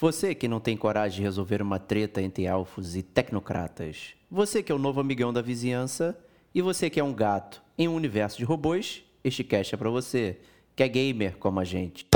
[0.00, 4.14] Você que não tem coragem de resolver uma treta entre elfos e tecnocratas.
[4.30, 6.18] Você que é o novo amigão da vizinhança.
[6.54, 9.02] E você que é um gato em um universo de robôs.
[9.22, 10.38] Este cast é pra você.
[10.74, 12.06] Que é gamer como a gente.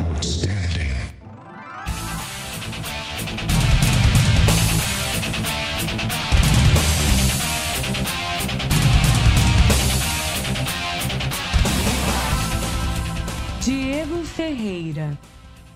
[13.60, 15.18] Diego Ferreira,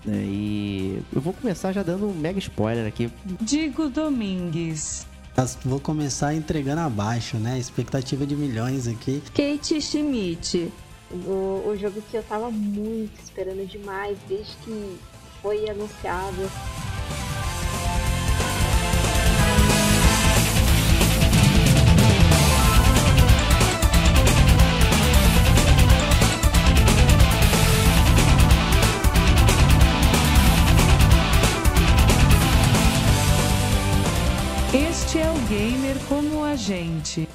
[0.05, 3.11] né, E eu vou começar já dando um mega spoiler aqui.
[3.41, 5.05] Digo Domingues,
[5.63, 7.57] Vou começar entregando abaixo, né?
[7.57, 9.23] Expectativa de milhões aqui.
[9.33, 10.71] Kate Schmidt,
[11.11, 14.97] O, o jogo que eu tava muito esperando demais desde que
[15.41, 16.51] foi anunciado.
[36.49, 37.27] A gente.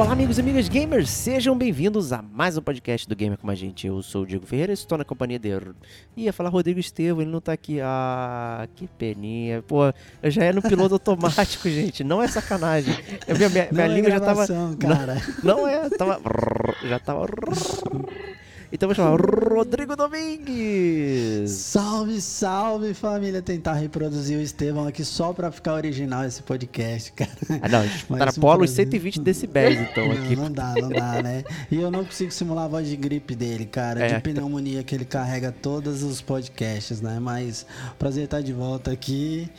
[0.00, 3.54] Olá, amigos e amigas gamers, sejam bem-vindos a mais um podcast do Gamer Como a
[3.54, 3.86] Gente.
[3.86, 5.50] Eu sou o Diego Ferreira, estou na companhia de.
[6.16, 7.82] Ia falar Rodrigo Estevam, ele não tá aqui.
[7.82, 9.60] Ah, que peninha.
[9.60, 12.94] Pô, eu já é no piloto automático, gente, não é sacanagem.
[13.28, 14.46] Eu- minha minha, minha Não é língua já tava.
[14.46, 15.16] gravação, cara.
[15.44, 16.18] Não é, tava.
[16.88, 17.26] Já tava.
[18.72, 21.50] Então vou chamar Rodrigo Domingues.
[21.50, 23.42] Salve, salve família!
[23.42, 27.30] Tentar reproduzir o Estevão aqui só pra ficar original esse podcast, cara.
[27.60, 28.86] Ah, não, a gente tá polo os prazer.
[28.86, 30.36] 120 decibéis, então, não, aqui.
[30.36, 31.42] não dá, não dá, né?
[31.68, 34.06] E eu não consigo simular a voz de gripe dele, cara.
[34.06, 34.14] É.
[34.14, 37.18] De pneumonia que ele carrega todos os podcasts, né?
[37.18, 37.66] Mas
[37.98, 39.50] prazer estar de volta aqui.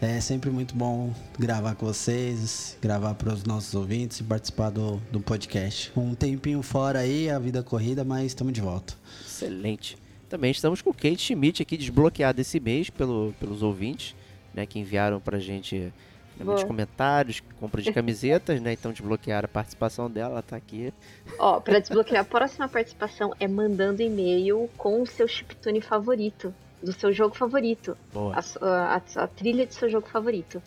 [0.00, 5.02] É sempre muito bom gravar com vocês, gravar para os nossos ouvintes e participar do,
[5.10, 5.90] do podcast.
[5.96, 8.94] Um tempinho fora aí, a vida corrida, mas estamos de volta.
[9.24, 9.96] Excelente.
[10.28, 14.14] Também estamos com o Kate Schmidt aqui desbloqueado esse mês pelo, pelos ouvintes,
[14.54, 18.72] né, que enviaram pra gente né, muitos comentários, compra de camisetas, né?
[18.72, 20.92] Então desbloquearam a participação dela, ela tá aqui.
[21.38, 26.92] Ó, pra desbloquear a próxima participação é mandando e-mail com o seu chiptune favorito, do
[26.92, 28.34] seu jogo favorito, Boa.
[28.60, 30.62] a, a- a trilha do seu jogo favorito,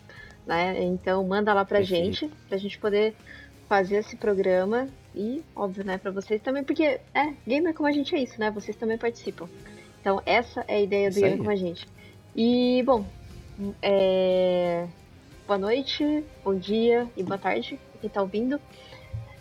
[0.46, 0.82] né?
[0.82, 2.04] Então manda lá pra Perfeito.
[2.04, 3.14] gente, pra gente poder
[3.68, 8.14] fazer esse programa e, óbvio, né, pra vocês também, porque é, gamer como a gente
[8.14, 8.50] é isso, né?
[8.50, 9.48] Vocês também participam.
[10.00, 11.86] Então essa é a ideia do gamer como a gente.
[12.34, 13.04] E, bom,
[13.80, 14.86] é...
[15.46, 18.60] boa noite, bom dia e boa tarde, quem tá ouvindo.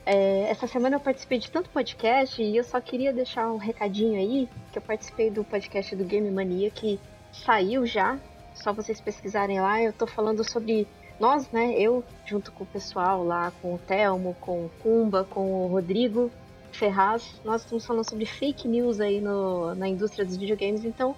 [0.06, 4.20] É, essa semana eu participei de tanto podcast e eu só queria deixar um recadinho
[4.20, 7.00] aí, que eu participei do podcast do Game Mania, que
[7.32, 8.20] saiu já,
[8.54, 10.88] só vocês pesquisarem lá, eu tô falando sobre
[11.24, 15.64] nós, né, eu, junto com o pessoal lá, com o Telmo, com o Kumba, com
[15.64, 16.30] o Rodrigo
[16.74, 21.16] Ferraz, nós estamos falando sobre fake news aí no, na indústria dos videogames, então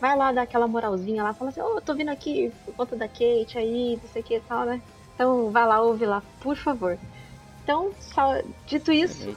[0.00, 2.96] vai lá dar aquela moralzinha lá, fala assim, ô, eu tô vindo aqui por conta
[2.96, 4.80] da Kate aí, não sei o que e tal, né,
[5.14, 6.96] então vai lá, ouve lá, por favor.
[7.62, 9.28] Então, só- dito isso,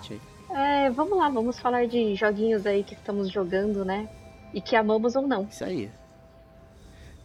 [0.50, 4.08] é, vamos lá, vamos falar de joguinhos aí que estamos jogando, né?
[4.54, 5.44] E que amamos ou não.
[5.44, 5.92] Isso aí.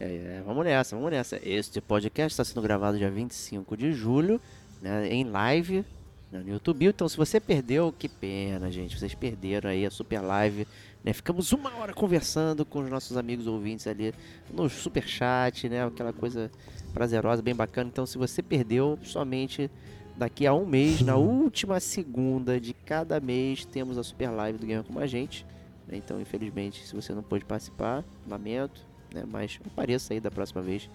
[0.01, 1.39] É, é, vamos nessa, vamos nessa.
[1.47, 4.41] Este podcast está sendo gravado dia 25 de julho,
[4.81, 5.85] né, em live
[6.33, 6.87] né, no YouTube.
[6.87, 8.99] Então, se você perdeu, que pena, gente.
[8.99, 10.67] Vocês perderam aí a super live.
[11.05, 11.13] Né?
[11.13, 14.15] Ficamos uma hora conversando com os nossos amigos ouvintes ali
[14.51, 15.85] no super chat, né?
[15.85, 16.51] Aquela coisa
[16.95, 17.91] prazerosa, bem bacana.
[17.93, 19.71] Então, se você perdeu, somente
[20.17, 24.67] daqui a um mês, na última segunda de cada mês, temos a super live do
[24.67, 25.45] Game com a gente.
[25.87, 25.99] né?
[25.99, 29.25] Então, infelizmente, se você não pôde participar, lamento, né?
[29.27, 30.89] Mas apareça aí da próxima vez,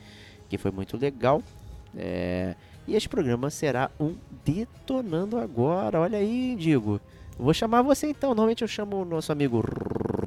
[0.49, 1.41] que foi muito legal.
[1.97, 2.55] É,
[2.87, 5.99] E este programa será um Detonando Agora.
[6.01, 6.99] Olha aí, Digo.
[7.37, 8.29] Vou chamar você então.
[8.29, 9.63] Normalmente eu chamo o nosso amigo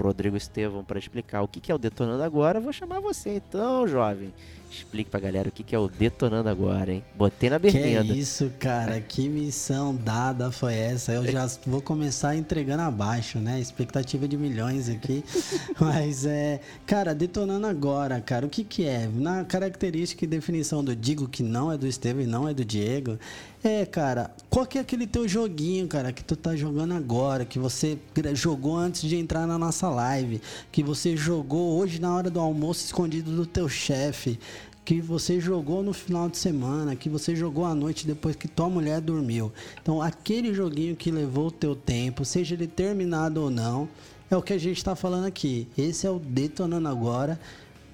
[0.00, 2.60] Rodrigo Estevão para explicar o que é o Detonando Agora.
[2.60, 4.32] Vou chamar você então, jovem.
[4.70, 7.04] Explique pra galera o que que é o Detonando Agora, hein?
[7.16, 8.14] Botei na Que berlinda.
[8.14, 9.00] isso, cara?
[9.00, 11.12] Que missão dada foi essa?
[11.12, 13.58] Eu já vou começar entregando abaixo, né?
[13.60, 15.24] Expectativa de milhões aqui.
[15.80, 19.08] Mas é, cara, detonando agora, cara, o que que é?
[19.12, 22.64] Na característica e definição do digo que não é do Estevam e não é do
[22.64, 23.18] Diego,
[23.62, 27.58] é, cara, qual que é aquele teu joguinho, cara, que tu tá jogando agora, que
[27.58, 27.98] você
[28.34, 30.40] jogou antes de entrar na nossa live,
[30.70, 34.38] que você jogou hoje na hora do almoço escondido do teu chefe,
[34.88, 38.70] que você jogou no final de semana, que você jogou à noite depois que tua
[38.70, 39.52] mulher dormiu.
[39.82, 43.86] Então, aquele joguinho que levou o teu tempo, seja ele terminado ou não,
[44.30, 45.68] é o que a gente tá falando aqui.
[45.76, 47.38] Esse é o Detonando Agora,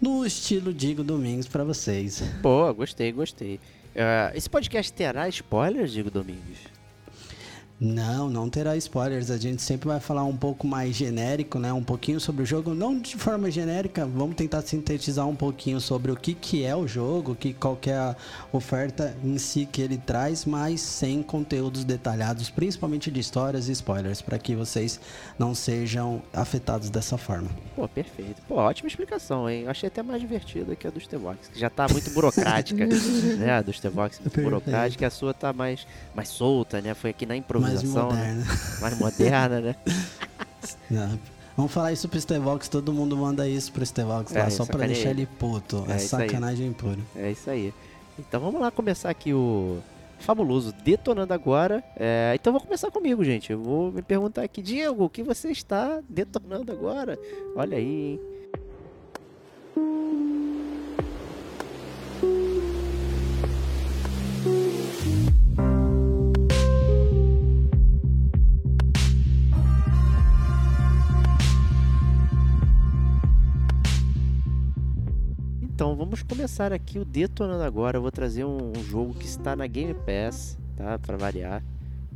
[0.01, 2.21] no estilo Digo Domingos pra vocês.
[2.41, 3.59] Boa, gostei, gostei.
[3.93, 6.61] É, esse podcast terá spoilers, Diego Domingues?
[7.85, 9.31] Não, não terá spoilers.
[9.31, 11.71] A gente sempre vai falar um pouco mais genérico, né?
[11.71, 14.07] Um pouquinho sobre o jogo, não de forma genérica.
[14.07, 17.91] Vamos tentar sintetizar um pouquinho sobre o que, que é o jogo, que qual que
[17.91, 18.17] é a
[18.51, 24.23] oferta em si que ele traz, mas sem conteúdos detalhados, principalmente de histórias e spoilers,
[24.23, 24.99] para que vocês
[25.39, 27.51] não sejam afetados dessa forma.
[27.77, 28.41] Pô, perfeito.
[28.49, 29.65] Pô, ótima explicação, hein?
[29.65, 32.87] Eu achei até mais divertida que a dos Tevox, que já tá muito burocrática,
[33.37, 33.59] né?
[33.59, 36.95] A dos Tevox burocrática, a sua tá mais, mais solta, né?
[36.95, 37.74] Foi aqui na improvisação.
[37.83, 38.35] Mais moderna.
[38.35, 38.47] Né?
[38.81, 39.77] Mais moderna, né?
[40.91, 41.19] Não.
[41.57, 44.87] Vamos falar isso pro Stevox, todo mundo manda isso pro Stevox É, lá, só pra
[44.87, 45.27] deixar ele.
[45.39, 45.85] puto.
[45.89, 46.01] É É, aí.
[46.01, 46.99] sacanagem pura.
[47.15, 47.73] É isso aí.
[48.19, 49.79] Então vamos lá começar aqui o
[50.19, 51.83] fabuloso detonando agora.
[51.97, 53.53] É, então vou começar comigo, gente.
[53.53, 57.19] Eu vou me perguntar aqui, Diego, o que você está detonando agora?
[57.55, 58.21] Olha aí, hein?
[76.05, 77.97] Vamos começar aqui o detonando agora.
[77.97, 80.99] Eu vou trazer um, um jogo que está na Game Pass, tá?
[80.99, 81.63] Para variar.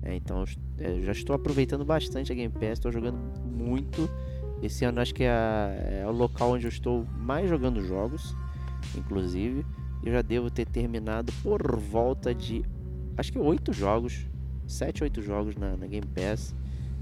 [0.02, 0.44] É, então
[0.79, 4.08] é, já estou aproveitando bastante a Game Pass, estou jogando muito.
[4.62, 8.37] Esse ano acho que é, a- é o local onde eu estou mais jogando jogos,
[8.96, 9.64] inclusive.
[10.05, 12.64] Eu já devo ter terminado por volta de
[13.17, 14.26] acho que oito jogos,
[14.67, 16.55] sete, oito jogos na, na Game Pass.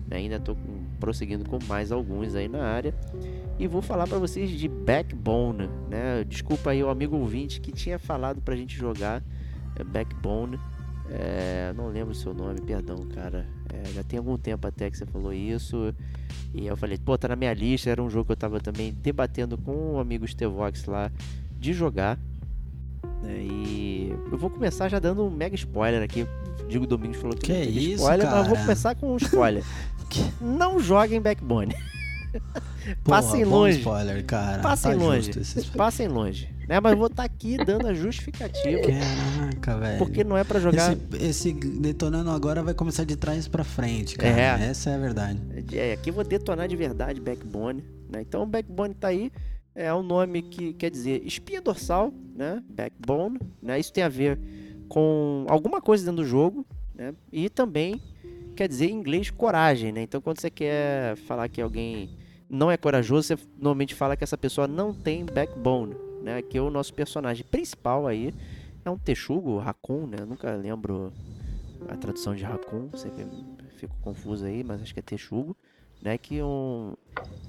[0.08, 0.16] Né?
[0.18, 0.56] Ainda estou
[1.00, 2.94] prosseguindo com mais alguns aí na área.
[3.58, 6.24] E vou falar pra vocês de Backbone, né?
[6.24, 9.22] Desculpa aí o amigo ouvinte que tinha falado pra gente jogar
[9.76, 10.58] é, Backbone.
[11.08, 13.46] É, não lembro o seu nome, perdão, cara.
[13.72, 15.94] É, já tem algum tempo até que você falou isso.
[16.52, 17.88] E eu falei, pô, tá na minha lista.
[17.90, 21.10] Era um jogo que eu tava também debatendo com o amigo Stevox lá
[21.58, 22.18] de jogar.
[23.22, 23.38] né?
[23.40, 26.26] E eu vou começar já dando um mega spoiler aqui.
[26.68, 28.66] Digo Domingos falou que, Que não tem isso, spoiler, mas eu vou cara?
[28.66, 29.64] começar com um spoiler.
[30.40, 31.74] não joguem Backbone.
[33.02, 33.78] Porra, Passem longe.
[33.78, 34.62] spoiler, cara.
[34.62, 35.30] Passem tá longe.
[35.76, 36.48] passem longe.
[36.68, 36.80] Né?
[36.80, 38.80] Mas vou estar aqui dando a justificativa.
[38.82, 39.98] Caraca, velho.
[39.98, 40.92] Porque não é pra jogar.
[40.92, 44.62] Esse, esse detonando agora vai começar de trás pra frente, cara.
[44.62, 44.68] É.
[44.68, 45.40] Essa é a verdade.
[45.72, 47.84] É, aqui eu vou detonar de verdade Backbone.
[48.08, 48.22] Né?
[48.22, 49.32] Então o Backbone tá aí.
[49.74, 52.62] É um nome que quer dizer espinha dorsal, né?
[52.68, 53.38] Backbone.
[53.62, 53.78] Né?
[53.78, 54.38] Isso tem a ver
[54.88, 56.64] com alguma coisa dentro do jogo.
[56.94, 57.14] Né?
[57.30, 58.00] E também
[58.56, 59.92] quer dizer em inglês coragem.
[59.92, 60.02] Né?
[60.02, 62.10] Então quando você quer falar que alguém
[62.48, 65.94] não é corajoso, você normalmente fala que essa pessoa não tem backbone.
[66.22, 66.42] Né?
[66.42, 68.34] Que é o nosso personagem principal aí.
[68.84, 70.18] É um texugo, raccoon, né?
[70.20, 71.12] Eu nunca lembro
[71.88, 73.26] a tradução de raccoon, sempre
[73.76, 75.56] fico confuso aí, mas acho que é texugo,
[76.00, 76.16] né?
[76.16, 76.94] Que um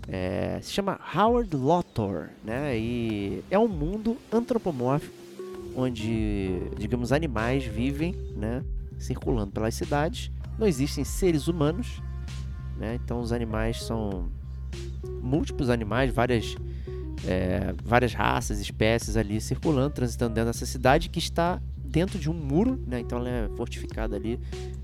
[0.07, 2.75] é, se chama Howard Lotor, né?
[2.75, 5.13] E é um mundo antropomórfico
[5.77, 8.63] onde, digamos, animais vivem, né?
[8.97, 10.31] Circulando pelas cidades.
[10.57, 12.01] Não existem seres humanos,
[12.77, 12.95] né?
[13.03, 14.29] Então os animais são
[15.21, 16.55] múltiplos animais, várias
[17.25, 22.33] é, várias raças, espécies ali circulando, transitando dentro dessa cidade que está dentro de um
[22.33, 22.99] muro, né?
[22.99, 24.39] Então ela é fortificada ali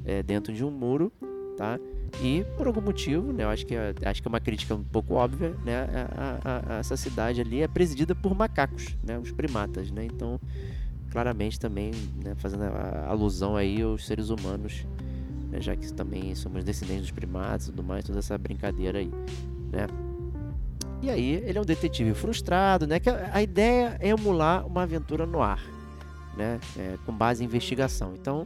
[0.05, 1.11] é, dentro de um muro,
[1.57, 1.79] tá?
[2.21, 3.43] E por algum motivo, né?
[3.43, 5.75] Eu acho que é, acho que é uma crítica um pouco óbvia, né?
[5.75, 9.17] a- a- a- essa cidade ali é presidida por macacos, né?
[9.17, 10.05] Os primatas, né?
[10.05, 10.39] Então
[11.11, 11.91] claramente também,
[12.23, 12.33] né?
[12.37, 14.85] Fazendo a- alusão aí aos seres humanos,
[15.53, 15.61] né?
[15.61, 19.11] já que também somos descendentes dos primatas e tudo mais, toda essa brincadeira aí,
[19.71, 19.87] né?
[21.01, 22.97] E aí, ele é um detetive frustrado, né?
[22.99, 25.61] Que a, ideia é emular uma aventura no ar,
[26.35, 26.59] né?
[26.77, 28.13] É, com base em investigação.
[28.15, 28.43] Então,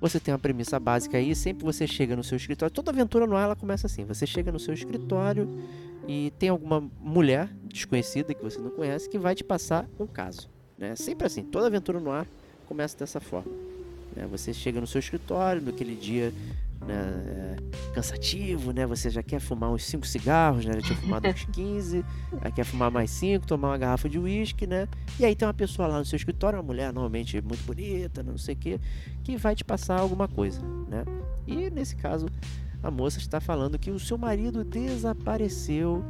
[0.00, 2.74] você tem uma premissa básica aí, sempre você chega no seu escritório.
[2.74, 5.48] Toda aventura no ar ela começa assim: você chega no seu escritório
[6.08, 10.50] e tem alguma mulher desconhecida que você não conhece que vai te passar um caso,
[10.76, 10.96] né?
[10.96, 11.44] Sempre assim.
[11.44, 12.26] Toda aventura no ar
[12.66, 13.71] começa dessa forma.
[14.14, 14.26] Né?
[14.30, 16.32] Você chega no seu escritório naquele dia
[16.86, 18.86] né, é, cansativo, né?
[18.86, 20.74] Você já quer fumar uns 5 cigarros, né?
[20.74, 22.04] Já tinha fumado uns 15,
[22.40, 24.88] aí quer fumar mais 5, tomar uma garrafa de uísque, né?
[25.18, 28.36] E aí tem uma pessoa lá no seu escritório, uma mulher normalmente muito bonita, não
[28.36, 28.80] sei o que,
[29.22, 31.04] que vai te passar alguma coisa, né?
[31.46, 32.26] E nesse caso,
[32.82, 36.04] a moça está falando que o seu marido desapareceu,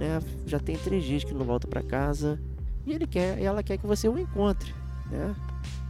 [0.00, 0.20] né?
[0.46, 2.40] Já tem três dias que não volta para casa
[2.86, 4.74] e ele quer, ela quer que você o encontre,
[5.10, 5.34] né?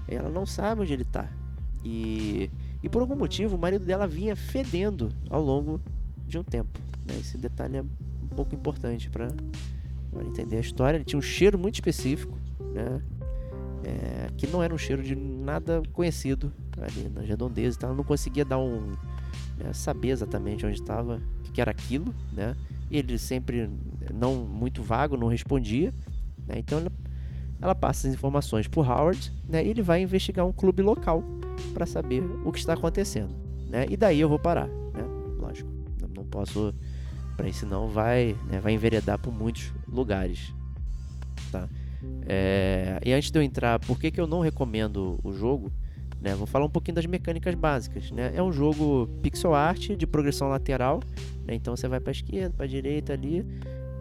[0.06, 1.28] Ela não sabe onde ele está
[1.84, 2.50] e
[2.82, 5.80] e por algum motivo o marido dela vinha fedendo ao longo
[6.26, 6.78] de um tempo.
[7.06, 7.14] né?
[7.18, 9.28] Esse detalhe é um pouco importante para
[10.26, 10.98] entender a história.
[10.98, 12.36] Ele tinha um cheiro muito específico,
[12.74, 13.00] né?
[13.84, 17.76] É, que não era um cheiro de nada conhecido ali nas redondezas.
[17.76, 18.92] Então ela não conseguia dar um
[19.58, 22.54] né, saber exatamente onde estava, o que que era aquilo, né?
[22.90, 23.70] Ele sempre
[24.12, 25.92] não muito vago, não respondia.
[26.46, 26.58] né?
[26.58, 26.92] Então ela
[27.61, 29.64] ela passa as informações pro Howard, né?
[29.64, 31.23] E ele vai investigar um clube local
[31.73, 33.34] para saber o que está acontecendo,
[33.68, 33.87] né?
[33.88, 35.04] E daí eu vou parar, né?
[35.38, 35.70] Lógico,
[36.00, 36.75] não- não posso
[37.37, 40.54] para isso não vai, né, vai enveredar por muitos lugares,
[41.50, 41.68] tá?
[42.26, 45.73] É, e antes de eu entrar, por que, que eu não recomendo o jogo?
[46.20, 48.11] Né, vou falar um pouquinho das mecânicas básicas.
[48.11, 48.32] Né?
[48.34, 51.00] É um jogo pixel art de progressão lateral,
[51.46, 51.54] né?
[51.54, 53.44] então você vai para esquerda, para direita ali,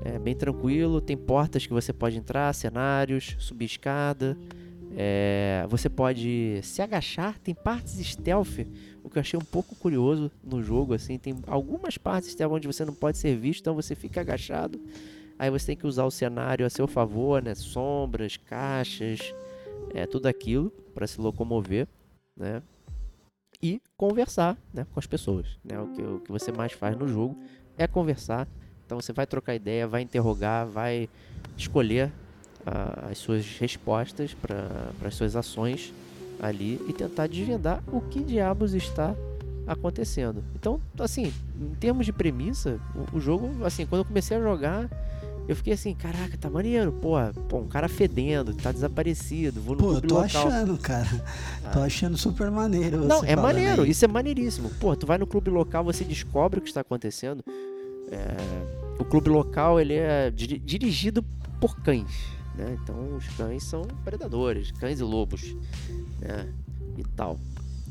[0.03, 0.99] é bem tranquilo.
[0.99, 4.37] Tem portas que você pode entrar, cenários, subir escada.
[4.95, 8.59] É, você pode se agachar, tem partes stealth,
[9.03, 10.93] o que eu achei um pouco curioso no jogo.
[10.93, 14.79] Assim, tem algumas partes stealth onde você não pode ser visto, então você fica agachado.
[15.39, 17.55] Aí você tem que usar o cenário a seu favor, né?
[17.55, 19.33] Sombras, caixas,
[19.93, 21.87] é, tudo aquilo para se locomover,
[22.37, 22.61] né?
[23.61, 25.57] E conversar né, com as pessoas.
[25.63, 25.79] Né?
[25.79, 27.37] O, que, o que você mais faz no jogo
[27.77, 28.47] é conversar.
[28.85, 31.09] Então você vai trocar ideia, vai interrogar, vai
[31.57, 32.11] escolher
[32.65, 35.93] ah, as suas respostas para as suas ações
[36.41, 39.15] ali e tentar desvendar o que diabos está
[39.65, 40.43] acontecendo.
[40.55, 42.79] Então, assim, em termos de premissa,
[43.13, 44.89] o, o jogo, assim, quando eu comecei a jogar,
[45.47, 47.15] eu fiquei assim, caraca, tá maneiro, pô,
[47.49, 50.47] pô um cara fedendo, tá desaparecido, vou no Pô, eu tô local.
[50.47, 51.25] achando, cara.
[51.73, 53.05] Tô achando super maneiro.
[53.05, 53.89] Não, é maneiro, aí.
[53.89, 54.69] isso é maneiríssimo.
[54.79, 57.43] Pô, tu vai no clube local, você descobre o que está acontecendo.
[58.13, 61.23] É, o clube local, ele é diri- dirigido
[61.59, 62.77] por cães, né?
[62.81, 65.55] Então, os cães são predadores, cães e lobos,
[66.21, 66.47] né?
[66.97, 67.39] E tal.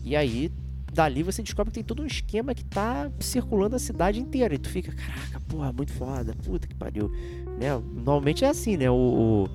[0.05, 0.51] E aí,
[0.93, 4.55] dali você descobre que tem todo um esquema que tá circulando a cidade inteira.
[4.55, 7.11] E tu fica, caraca, porra, muito foda, puta que pariu.
[7.59, 7.71] Né?
[7.95, 8.91] Normalmente é assim, né?
[8.91, 9.49] O,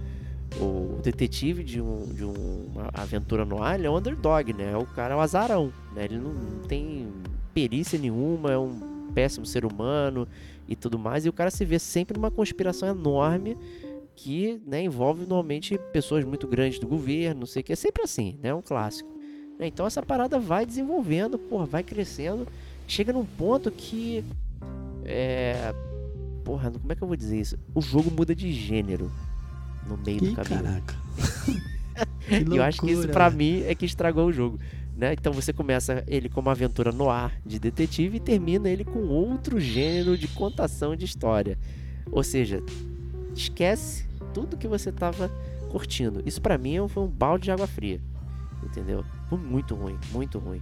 [0.60, 4.76] o, o detetive de, um, de uma aventura no ar, ele é um underdog, né?
[4.76, 6.06] O cara é um azarão, né?
[6.06, 6.34] Ele não
[6.68, 7.08] tem
[7.54, 10.28] perícia nenhuma, é um péssimo ser humano
[10.68, 11.26] e tudo mais.
[11.26, 13.58] E o cara se vê sempre numa conspiração enorme
[14.16, 17.74] que né, envolve normalmente pessoas muito grandes do governo, não sei o que.
[17.74, 18.50] É sempre assim, né?
[18.50, 19.10] É um clássico.
[19.60, 19.68] né?
[19.68, 22.48] Então essa parada vai desenvolvendo, porra, vai crescendo.
[22.88, 24.24] Chega num ponto que.
[25.06, 25.74] É.
[26.44, 27.58] Porra, como é que eu vou dizer isso?
[27.76, 29.12] O jogo muda de gênero
[29.86, 30.64] no meio Ih, do caminho.
[30.64, 30.96] caraca.
[32.30, 33.38] E eu acho que isso loucura, pra velho.
[33.38, 34.60] mim é que estragou o jogo.
[34.98, 35.13] Né?
[35.13, 39.08] Então você começa ele como uma aventura no ar de detetive e termina ele com
[39.10, 41.56] outro gênero de contação de história.
[42.12, 42.63] Ou seja,
[43.36, 45.30] esquece tudo que você tava
[45.70, 46.24] curtindo.
[46.25, 48.01] Isso pra mim foi um balde de água fria.
[48.63, 49.04] Entendeu?
[49.30, 50.62] Foi muito ruim, muito ruim.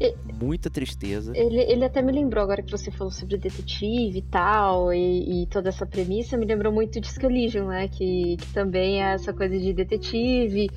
[0.00, 1.32] E- Muita tristeza.
[1.36, 5.46] Ele, ele até me lembrou agora que você falou sobre detetive e tal, e, e
[5.46, 7.88] toda essa premissa, me lembrou muito de Scaligio, né?
[7.88, 10.68] Que, que também é essa coisa de detetive,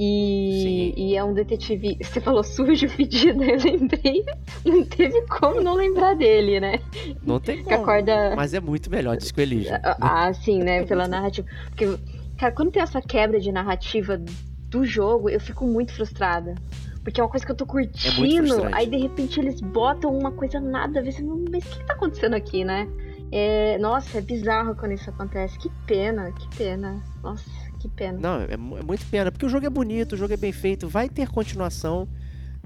[0.00, 1.98] e, e é um detetive.
[2.00, 4.24] Você falou sujo, fedido, eu lembrei.
[4.64, 6.78] Não teve como não lembrar dele, né?
[7.26, 7.74] Não tem como.
[7.74, 8.36] acorda.
[8.36, 9.70] Mas é muito melhor de Squelige.
[10.00, 10.84] Ah, sim, né?
[10.84, 11.48] Pela narrativa.
[11.70, 11.98] Porque,
[12.38, 14.22] cara, quando tem essa quebra de narrativa
[14.68, 16.54] do jogo, eu fico muito frustrada.
[17.02, 18.74] Porque é uma coisa que eu tô curtindo, frustrante.
[18.74, 21.10] aí de repente eles botam uma coisa nada a ver.
[21.10, 22.86] Você não, mas o que, que tá acontecendo aqui, né?
[23.32, 25.58] É, nossa, é bizarro quando isso acontece.
[25.58, 27.02] Que pena, que pena.
[27.22, 28.18] Nossa, que pena.
[28.18, 30.88] Não, é, é muito pena, porque o jogo é bonito, o jogo é bem feito,
[30.88, 32.08] vai ter continuação.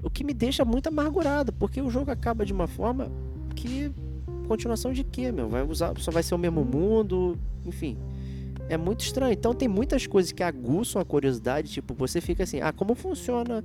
[0.01, 3.11] O que me deixa muito amargurado, porque o jogo acaba de uma forma
[3.55, 3.91] que.
[4.47, 5.47] Continuação de quê, meu?
[5.47, 7.97] Vai usar, só vai ser o mesmo mundo, enfim.
[8.67, 9.31] É muito estranho.
[9.31, 13.63] Então tem muitas coisas que aguçam a curiosidade, tipo, você fica assim, ah, como funciona,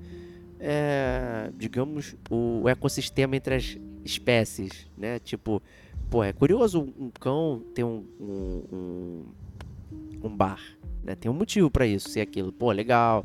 [0.60, 5.18] é, digamos, o ecossistema entre as espécies, né?
[5.18, 5.60] Tipo,
[6.08, 9.24] pô, é curioso um cão ter um, um, um,
[10.24, 10.60] um bar,
[11.08, 11.14] né?
[11.14, 12.52] Tem um motivo pra isso, ser aquilo.
[12.52, 13.24] Pô, legal,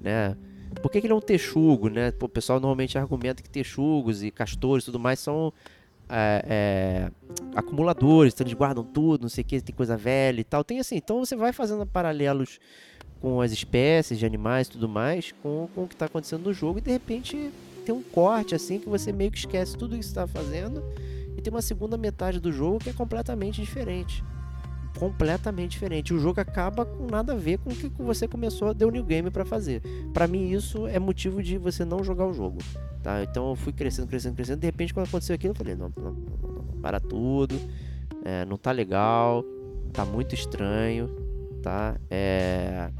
[0.00, 0.36] né?
[0.80, 2.12] Por que, que ele é um texugo, né?
[2.12, 5.52] Pô, o pessoal normalmente argumenta que texugos e castores e tudo mais são
[6.08, 7.10] é, é,
[7.54, 10.62] acumuladores, então eles guardam tudo, não sei o que, tem coisa velha e tal.
[10.62, 12.60] Tem assim, então você vai fazendo paralelos
[13.20, 16.52] com as espécies de animais e tudo mais, com, com o que está acontecendo no
[16.52, 17.50] jogo, e de repente
[17.84, 20.82] tem um corte assim que você meio que esquece tudo que está fazendo,
[21.36, 24.22] e tem uma segunda metade do jogo que é completamente diferente.
[24.98, 26.14] Completamente diferente.
[26.14, 29.28] O jogo acaba com nada a ver com o que você começou deu new game
[29.28, 29.82] para fazer.
[30.12, 32.58] Para mim, isso é motivo de você não jogar o jogo.
[33.02, 33.22] Tá?
[33.22, 34.60] Então eu fui crescendo, crescendo, crescendo.
[34.60, 37.56] De repente, quando aconteceu aquilo, eu falei: não, não, não, não, para tudo.
[38.24, 39.44] É, não tá legal.
[39.92, 41.10] Tá muito estranho.
[41.60, 41.96] Tá?
[42.08, 42.90] É.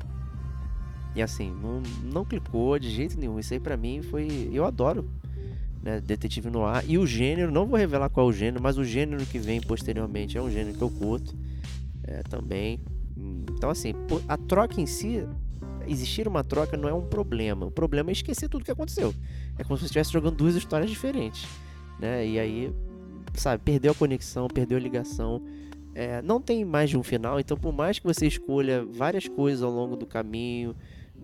[1.15, 3.39] E assim, não, não clicou de jeito nenhum.
[3.39, 4.51] Isso aí pra mim foi.
[4.53, 5.09] Eu adoro.
[5.81, 6.83] Né, detetive no ar.
[6.89, 9.61] E o gênero, não vou revelar qual é o gênero, mas o gênero que vem
[9.61, 11.37] posteriormente é um gênero que eu curto
[12.07, 12.81] é, também.
[13.57, 13.93] Então, assim,
[14.29, 15.27] a troca em si,
[15.87, 17.67] existir uma troca não é um problema.
[17.67, 19.15] O problema é esquecer tudo que aconteceu.
[19.59, 21.47] É como se você estivesse jogando duas histórias diferentes.
[22.01, 22.27] Né?
[22.27, 22.75] E aí,
[23.35, 25.41] sabe, perdeu a conexão, perdeu a ligação.
[25.95, 29.63] é, não tem mais de um final, então por mais que você escolha várias coisas
[29.63, 30.75] ao longo do caminho,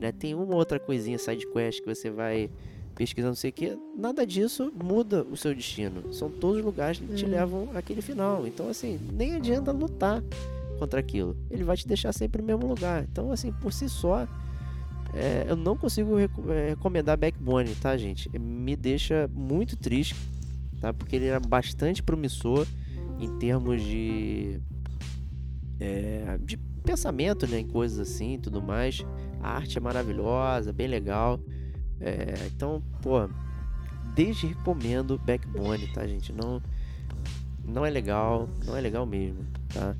[0.00, 2.49] né, tem uma outra coisinha side quest que você vai
[2.94, 6.12] pesquisando, não sei o que, nada disso muda o seu destino.
[6.14, 7.30] São todos os lugares que te Hum.
[7.30, 8.46] levam àquele final.
[8.46, 10.22] Então, assim, nem adianta lutar
[10.80, 11.37] contra aquilo.
[11.50, 13.04] Ele vai te deixar sempre no mesmo lugar.
[13.04, 14.26] Então, assim, por si só,
[15.12, 18.30] é, eu não consigo é, recomendar Backbone, tá, gente?
[18.38, 20.16] Me deixa muito triste,
[20.80, 20.92] tá?
[20.92, 22.66] Porque ele era bastante promissor
[23.18, 24.58] em termos de
[25.78, 29.04] é, de pensamento, né, em coisas assim, tudo mais.
[29.42, 31.38] A arte é maravilhosa, bem legal.
[32.00, 33.28] É, então, pô,
[34.14, 36.32] desde recomendo Backbone, tá, gente?
[36.32, 36.62] Não
[37.62, 39.94] não é legal, não é legal mesmo, tá?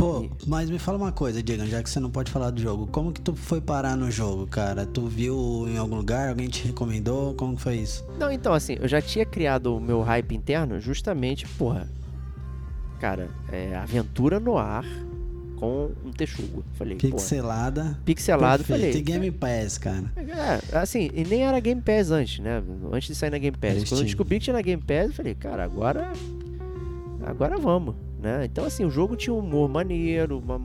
[0.00, 2.86] Pô, mas me fala uma coisa, Diego, já que você não pode falar do jogo.
[2.86, 4.86] Como que tu foi parar no jogo, cara?
[4.86, 6.30] Tu viu em algum lugar?
[6.30, 7.34] Alguém te recomendou?
[7.34, 8.02] Como que foi isso?
[8.18, 11.86] Não, então assim, eu já tinha criado o meu hype interno justamente, porra.
[12.98, 14.86] Cara, é aventura no ar
[15.56, 16.64] com um texugo.
[16.72, 17.98] Falei, Pixelada.
[18.02, 18.92] pixelado, perfeito.
[18.92, 18.98] falei.
[18.98, 20.10] E Game Pass, cara.
[20.16, 22.62] É, assim, e nem era Game Pass antes, né?
[22.90, 23.86] Antes de sair na Game Pass.
[23.86, 26.10] Quando eu descobri que tinha na Game Pass, eu falei, cara, agora.
[27.22, 28.44] Agora vamos, né?
[28.44, 30.60] Então, assim, o jogo tinha um humor maneiro, uma,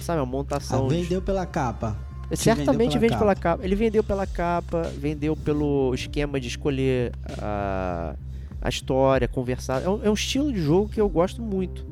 [0.00, 0.88] sabe, uma Ah, montação.
[0.88, 1.96] de- vendeu pela capa.
[2.30, 3.64] te Certamente vendeu vende pela pela capa.
[3.64, 7.12] Ele vendeu pela capa, vendeu pelo esquema de escolher
[7.42, 8.14] a,
[8.62, 9.82] a história, conversar.
[9.82, 11.84] É um, é um estilo de jogo que eu gosto muito,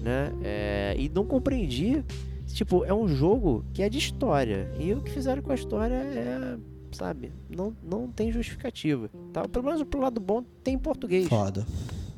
[0.00, 0.32] né?
[0.42, 2.02] É, e não compreendi.
[2.54, 4.72] Tipo, é um jogo que é de história.
[4.80, 6.56] E o que fizeram com a história é,
[6.90, 9.10] sabe, não, não tem justificativa.
[9.30, 9.46] Tá?
[9.46, 11.66] Pelo menos pro lado bom tem em português Foda.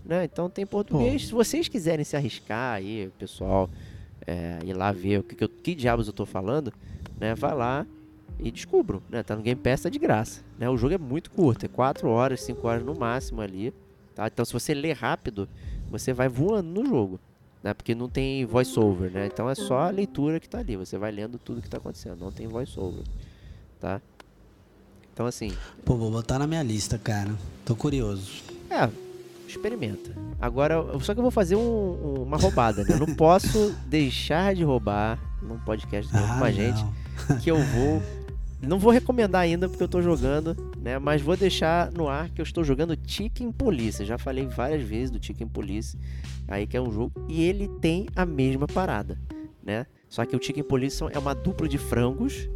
[0.08, 0.24] Né?
[0.24, 1.26] Então tem português.
[1.26, 3.68] Se vocês quiserem se arriscar aí, pessoal,
[4.26, 6.72] é, ir lá ver o que, que, eu- que diabos eu tô falando,
[7.20, 7.34] né?
[7.34, 7.86] Vai lá
[8.40, 9.22] e descubram, né?
[9.22, 10.68] Tá no Game Pass, tá de graça, né?
[10.70, 13.72] O jogo é muito curto, é 4 horas, 5 horas no máximo ali,
[14.14, 14.26] tá?
[14.26, 15.46] Então se você ler rápido,
[15.90, 17.20] você vai voando no jogo,
[17.62, 17.74] né?
[17.74, 19.26] Porque não tem voice-over, né?
[19.26, 22.16] Então é só a leitura que tá ali, você vai lendo tudo que tá acontecendo,
[22.18, 23.02] não tem voice-over,
[23.80, 24.00] tá?
[25.12, 25.50] Então assim,
[25.84, 27.30] Pô, vou botar na minha lista, cara.
[27.64, 28.42] Tô curioso.
[28.70, 28.88] é,
[29.50, 30.10] experimenta.
[30.40, 32.90] Agora, só que eu vou fazer um- um- uma roubada, né?
[32.94, 36.82] Eu não posso deixar de roubar num podcast com Ah, a gente
[37.28, 37.38] não.
[37.38, 38.02] que eu vou.
[38.60, 40.98] Não vou recomendar ainda porque eu tô jogando, né?
[40.98, 44.00] Mas vou deixar no ar que eu estou jogando Chicken Police.
[44.00, 45.96] Eu já falei várias vezes do Chicken Police,
[46.48, 49.16] aí que é um jogo e ele tem a mesma parada,
[49.62, 49.86] né?
[50.08, 52.48] Só que o Chicken Police é uma dupla de frangos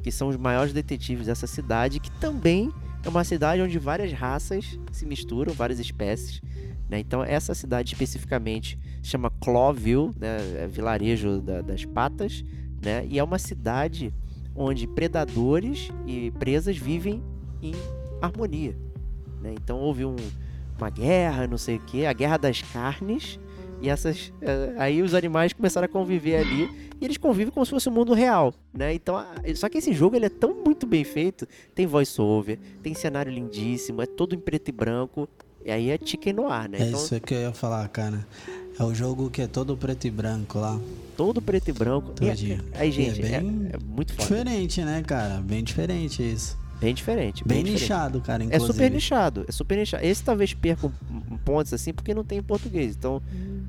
[0.00, 2.72] que são os maiores detetives dessa cidade, que também
[3.04, 6.40] é uma cidade onde várias raças se misturam, várias espécies.
[6.88, 6.98] Né?
[7.00, 10.38] Então essa cidade especificamente chama Clawville, né?
[10.64, 12.42] é vilarejo da- das patas,
[12.82, 13.06] né?
[13.08, 14.12] e é uma cidade
[14.54, 17.22] onde predadores e presas vivem
[17.62, 17.74] em
[18.20, 18.76] harmonia.
[19.40, 19.54] né?
[19.54, 20.16] Então houve um-
[20.76, 23.38] uma guerra, não sei o que, a guerra das carnes,
[23.80, 24.32] e essas.
[24.42, 26.68] eh, aí os animais começaram a conviver ali
[27.00, 28.92] e eles convivem como se fosse o mundo real, né?
[28.94, 32.92] Então, só que esse jogo ele é tão muito bem feito, tem voice over, tem
[32.94, 35.28] cenário lindíssimo, é todo em preto e branco.
[35.64, 36.78] E aí é chicken no ar, né?
[36.80, 38.26] É então, isso que eu ia falar, cara.
[38.78, 40.78] É o jogo que é todo preto e branco lá.
[41.16, 42.12] todo preto e branco.
[42.22, 42.64] E é- Todinho.
[42.74, 44.22] aí, E gente, é é, bem é muito foda.
[44.28, 45.40] Diferente, né, cara?
[45.42, 46.56] Bem diferente isso.
[46.80, 47.42] Bem diferente.
[47.44, 47.82] Bem, diferente.
[47.82, 48.72] nichado, cara, É inclusive.
[48.72, 50.04] super nichado, é super nichado.
[50.04, 50.90] Esse talvez perca
[51.44, 52.94] pontos assim porque não tem em português.
[52.96, 53.20] Então,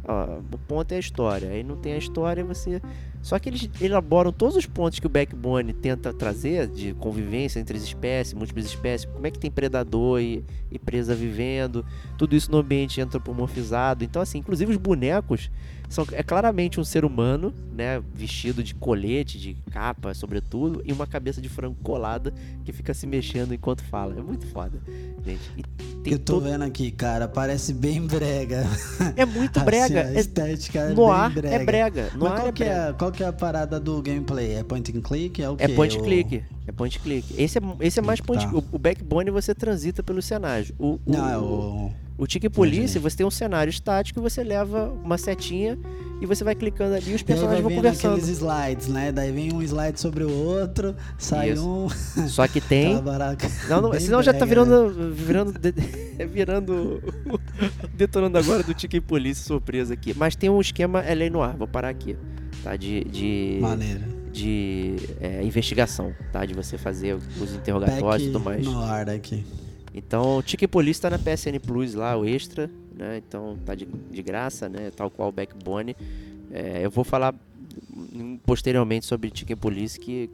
[0.08, 1.50] ó, o ponto é a história.
[1.50, 2.80] Aí não tem a história, você.
[3.22, 7.76] Só que eles elaboram todos os pontos que o Backbone tenta trazer de convivência entre
[7.78, 11.84] as espécies, múltiplas espécies, como é que tem predador e, e presa vivendo,
[12.18, 14.04] tudo isso no ambiente antropomorfizado.
[14.04, 15.50] Então, assim, inclusive os bonecos
[15.90, 21.08] são é claramente um ser humano, né, vestido de colete, de capa, sobretudo, e uma
[21.08, 24.16] cabeça de frango colada que fica se mexendo enquanto fala.
[24.18, 24.80] É muito foda,
[25.26, 25.42] gente.
[26.06, 28.64] Eu tô todo- vendo aqui, cara, parece bem brega.
[29.16, 30.02] É muito Assim, brega.
[30.02, 31.56] a é estética é Noir bem brega.
[31.56, 32.10] é brega.
[32.18, 32.80] Mas qual, é que brega.
[32.90, 34.54] é, qual que é a parada do gameplay?
[34.54, 35.42] É point and click?
[35.42, 35.64] É o quê?
[35.64, 36.44] É point and O- click.
[36.70, 37.34] É point click.
[37.36, 38.54] Esse é, esse é mais point Tá.
[38.54, 40.72] o, o backbone você transita pelos cenários.
[40.78, 41.92] O, o, Não, é o...
[42.20, 45.80] o Police, você tem um cenário estático e você leva uma setinha
[46.22, 48.18] e você vai clicando ali e os personagens vão conversando.
[48.18, 49.12] aqueles slides, né?
[49.12, 51.68] Daí vem um slide sobre o outro, sai Isso.
[51.68, 51.90] um...
[52.28, 52.88] Só que tem.
[52.98, 54.90] Aquela baraca Não, não, bem senão já tá brega, né?
[54.90, 55.14] virando.
[55.16, 55.54] Virando.
[55.60, 55.74] de-
[56.28, 57.02] virando.
[57.96, 60.14] detonando agora do Ticket Police surpresa aqui.
[60.16, 62.16] Mas tem um esquema LA no ar, vou parar aqui.
[62.64, 62.76] Tá?
[62.76, 63.04] De.
[63.06, 64.19] de Maneiro.
[64.32, 66.46] De é, investigação, tá?
[66.46, 68.66] De você fazer os interrogatórios e tudo mais.
[68.66, 69.44] no ar aqui.
[69.94, 73.18] Então, o Ticket Police tá na PSN Plus lá, o extra, né?
[73.18, 74.92] Então tá de, de graça, né?
[74.96, 75.96] Tal qual o Backbone.
[76.52, 77.34] É, eu vou falar
[77.92, 80.30] hum, posteriormente sobre Ticket Police que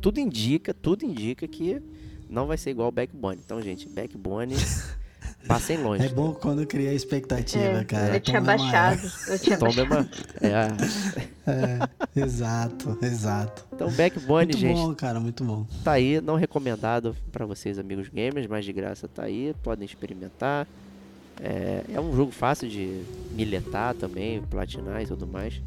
[0.00, 1.80] tudo indica, tudo indica que
[2.28, 3.40] não vai ser igual o Backbone.
[3.44, 4.54] Então, gente, Backbone
[5.46, 6.04] Passem longe.
[6.04, 8.14] É bom quando cria expectativa, É, cara.
[8.16, 9.00] eu tinha é baixado.
[9.28, 10.08] Eu tinha Tom baixado.
[10.40, 10.68] É.
[12.16, 13.66] É, exato, exato.
[13.72, 15.66] Então, Backbone, Muito gente, bom, cara, muito bom.
[15.84, 16.20] tá aí.
[16.20, 19.54] Não recomendado pra vocês, amigos gamers, mas de graça tá aí.
[19.62, 20.66] Podem experimentar.
[21.42, 23.02] É, é um jogo fácil de
[23.32, 25.60] miletar também, platinar e tudo mais.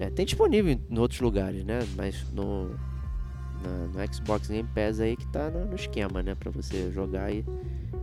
[0.00, 1.80] É, tem disponível em, em outros lugares, né?
[1.96, 2.70] Mas no,
[3.62, 6.34] na- no Xbox Game Pass aí que tá no, no esquema, né?
[6.34, 7.44] Pra você jogar e,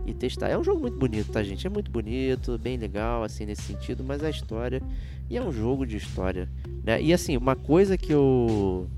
[0.06, 0.48] e testar.
[0.48, 1.66] É um jogo muito bonito, tá, gente?
[1.66, 4.82] É muito bonito, bem legal, assim, nesse sentido, mas a história.
[5.30, 6.48] E é um jogo de história,
[6.84, 7.00] né?
[7.00, 8.88] E assim, uma coisa que eu.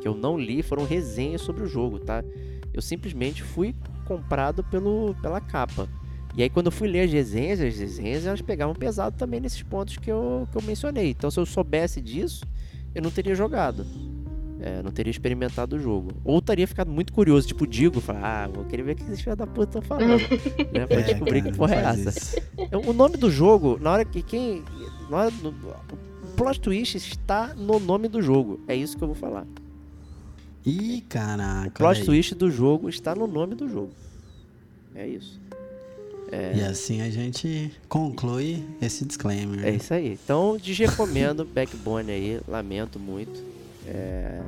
[0.00, 2.22] que eu não li foram resenhas sobre o jogo, tá?
[2.72, 3.74] Eu simplesmente fui
[4.04, 5.88] comprado pelo, pela capa.
[6.36, 9.62] E aí quando eu fui ler as resenhas, as resenhas elas pegavam pesado também nesses
[9.62, 11.10] pontos que eu, que eu mencionei.
[11.10, 12.44] Então se eu soubesse disso,
[12.94, 13.84] eu não teria jogado.
[14.60, 16.10] É, não teria experimentado o jogo.
[16.24, 19.20] Ou teria ficado muito curioso, tipo, digo, falar, ah, vou querer ver o que esses
[19.20, 20.20] filhos da puta estão falando.
[20.72, 20.86] né?
[20.86, 22.08] Pra descobrir cara, que porra é essa.
[22.08, 22.36] isso.
[22.70, 24.64] É, O nome do jogo, na hora que quem.
[25.08, 28.60] Na hora do, o plot twist está no nome do jogo.
[28.66, 29.46] É isso que eu vou falar.
[30.66, 31.68] Ih, caraca.
[31.68, 32.06] O plot aí.
[32.06, 33.90] twist do jogo está no nome do jogo.
[34.94, 35.40] É isso.
[36.54, 39.64] E assim a gente conclui esse disclaimer.
[39.64, 40.18] É isso aí.
[40.22, 42.40] Então, desrecomendo Backbone aí.
[42.46, 43.40] Lamento muito.
[43.88, 44.40] É,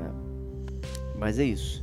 [1.18, 1.82] Mas é isso.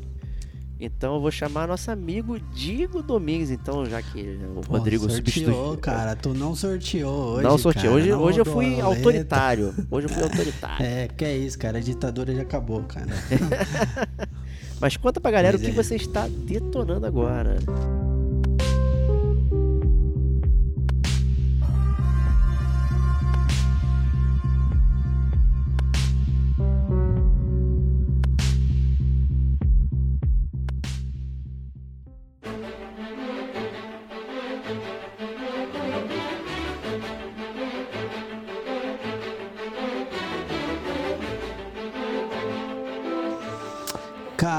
[0.79, 5.17] Então eu vou chamar nosso amigo Digo Domingues, então, já que o Pô, Rodrigo sorteou,
[5.17, 5.77] substituiu.
[5.77, 6.15] cara.
[6.15, 7.43] Tu não sorteou hoje.
[7.43, 7.85] Não sorteio.
[7.85, 9.73] cara, Hoje, não hoje eu fui autoritário.
[9.89, 10.85] Hoje eu fui autoritário.
[10.85, 11.79] É, que é isso, cara.
[11.79, 13.07] A ditadura já acabou, cara.
[14.79, 15.83] Mas conta pra galera Mas o que é.
[15.83, 17.57] você está detonando agora.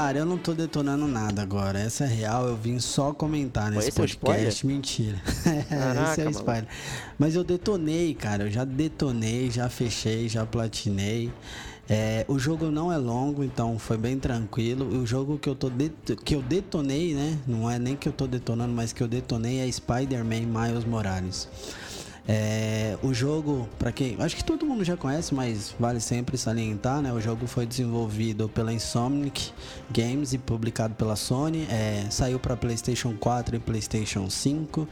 [0.09, 1.77] Cara, eu não tô detonando nada agora.
[1.79, 4.65] Essa é real, eu vim só comentar nesse esse é podcast.
[4.65, 5.21] Mentira.
[5.69, 6.39] Caraca, Esse é o maluco.
[6.39, 6.67] spoiler.
[7.19, 8.45] Mas eu detonei, cara.
[8.45, 11.31] Eu já detonei, já fechei, já platinei.
[11.87, 14.99] É, o jogo não é longo, então foi bem tranquilo.
[14.99, 15.93] O jogo que eu, tô det-
[16.25, 17.37] que eu detonei, né?
[17.45, 21.47] Não é nem que eu tô detonando, mas que eu detonei é Spider-Man Miles Morales.
[22.27, 24.15] É, o jogo, para quem.
[24.19, 27.11] Acho que todo mundo já conhece, mas vale sempre salientar, né?
[27.11, 29.51] O jogo foi desenvolvido pela Insomniac
[29.89, 31.67] Games e publicado pela Sony.
[31.69, 34.87] É, saiu para PlayStation 4 e PlayStation 5.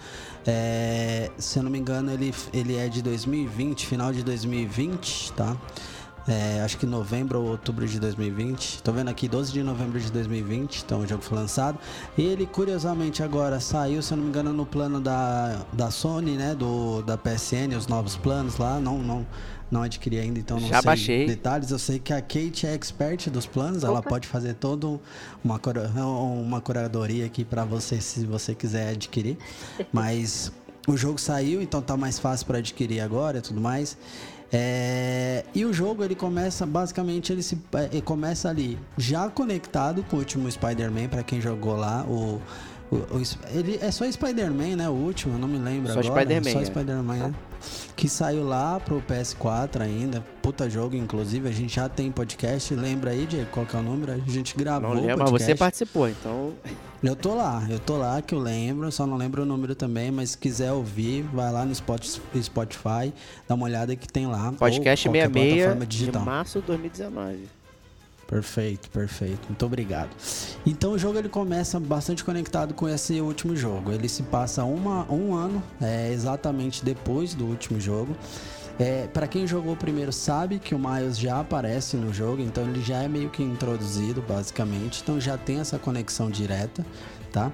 [0.46, 5.56] É, se eu não me engano, ele, ele é de 2020, final de 2020, tá?
[6.28, 8.84] É, acho que novembro ou outubro de 2020.
[8.84, 11.80] Tô vendo aqui 12 de novembro de 2020, então o jogo foi lançado.
[12.18, 16.32] E ele, curiosamente, agora saiu, se eu não me engano, no plano da, da Sony,
[16.32, 16.54] né?
[16.54, 18.78] Do, da PSN, os novos planos lá.
[18.78, 19.26] Não, não,
[19.72, 21.26] não adquiri ainda, então não Já sei baixei.
[21.28, 21.72] detalhes.
[21.72, 24.10] Eu sei que a Kate é expert dos planos, ela Opa.
[24.10, 25.00] pode fazer toda
[25.42, 25.62] uma,
[26.42, 29.38] uma curadoria aqui para você, se você quiser adquirir.
[29.94, 30.52] Mas
[30.88, 33.98] o jogo saiu, então tá mais fácil para adquirir agora e tudo mais.
[34.52, 40.04] É, e o jogo ele começa basicamente ele se é, ele começa ali já conectado
[40.10, 42.42] com o último Spider-Man para quem jogou lá o,
[42.90, 43.22] o, o-
[43.54, 44.88] ele é só Spider-Man, né?
[44.90, 46.22] O último, eu não me lembro Só agora.
[46.22, 46.66] Spider-Man, Só é.
[46.66, 47.34] Spider-Man, né?
[47.96, 50.24] Que saiu lá pro PS4 ainda.
[50.42, 51.50] Puta jogo, inclusive.
[51.50, 52.74] A gente já tem podcast.
[52.74, 54.14] Lembra aí, Diego, qual que é o número?
[54.14, 56.54] A gente gravou Não lembro, mas você participou, então.
[57.04, 60.10] Eu tô lá, eu tô lá que eu lembro, só não lembro o número também,
[60.10, 63.14] mas se quiser ouvir, vai lá no Spot- Spotify,
[63.48, 64.52] dá uma olhada que tem lá.
[64.54, 67.38] Podcast qualquer 66 plataforma de março de 2019.
[68.28, 69.40] Perfeito, perfeito.
[69.48, 70.10] Muito obrigado.
[70.66, 73.92] Então o jogo ele começa bastante conectado com esse último jogo.
[73.92, 78.14] Ele se passa uma, um ano é, exatamente depois do último jogo.
[78.80, 82.82] É, para quem jogou primeiro sabe que o Miles já aparece no jogo, então ele
[82.82, 86.86] já é meio que introduzido basicamente, então já tem essa conexão direta,
[87.32, 87.52] tá?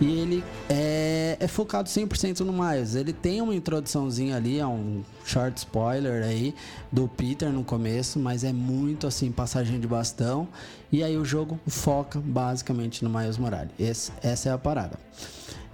[0.00, 2.96] E ele é, é focado 100% no Miles.
[2.96, 6.52] Ele tem uma introduçãozinha ali, é um short spoiler aí
[6.90, 10.48] do Peter no começo, mas é muito assim, passagem de bastão.
[10.90, 13.70] E aí o jogo foca basicamente no Miles Morales.
[13.78, 14.98] Esse- essa é a parada.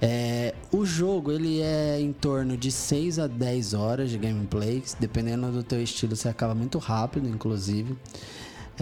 [0.00, 5.50] É, o jogo ele é em torno de 6 a 10 horas de gameplay, dependendo
[5.50, 7.96] do teu estilo, você acaba muito rápido, inclusive.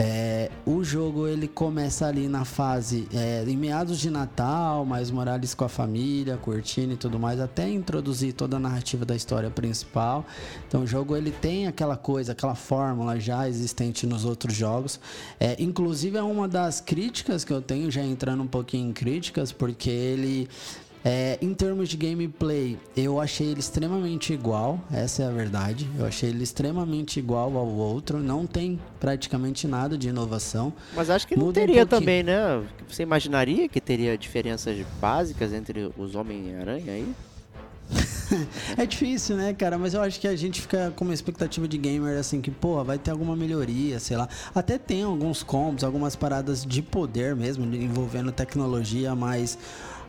[0.00, 5.54] É, o jogo ele começa ali na fase é, em meados de Natal, mais Morales
[5.54, 10.24] com a família, curtindo e tudo mais, até introduzir toda a narrativa da história principal.
[10.68, 15.00] Então o jogo ele tem aquela coisa, aquela fórmula já existente nos outros jogos.
[15.40, 19.50] É, inclusive é uma das críticas que eu tenho, já entrando um pouquinho em críticas,
[19.50, 20.48] porque ele
[21.10, 25.88] É, em termos de gameplay, eu achei ele extremamente igual, essa é a verdade.
[25.98, 30.70] Eu achei ele extremamente igual ao outro, não tem praticamente nada de inovação.
[30.94, 32.00] Mas acho que não Muda um teria pouquinho.
[32.00, 32.62] também, né?
[32.86, 37.14] Você imaginaria que teria diferenças básicas entre os Homem-Aranha aí?
[38.76, 39.78] É difícil, né, cara?
[39.78, 42.84] Mas eu acho que a gente fica com uma expectativa de gamer assim que, pô,
[42.84, 44.28] vai ter alguma melhoria, sei lá.
[44.54, 49.56] Até tem alguns combos, algumas paradas de poder mesmo, envolvendo tecnologia, mas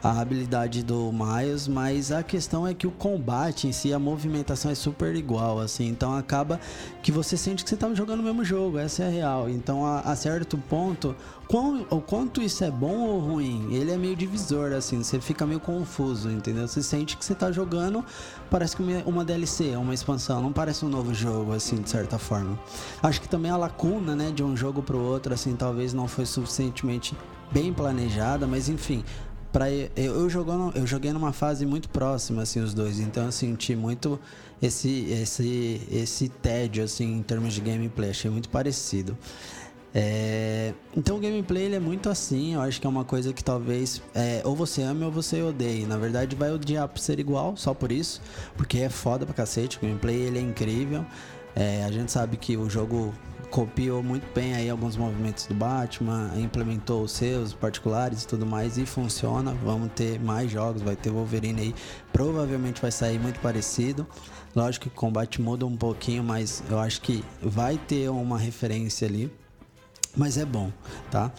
[0.02, 4.72] a habilidade do Miles, mas a questão é que o combate em si, a movimentação
[4.72, 6.60] é super igual, assim, então acaba
[7.04, 9.50] que você sente que você tá jogando o mesmo jogo, essa é a real.
[9.50, 11.16] Então, a, a certo ponto,
[11.48, 15.46] quão, o quanto isso é bom ou ruim, ele é meio divisor, assim, você fica
[15.46, 16.68] meio confuso, entendeu?
[16.68, 18.04] Você sente que você tá jogando,
[18.50, 22.58] parece que uma, DLC, uma expansão, não parece um novo jogo, assim, de certa forma.
[23.04, 26.26] Acho que também a lacuna, né, de um jogo pro outro, assim, talvez não foi
[26.26, 27.16] suficientemente
[27.52, 29.04] bem planejada, mas enfim,
[29.52, 30.30] Pra, eu, eu,
[30.76, 33.00] eu joguei numa fase muito próxima, assim, os dois.
[33.00, 34.20] Então eu senti muito
[34.62, 38.12] esse, esse, esse tédio, assim, em termos de gameplay.
[38.12, 39.18] Achei muito parecido.
[39.94, 43.44] É, então o gameplay ele é muito assim, eu acho que é uma coisa que
[43.44, 45.86] talvez é, ou você ame ou você odeie.
[45.86, 48.22] Na verdade vai odiar por ser igual, só por isso,
[48.56, 51.04] porque é foda pra cacete, o gameplay ele é incrível.
[51.56, 53.14] É, a gente sabe que o jogo
[53.50, 58.78] copiou muito bem aí alguns movimentos do Batman, implementou os seus particulares e tudo mais
[58.78, 59.54] e funciona.
[59.64, 61.76] Vamos ter mais jogos, vai ter Wolverine aí,
[62.14, 64.08] provavelmente vai sair muito parecido.
[64.56, 69.08] Lógico que o combate muda um pouquinho, mas eu acho que vai ter uma referência
[69.08, 69.32] ali.
[70.16, 70.72] Mas é bom,
[71.12, 71.32] tá?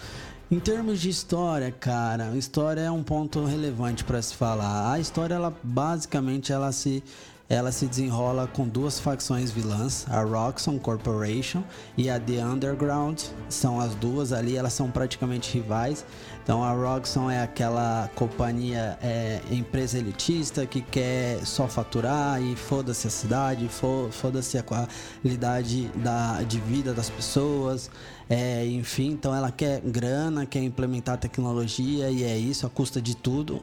[0.51, 4.92] Em termos de história, cara, história é um ponto relevante para se falar.
[4.92, 7.05] A história, ela basicamente, ela se
[7.51, 11.65] ela se desenrola com duas facções vilãs, a Roxxon Corporation
[11.99, 13.21] e a The Underground.
[13.49, 16.07] São as duas ali, elas são praticamente rivais.
[16.45, 23.09] Então a Roxxon é aquela companhia, é, empresa elitista que quer só faturar e foda-se
[23.09, 27.91] a cidade, fo- foda-se a qualidade da, de vida das pessoas.
[28.33, 33.16] É, enfim, então ela quer grana, quer implementar tecnologia e é isso, a custa de
[33.16, 33.61] tudo,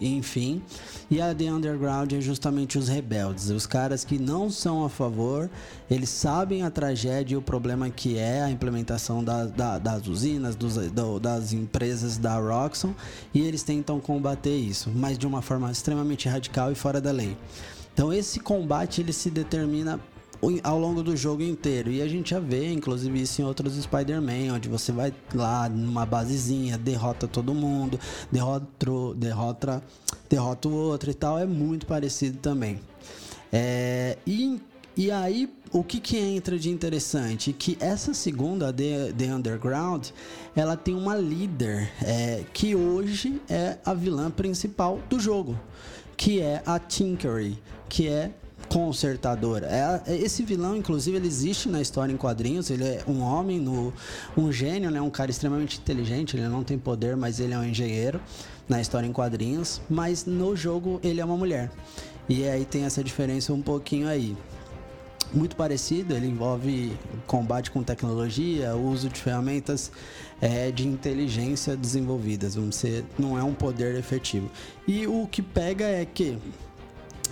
[0.00, 0.62] enfim.
[1.10, 5.50] E a The Underground é justamente os rebeldes, os caras que não são a favor,
[5.90, 10.56] eles sabem a tragédia e o problema que é a implementação da- da- das usinas,
[10.56, 12.94] dos- do- das empresas da Roxxon,
[13.34, 17.36] e eles tentam combater isso, mas de uma forma extremamente radical e fora da lei.
[17.92, 20.00] Então esse combate ele se determina
[20.62, 21.90] ao longo do jogo inteiro.
[21.90, 26.04] E a gente já vê, inclusive, isso em outros Spider-Man, onde você vai lá numa
[26.04, 27.98] basezinha, derrota todo mundo,
[28.30, 28.66] derrota,
[29.16, 29.82] derrota,
[30.28, 31.38] derrota o outro e tal.
[31.38, 32.80] É muito parecido também.
[33.52, 34.60] É, e,
[34.96, 37.52] e aí, o que, que entra de interessante?
[37.52, 40.08] Que essa segunda, The, The Underground,
[40.56, 45.58] ela tem uma líder é, que hoje é a vilã principal do jogo,
[46.16, 48.32] que é a Tinkery, que é
[48.72, 49.68] consertadora.
[50.06, 52.70] É, esse vilão, inclusive, ele existe na história em quadrinhos.
[52.70, 53.92] Ele é um homem, no,
[54.34, 54.98] um gênio, né?
[54.98, 56.38] um cara extremamente inteligente.
[56.38, 58.18] Ele não tem poder, mas ele é um engenheiro
[58.66, 59.82] na história em quadrinhos.
[59.90, 61.70] Mas no jogo ele é uma mulher.
[62.26, 64.34] E aí tem essa diferença um pouquinho aí.
[65.34, 69.90] Muito parecido, ele envolve combate com tecnologia, uso de ferramentas
[70.40, 72.54] é, de inteligência desenvolvidas.
[72.54, 72.82] Vamos
[73.18, 74.50] não é um poder efetivo.
[74.86, 76.38] E o que pega é que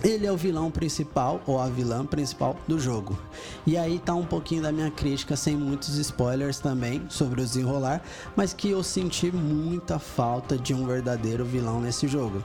[0.03, 3.17] ele é o vilão principal ou a vilã principal do jogo.
[3.65, 8.01] E aí tá um pouquinho da minha crítica, sem muitos spoilers também sobre o desenrolar,
[8.35, 12.43] mas que eu senti muita falta de um verdadeiro vilão nesse jogo.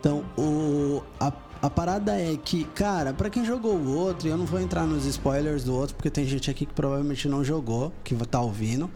[0.00, 4.46] Então, o, a, a parada é que, cara, pra quem jogou o outro, eu não
[4.46, 8.14] vou entrar nos spoilers do outro, porque tem gente aqui que provavelmente não jogou, que
[8.26, 8.90] tá ouvindo.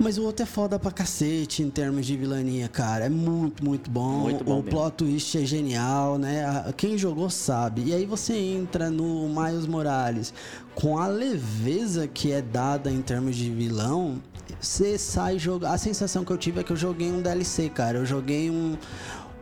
[0.00, 3.04] Mas o outro é foda pra cacete em termos de vilania, cara.
[3.04, 4.20] É muito, muito bom.
[4.20, 4.70] Muito bom o mesmo.
[4.70, 6.72] plot twist é genial, né?
[6.74, 7.82] Quem jogou sabe.
[7.84, 10.32] E aí você entra no Miles Morales
[10.74, 14.22] com a leveza que é dada em termos de vilão.
[14.58, 15.70] Você sai jogando.
[15.70, 17.98] A sensação que eu tive é que eu joguei um DLC, cara.
[17.98, 18.78] Eu joguei um.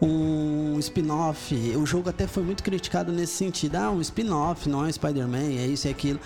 [0.01, 1.55] Um spin-off.
[1.77, 3.77] O jogo até foi muito criticado nesse sentido.
[3.77, 6.21] Ah, um spin-off, não é um Spider-Man, é isso e aquilo.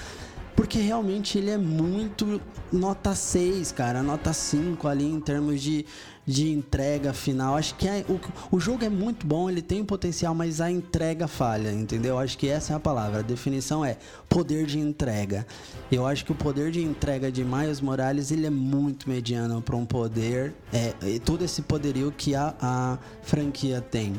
[0.54, 2.40] Porque realmente ele é muito
[2.72, 5.84] nota 6, cara, nota 5 ali em termos de,
[6.26, 7.56] de entrega final.
[7.56, 8.20] Acho que é- o,
[8.56, 12.18] o jogo é muito bom, ele tem potencial, mas a entrega falha, entendeu?
[12.18, 13.20] Acho que essa é a palavra.
[13.20, 13.96] A definição é
[14.28, 15.46] poder de entrega.
[15.90, 19.76] Eu acho que o poder de entrega de Miles Morales ele é muito mediano para
[19.76, 24.14] um poder, é, todo esse poderio que a, a franquia tem.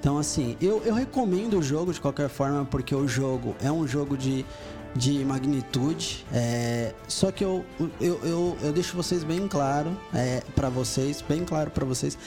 [0.00, 3.84] Então, assim, eu, eu recomendo o jogo de qualquer forma, porque o jogo é um
[3.86, 4.46] jogo de,
[4.94, 6.24] de magnitude.
[6.32, 7.64] é, só que eu,
[8.00, 12.18] eu, eu, eu deixo vocês bem claro, é, para vocês, bem claro para vocês,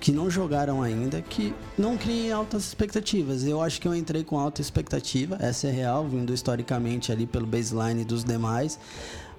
[0.00, 3.44] que não jogaram ainda, que não criem altas expectativas.
[3.44, 7.46] Eu acho que eu entrei com alta expectativa, essa é real, vindo historicamente ali pelo
[7.46, 8.78] baseline dos demais.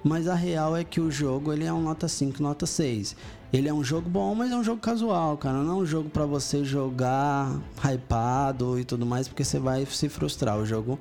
[0.04, 3.14] Mas a real é que o jogo ele é um nota 5, nota 6.
[3.52, 5.58] Ele é um jogo bom, mas é um jogo casual, cara.
[5.58, 10.08] Não é um jogo para você jogar hypado e tudo mais, porque você vai se
[10.08, 10.58] frustrar.
[10.58, 10.98] O jogo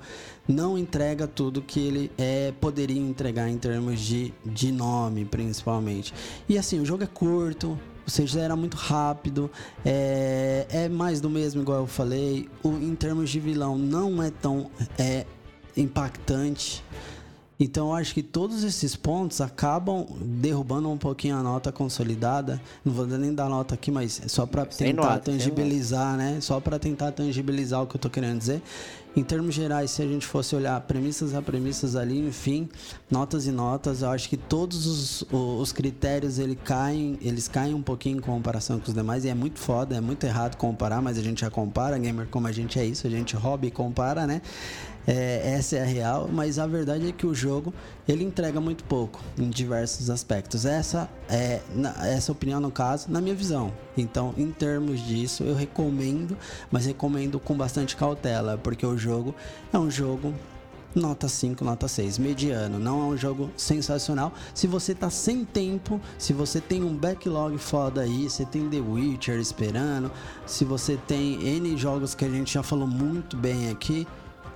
[0.52, 6.14] não entrega tudo que ele é, poderia entregar em termos de, de nome, principalmente.
[6.48, 9.50] E assim, o jogo é curto, você gera muito rápido,
[9.86, 12.50] é, é mais do mesmo, igual eu falei.
[12.64, 15.26] O, em termos de vilão, não é tão é,
[15.76, 16.84] impactante.
[17.64, 22.60] Então eu acho que todos esses pontos acabam derrubando um pouquinho a nota consolidada.
[22.84, 26.40] Não vou nem dar nota aqui, mas é só para tentar nota, tangibilizar, né?
[26.42, 28.64] Só para tentar tangibilizar o que eu tô querendo dizer.
[29.14, 32.70] Em termos gerais, se a gente fosse olhar premissas a premissas ali, enfim,
[33.10, 37.82] notas e notas, eu acho que todos os, os critérios ele caem, eles caem um
[37.82, 41.18] pouquinho em comparação com os demais e é muito foda, é muito errado comparar, mas
[41.18, 44.42] a gente já compara, gamer como a gente é isso, a gente hobby compara, né?
[45.08, 47.74] É, essa é a real, mas a verdade é que o jogo
[48.08, 50.66] ele entrega muito pouco em diversos aspectos.
[50.66, 53.74] Essa é na, essa opinião no caso, na minha visão.
[53.98, 56.38] Então, em termos disso, eu recomendo,
[56.70, 59.36] mas recomendo com bastante cautela, porque o jogo
[59.74, 60.34] é um jogo
[60.96, 62.80] nota 5, nota 6, mediano.
[62.80, 64.34] Não é um jogo sensacional.
[64.54, 68.80] Se você tá sem tempo, se você tem um backlog foda aí, você tem The
[68.80, 70.12] Witcher esperando,
[70.46, 74.08] se você tem N jogos que a gente já falou muito bem aqui,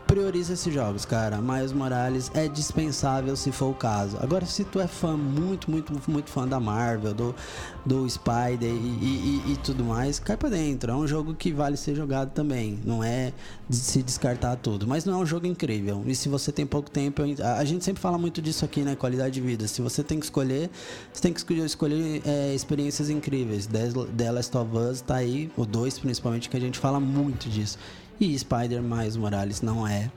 [0.05, 1.41] prioriza esses jogos, cara.
[1.41, 4.17] Miles Morales é dispensável se for o caso.
[4.21, 7.35] Agora, se tu é fã, muito, muito, muito fã da Marvel, do,
[7.85, 10.91] do Spider e, e, e, tudo mais, cai pra dentro.
[10.91, 12.79] É um jogo que vale ser jogado também.
[12.85, 13.33] Não é
[13.67, 14.87] de se descartar tudo.
[14.87, 16.03] Mas não é um jogo incrível.
[16.05, 17.21] E se você tem pouco tempo,
[17.57, 18.95] a gente sempre fala muito disso aqui, né?
[18.95, 19.67] Qualidade de vida.
[19.67, 20.69] Se você tem que escolher,
[21.11, 23.67] você tem que escolher, é, experiências incríveis.
[23.67, 27.77] The Last of Us tá aí, o 2 principalmente, que a gente fala muito disso.
[28.19, 30.09] E Spider mais Morales não é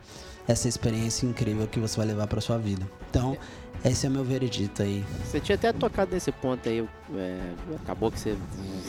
[0.46, 2.88] essa experiência incrível que você vai levar para sua vida.
[3.10, 3.36] Então,
[3.84, 5.04] esse é meu veredito aí.
[5.24, 7.40] Você tinha até tocado nesse ponto aí, é,
[7.76, 8.36] acabou que você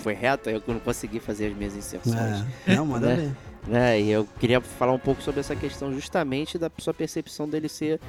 [0.02, 2.46] foi reto, eu não consegui fazer as minhas inserções.
[2.66, 3.36] É, não, manda né?
[3.68, 3.76] ver.
[3.76, 7.68] É, e eu queria falar um pouco sobre essa questão justamente da sua percepção dele
[7.68, 8.00] ser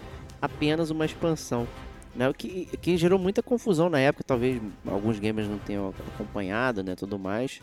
[0.41, 1.67] apenas uma expansão.
[2.15, 6.83] Né, o que, que gerou muita confusão na época, talvez alguns gamers não tenham acompanhado,
[6.83, 7.61] né, tudo mais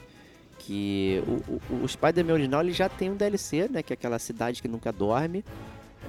[0.68, 3.82] que o, o, o Spider-Man original ele já tem um DLC, né?
[3.82, 5.46] Que é aquela cidade que nunca dorme.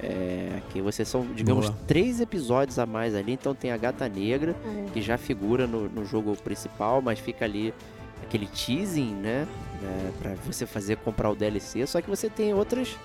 [0.03, 1.79] É, que você são, digamos, Boa.
[1.87, 3.31] três episódios a mais ali.
[3.31, 4.91] Então tem a Gata Negra, é.
[4.91, 7.73] que já figura no, no, jogo principal, mas fica ali
[8.21, 9.47] aquele teasing, né?
[9.81, 11.87] É, para você fazer comprar o DLC.
[11.87, 12.97] Só que você tem outras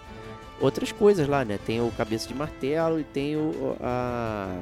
[0.60, 1.58] outras coisas lá, né?
[1.64, 4.58] Tem o Cabeça de Martelo e tem o, a,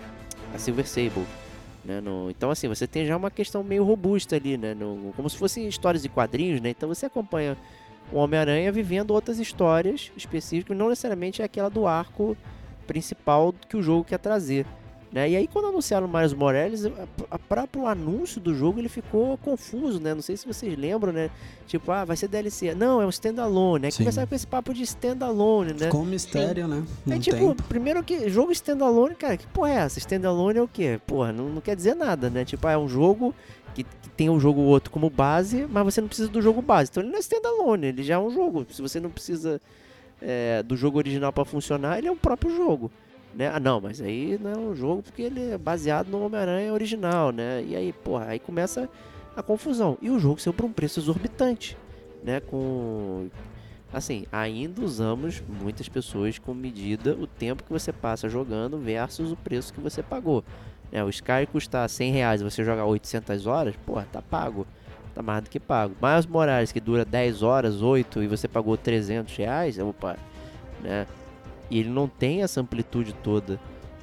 [0.54, 1.26] a Silver Sable.
[1.84, 4.72] Né, no, então, assim, você tem já uma questão meio robusta ali, né?
[4.72, 6.70] No, como se fossem histórias de quadrinhos, né?
[6.70, 7.56] Então você acompanha
[8.12, 12.36] o Homem-Aranha vivendo outras histórias específicas, não necessariamente é aquela do arco
[12.86, 14.66] principal que o jogo quer trazer.
[15.12, 15.28] Né?
[15.28, 16.84] E aí quando anunciaram o Miles Morales,
[17.30, 20.14] a próprio anúncio do jogo ele ficou confuso, né?
[20.14, 21.30] Não sei se vocês lembram, né?
[21.66, 22.74] Tipo, ah, vai ser DLC.
[22.74, 23.86] Não, é um standalone.
[23.86, 25.88] Aí começaram com esse papo de standalone, né?
[25.88, 26.82] Com um mistério, né?
[27.06, 27.62] Um é tipo, tempo.
[27.64, 29.98] primeiro que jogo standalone, cara, que porra é essa?
[29.98, 30.98] Standalone é o quê?
[31.06, 32.46] Porra, não, não quer dizer nada, né?
[32.46, 33.34] Tipo, ah, é um jogo
[33.74, 36.90] que, que tem um jogo outro como base, mas você não precisa do jogo base.
[36.90, 38.66] Então ele não é standalone, ele já é um jogo.
[38.70, 39.60] Se você não precisa
[40.22, 42.90] é, do jogo original para funcionar, ele é um próprio jogo.
[43.34, 43.50] Né?
[43.52, 47.32] Ah, não, mas aí não é um jogo porque ele é baseado no Homem-Aranha original,
[47.32, 47.64] né?
[47.66, 48.88] E aí, porra, aí começa
[49.34, 49.96] a confusão.
[50.02, 51.76] E o jogo saiu por um preço exorbitante,
[52.22, 52.40] né?
[52.40, 53.28] Com.
[53.92, 59.36] Assim, ainda usamos muitas pessoas com medida o tempo que você passa jogando versus o
[59.36, 60.42] preço que você pagou.
[60.90, 64.66] É, o Sky custa 100 reais e você joga 800 horas, porra, tá pago.
[65.14, 65.94] Tá mais do que pago.
[66.02, 70.16] Miles Morales, que dura 10 horas, 8 e você pagou 300 reais, opa,
[70.80, 71.06] né?
[71.72, 73.58] E ele não tem essa amplitude toda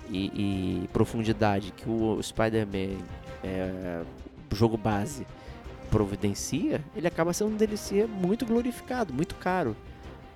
[0.10, 2.97] e, e profundidade que o Spider-Man,
[3.43, 4.01] é,
[4.51, 5.27] jogo base,
[5.91, 9.75] providencia, ele acaba sendo um DLC muito glorificado, muito caro.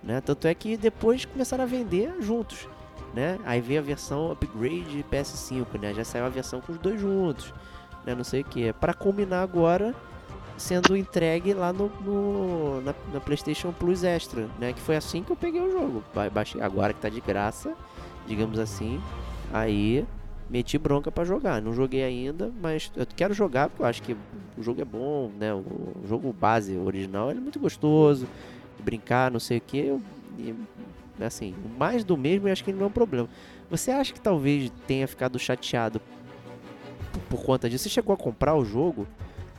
[0.03, 0.21] Né?
[0.21, 2.67] Tanto é que depois começaram a vender juntos.
[3.15, 3.39] Né?
[3.45, 5.91] Aí veio a versão upgrade PS5, né?
[5.91, 7.51] Já saiu a versão com os dois juntos,
[8.05, 8.13] né?
[8.13, 8.73] Não sei o que.
[8.73, 9.95] Para combinar agora
[10.57, 14.73] sendo entregue lá no, no na, na, PlayStation Plus Extra, né?
[14.73, 16.03] Que foi assim que eu peguei o jogo.
[16.31, 17.73] Baixei agora que tá de graça,
[18.27, 19.01] digamos assim.
[19.51, 20.05] Aí
[20.49, 21.61] meti bronca para jogar.
[21.61, 24.15] Não joguei ainda, mas eu quero jogar porque eu acho que
[24.57, 25.53] o jogo é bom, né?
[25.53, 25.63] O
[26.07, 28.27] jogo base original é muito gostoso.
[28.79, 29.97] Brincar, não sei o que.
[30.37, 30.55] E,
[31.21, 33.27] assim, mais do mesmo eu acho que não é um problema.
[33.69, 35.99] Você acha que talvez tenha ficado chateado
[37.11, 37.85] por, por conta disso?
[37.85, 39.07] Você chegou a comprar o jogo?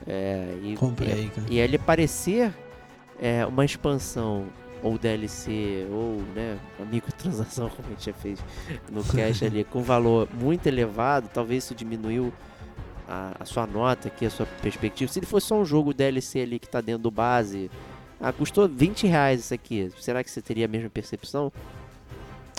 [0.07, 1.47] É, e, Comprei, cara.
[1.51, 2.53] e ele parecer
[3.21, 4.47] é, uma expansão
[4.83, 8.39] ou DLC ou né, uma microtransação como a gente já fez
[8.93, 12.33] no cash ali com valor muito elevado, talvez isso diminuiu
[13.09, 15.11] a, a sua nota aqui, a sua perspectiva.
[15.11, 17.71] Se ele fosse só um jogo DLC ali que tá dentro do base,
[18.21, 21.51] ah, custou 20 reais isso aqui, será que você teria a mesma percepção?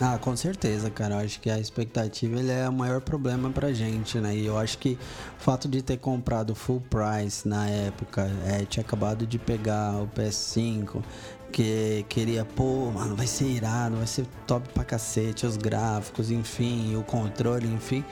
[0.02, 1.16] Ah, com certeza, cara.
[1.16, 4.36] Eu acho que a expectativa ele é o maior problema pra gente, né?
[4.36, 4.98] E eu acho que
[5.40, 10.08] o fato de ter comprado full price na época, é, tinha acabado de pegar o
[10.08, 11.02] PS5,
[11.50, 16.98] que queria, pô, mano, vai ser irado, vai ser top pra cacete, os gráficos, enfim,
[16.98, 18.04] o controle, enfim.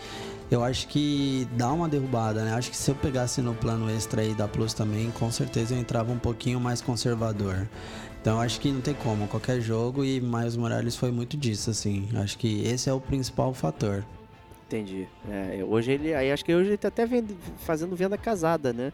[0.49, 2.53] Eu acho que dá uma derrubada, né?
[2.53, 5.79] Acho que se eu pegasse no plano extra aí da Plus também, com certeza eu
[5.79, 7.67] entrava um pouquinho mais conservador.
[8.23, 12.07] Então acho que não tem como, qualquer jogo e Miles Morales foi muito disso, assim.
[12.15, 14.05] Acho que esse é o principal fator.
[14.65, 15.09] Entendi.
[15.29, 16.13] É, hoje ele.
[16.13, 18.93] Aí acho que hoje ele tá até vend- fazendo venda casada, né?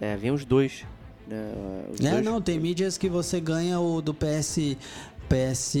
[0.00, 0.86] É, vem os dois.
[1.26, 1.52] Né?
[1.92, 4.76] Os É, dois- não, tem mídias que você ganha o do PS.
[5.28, 5.74] PS,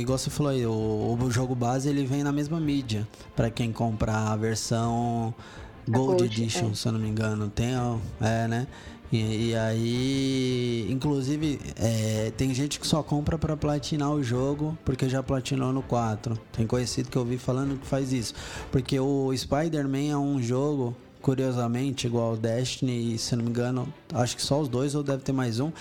[0.00, 3.06] igual você falou aí, o, o jogo base ele vem na mesma mídia.
[3.34, 5.34] Pra quem comprar a versão
[5.88, 6.74] Gold, Gold, Edition, é.
[6.74, 7.48] se eu não me engano.
[7.48, 8.66] Tem, ó, é, né?
[9.12, 15.08] E, e aí, inclusive, é, tem gente que só compra pra platinar o jogo porque
[15.08, 16.38] já platinou no 4.
[16.52, 18.34] Tem conhecido que eu vi falando que faz isso.
[18.72, 20.96] Porque o Spider-Man é um jogo,
[21.26, 25.24] curiosamente, igual ao Destiny, se não me engano, acho que só os dois ou deve
[25.24, 25.72] ter mais um.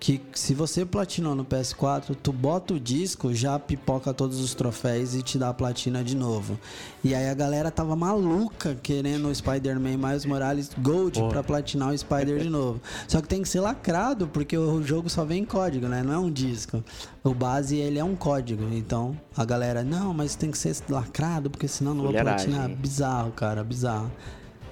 [0.00, 5.14] Que se você platinou no PS4, tu bota o disco, já pipoca todos os troféus
[5.14, 6.58] e te dá a platina de novo.
[7.02, 11.32] E aí a galera tava maluca querendo o Spider-Man Miles Morales Gold Porra.
[11.32, 12.80] pra platinar o Spider de novo.
[13.06, 16.02] Só que tem que ser lacrado, porque o jogo só vem em código, né?
[16.02, 16.82] Não é um disco.
[17.22, 18.64] O base, ele é um código.
[18.72, 22.70] Então, a galera, não, mas tem que ser lacrado, porque senão não vou platinar.
[22.70, 24.10] Bizarro, cara, bizarro.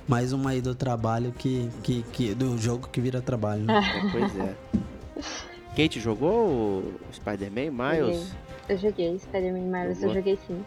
[0.07, 3.62] Mais uma aí do trabalho que, que, que do jogo que vira trabalho.
[3.62, 3.80] né?
[3.96, 4.55] É, pois é.
[5.76, 8.30] Kate jogou o Spider-Man, Miles?
[8.68, 10.64] Eu joguei Spider-Man Miles, eu joguei sim.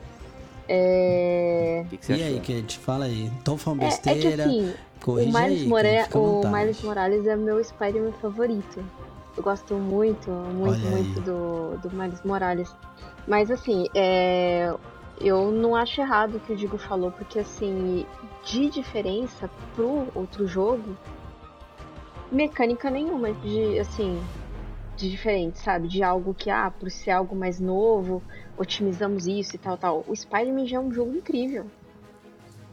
[0.67, 1.85] É...
[1.89, 2.39] Que, que E aí?
[2.39, 3.31] Kate, fala aí.
[3.43, 4.45] Tô falando É, é que besteira.
[4.45, 4.73] assim,
[5.05, 6.41] o Miles, aí, More- o.
[6.51, 8.83] Miles Morales é meu Spider-Man favorito.
[9.37, 12.73] Eu gosto muito, muito, Olha muito do, do Miles Morales.
[13.27, 14.73] Mas assim, é,
[15.19, 18.05] eu não acho errado o que o Digo falou, porque assim,
[18.45, 20.95] de diferença pro outro jogo,
[22.31, 24.21] mecânica nenhuma de assim,
[24.95, 25.87] de diferente, sabe?
[25.87, 28.21] De algo que, ah, por ser algo mais novo,
[28.57, 30.05] otimizamos isso e tal, tal.
[30.07, 31.65] O Spider-Man já é um jogo incrível.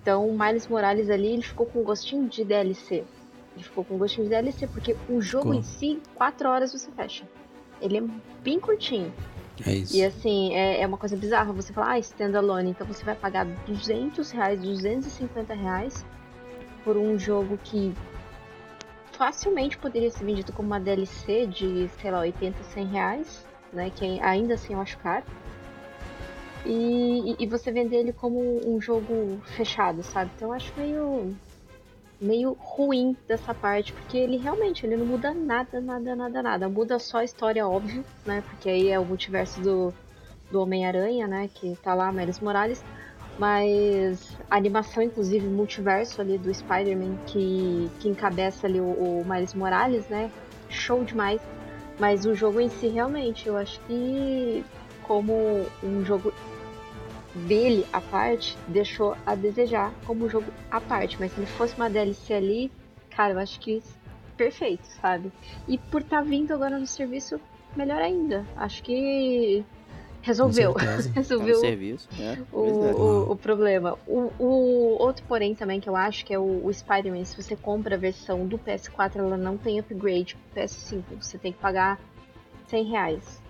[0.00, 3.04] Então, o Miles Morales ali, ele ficou com gostinho de DLC.
[3.54, 7.24] Ele ficou com gostinho de DLC, porque o jogo em si, 4 horas você fecha.
[7.80, 8.02] Ele é
[8.42, 9.12] bem curtinho.
[9.66, 9.94] É isso.
[9.96, 13.44] E assim, é, é uma coisa bizarra você falar, ah, standalone, então você vai pagar
[13.66, 16.04] 200 reais, 250 reais
[16.84, 17.94] por um jogo que
[19.12, 23.90] facilmente poderia ser vendido como uma DLC de, sei lá, 80, 100 reais, né?
[23.94, 25.24] Que ainda assim eu acho caro.
[26.64, 28.38] E, e- e você vender ele como
[28.68, 30.30] um jogo fechado, sabe?
[30.36, 31.34] Então eu acho meio
[32.22, 36.68] meio ruim dessa parte, porque ele realmente ele não muda nada, nada, nada, nada.
[36.68, 38.42] Muda só a história, óbvio, né?
[38.48, 39.92] Porque aí é o multiverso do,
[40.50, 41.50] do Homem-Aranha, né?
[41.52, 42.82] Que tá lá, Miles Morales.
[43.38, 49.52] Mas a animação, inclusive, multiverso ali do Spider-Man, que, que encabeça ali o, o Miles
[49.52, 50.30] Morales, né?
[50.68, 51.40] Show demais.
[51.98, 54.64] Mas o jogo em si, realmente, eu acho que
[55.02, 56.32] como um jogo
[57.34, 61.16] dele à parte, deixou a desejar como um jogo à parte.
[61.18, 62.72] Mas se ele fosse uma DLC ali,
[63.10, 63.82] cara, eu acho que
[64.36, 65.32] perfeito, sabe?
[65.68, 67.40] E por estar vindo agora no serviço,
[67.76, 68.44] melhor ainda.
[68.56, 69.64] Acho que
[70.20, 70.72] resolveu.
[70.72, 71.08] Certeza.
[71.08, 72.08] Tá resolveu serviço.
[72.18, 72.92] É, o, é.
[72.92, 73.98] o, o problema.
[74.06, 77.56] O, o outro porém também que eu acho que é o, o Spider-Man, se você
[77.56, 81.02] compra a versão do PS4, ela não tem upgrade pro PS5.
[81.20, 82.00] Você tem que pagar
[82.66, 83.41] 100 reais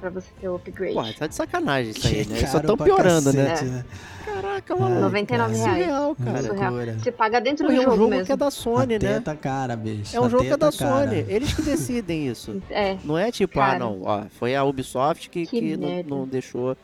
[0.00, 0.94] pra você ter o upgrade.
[0.94, 2.46] Porra, tá de sacanagem isso aí, né?
[2.46, 3.46] Só tão piorando, né?
[3.50, 3.84] cacete, né?
[4.24, 5.00] Caraca, É, mano.
[5.00, 5.84] 99 cara, reais.
[5.84, 6.42] Surreal, cara.
[6.42, 6.98] Surreal.
[6.98, 8.26] Você paga dentro do é um jogo jogo mesmo.
[8.26, 9.14] que é da Sony, a né?
[9.14, 10.16] teta cara, bicho.
[10.16, 11.06] É um jogo que é da cara.
[11.10, 11.24] Sony.
[11.28, 12.60] Eles que decidem isso.
[12.70, 13.78] É, Não é tipo, ah, Cara.
[13.78, 16.76] não, ó, foi a Ubisoft que, Que que não, não deixou,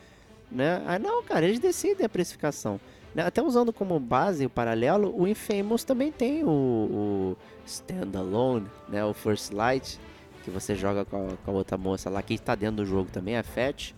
[0.51, 0.81] né?
[0.85, 2.79] Ah, não, cara, eles decidem a precificação.
[3.15, 9.03] Né, Até usando como base o paralelo, o Infamous também tem o, o Standalone, né?
[9.03, 9.99] O First Light,
[10.49, 13.09] que você joga com a, com a outra moça lá, que está dentro do jogo
[13.11, 13.93] também, a Fat.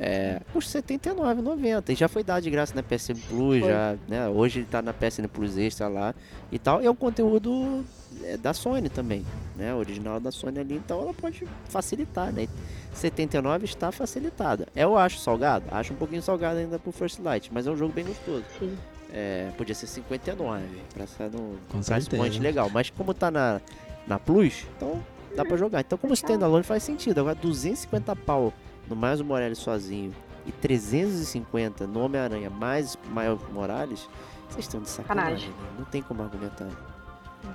[0.00, 1.90] É, custa R$ 79,90.
[1.90, 3.68] E já foi dado de graça na PSN Plus, Foi.
[3.68, 4.28] já, né?
[4.28, 6.14] Hoje ele tá na PSN Plus Extra lá
[6.52, 6.80] e tal.
[6.80, 7.84] E é um conteúdo
[8.22, 9.26] é, da Sony também,
[9.56, 9.74] né?
[9.74, 12.46] Original da Sony ali, então ela pode facilitar, né?
[12.94, 14.68] 79 está facilitada.
[14.74, 15.64] Eu acho salgado?
[15.72, 18.44] Acho um pouquinho salgado ainda pro First Light, mas é um jogo bem gostoso.
[18.60, 18.76] sim.
[19.12, 20.62] é, podia ser 59,
[20.94, 22.40] pra ser no Com price point certeza.
[22.42, 22.70] legal.
[22.72, 23.60] Mas como tá na,
[24.06, 25.02] na Plus, então
[25.36, 25.80] dá pra jogar.
[25.80, 27.18] Então como standalone faz sentido.
[27.20, 28.52] Agora 250 pau
[28.88, 30.14] no Miles Morales sozinho
[30.46, 34.08] e 350 no Homem-Aranha mais Miles Morales,
[34.48, 35.48] vocês estão de sacanagem.
[35.48, 35.50] Sacanagem.
[35.50, 35.76] né?
[35.78, 36.68] Não tem como argumentar.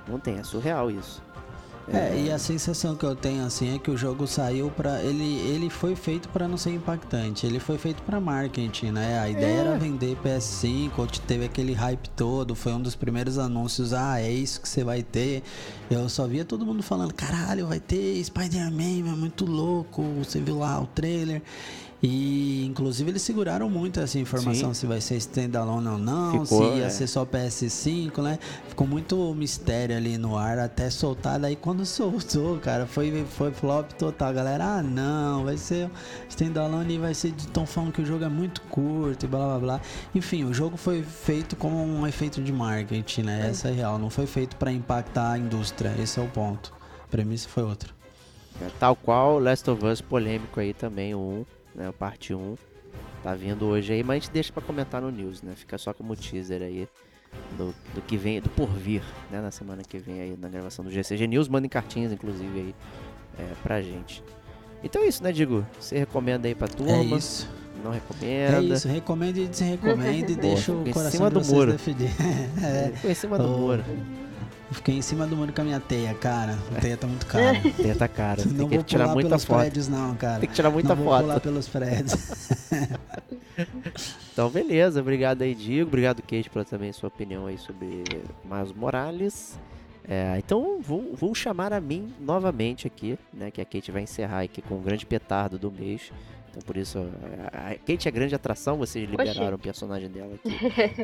[0.08, 1.22] Não tem, é surreal isso.
[1.92, 5.02] É, e a sensação que eu tenho assim é que o jogo saiu pra.
[5.02, 9.18] ele ele foi feito pra não ser impactante, ele foi feito pra marketing, né?
[9.18, 9.56] A ideia É.
[9.66, 14.60] era vender PS5, teve aquele hype todo, foi um dos primeiros anúncios, ah, é isso
[14.62, 15.42] que você vai ter.
[15.90, 20.58] Eu só via todo mundo falando, caralho, vai ter Spider-Man, é muito louco, você viu
[20.58, 21.42] lá o trailer.
[22.06, 24.80] E inclusive eles seguraram muito essa informação Sim.
[24.80, 26.90] se vai ser standalone ou não, Ficou, se ia é.
[26.90, 28.38] ser só PS5, né?
[28.68, 31.40] Ficou muito mistério ali no ar até soltar.
[31.40, 34.34] Daí quando soltou, cara, foi, foi flop total.
[34.34, 35.90] Galera, ah não, vai ser
[36.28, 39.46] standalone e vai ser de tão falando que o jogo é muito curto e blá
[39.46, 39.80] blá blá.
[40.14, 43.48] Enfim, o jogo foi feito como um efeito de marketing, né?
[43.48, 43.98] Essa é real.
[43.98, 45.94] Não foi feito pra impactar a indústria.
[45.98, 46.70] Esse é o ponto.
[47.02, 47.88] A premissa foi outra.
[48.60, 51.44] É, Tal qual Last of Us polêmico aí também, o 1,
[51.74, 51.92] né?
[51.98, 52.56] Parte 1.
[53.22, 55.52] Tá vindo hoje aí, mas a gente deixa pra comentar no news, né?
[55.56, 56.86] Fica só como teaser aí
[57.56, 59.40] do, do que vem, do porvir, né?
[59.40, 61.48] Na semana que vem aí, na gravação do GCG News.
[61.48, 62.74] Mandem cartinhas, inclusive, aí
[63.38, 64.22] é, pra gente.
[64.82, 65.66] Então é isso, né, Digo?
[65.80, 66.92] Você recomenda aí pra turma?
[66.92, 67.48] É isso.
[67.82, 68.74] Não É recomenda?
[68.74, 68.88] isso.
[68.88, 71.72] Recomendo e desrecomendo e deixa o em coração cima de do vocês muro.
[71.72, 72.10] decidir.
[72.62, 73.10] é.
[73.10, 73.84] Em cima do Ô, muro.
[74.70, 76.58] Fiquei em cima do muro com a minha teia, cara.
[76.76, 77.60] A teia tá muito cara.
[77.76, 78.42] Tenta cara.
[78.42, 79.58] Tem Não que vou tirar pular muita pelos foto.
[79.60, 80.40] prédios, não, cara.
[80.40, 81.22] Tem que tirar muita não vou foto.
[81.22, 82.48] pular pelos prédios.
[84.32, 85.00] Então, beleza.
[85.00, 85.86] Obrigado aí, Diego.
[85.86, 88.02] Obrigado, Kate, pela também sua opinião aí sobre
[88.44, 89.56] Miles Morales.
[90.08, 93.52] É, então, vou, vou chamar a mim novamente aqui, né?
[93.52, 96.12] Que a Kate vai encerrar aqui com o grande petardo do mês.
[96.50, 96.98] Então, por isso,
[97.52, 98.76] a, a Kate é a grande atração.
[98.76, 100.50] Vocês liberaram o personagem dela aqui.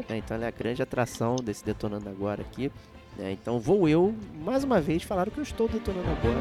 [0.08, 2.70] né, então, ela é a grande atração desse Detonando Agora aqui.
[3.16, 6.40] Né, então, vou eu, mais uma vez, falar o que eu estou detonando agora.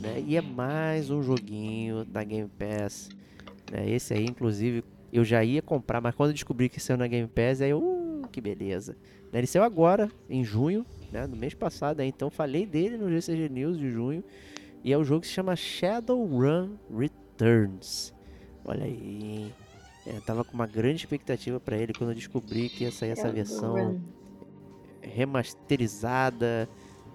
[0.00, 0.24] né?
[0.26, 3.08] E é mais um joguinho da Game Pass.
[3.70, 3.88] Né?
[3.90, 4.82] Esse aí, inclusive,
[5.12, 7.78] eu já ia comprar, mas quando eu descobri que saiu na Game Pass, aí eu,
[7.78, 8.96] uh, que beleza.
[9.32, 11.26] Ele saiu agora, em junho, né?
[11.26, 14.24] no mês passado, então falei dele no GCG News de junho.
[14.82, 18.14] E é o jogo que se chama Shadowrun Returns.
[18.64, 19.52] Olha aí.
[20.06, 23.30] É, tava com uma grande expectativa pra ele quando eu descobri que ia sair essa
[23.30, 24.00] versão Run.
[25.02, 26.68] remasterizada,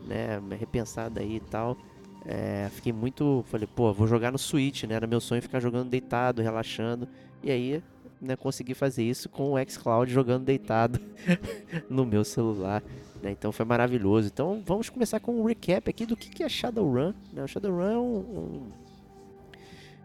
[0.06, 1.76] né, repensada aí e tal.
[2.24, 4.96] É, fiquei muito, falei, pô, vou jogar no Switch, né?
[4.96, 7.08] Era meu sonho ficar jogando deitado, relaxando.
[7.46, 7.84] E aí,
[8.20, 11.00] né, consegui fazer isso com o xCloud jogando deitado
[11.90, 12.82] no meu celular.
[13.22, 14.28] né, Então foi maravilhoso.
[14.34, 17.14] Então vamos começar com um recap aqui do que é Shadowrun.
[17.32, 17.44] Né?
[17.44, 18.68] O Shadowrun é um, um-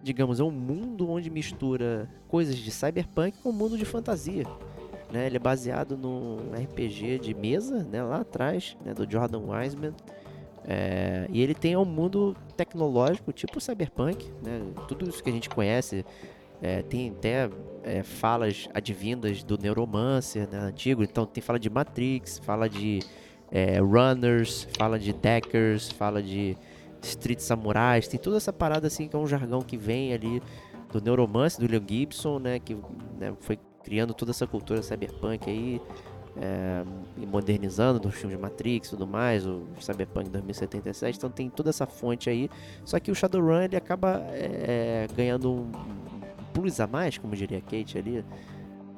[0.02, 4.44] digamos, é um mundo onde mistura coisas de cyberpunk com um mundo de fantasia.
[5.12, 5.26] Né?
[5.26, 8.02] Ele é baseado num RPG de mesa, né?
[8.02, 8.92] lá atrás, né?
[8.94, 9.94] do Jordan Wiseman.
[10.64, 14.60] É, e ele tem um mundo tecnológico, tipo cyberpunk, né?
[14.86, 16.04] tudo isso que a gente conhece.
[16.62, 17.48] É, tem até
[17.82, 20.58] é, falas advindas do Neuromancer né?
[20.58, 23.00] antigo, então tem fala de Matrix, fala de
[23.50, 26.56] é, Runners, fala de Deckers, fala de
[27.02, 30.42] Street Samurais, tem toda essa parada assim que é um jargão que vem ali
[30.92, 32.58] do Neuromancer, do William Gibson, né?
[32.58, 32.74] Que
[33.18, 35.80] né, foi criando toda essa cultura cyberpunk aí
[36.36, 36.84] é,
[37.16, 41.86] e modernizando dos filmes Matrix e tudo mais, o Cyberpunk 2077, então tem toda essa
[41.86, 42.48] fonte aí,
[42.84, 45.72] só que o Shadowrun ele acaba é, ganhando um,
[46.16, 46.19] um
[46.52, 48.24] plus a mais, como diria Kate ali,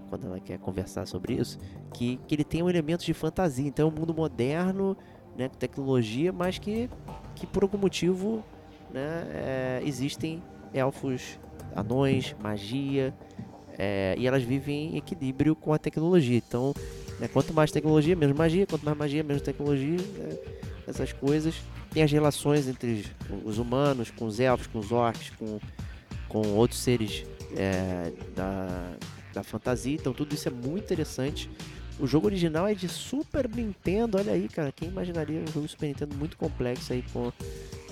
[0.08, 1.58] quando ela quer conversar sobre isso,
[1.94, 4.96] que, que ele tem um elemento de fantasia, então é um mundo moderno,
[5.36, 6.90] né, com tecnologia, mas que,
[7.34, 8.44] que por algum motivo
[8.92, 10.42] né, é, existem
[10.74, 11.38] elfos,
[11.74, 13.14] anões, magia,
[13.78, 16.36] é, e elas vivem em equilíbrio com a tecnologia.
[16.36, 16.74] Então,
[17.18, 20.36] né, quanto mais tecnologia, menos magia, quanto mais magia, menos tecnologia, né,
[20.86, 21.54] essas coisas.
[21.90, 23.06] Tem as relações entre
[23.44, 25.58] os humanos, com os elfos, com os orcs, com,
[26.28, 27.24] com outros seres
[27.56, 28.96] é, da,
[29.32, 29.94] da fantasia.
[29.94, 31.50] Então, tudo isso é muito interessante.
[31.98, 34.72] O jogo original é de Super Nintendo, olha aí, cara.
[34.72, 37.32] Quem imaginaria um jogo Super Nintendo muito complexo aí, com,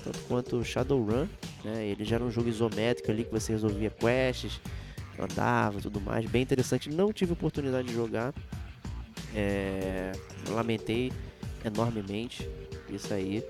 [0.03, 1.27] tanto quanto Shadowrun.
[1.63, 1.87] Né?
[1.87, 4.59] Ele já era um jogo isométrico ali que você resolvia quests,
[5.17, 6.25] andava tudo mais.
[6.25, 6.89] Bem interessante.
[6.89, 8.33] Não tive oportunidade de jogar.
[9.33, 10.11] É,
[10.49, 11.11] lamentei
[11.63, 12.49] enormemente
[12.89, 13.43] isso aí.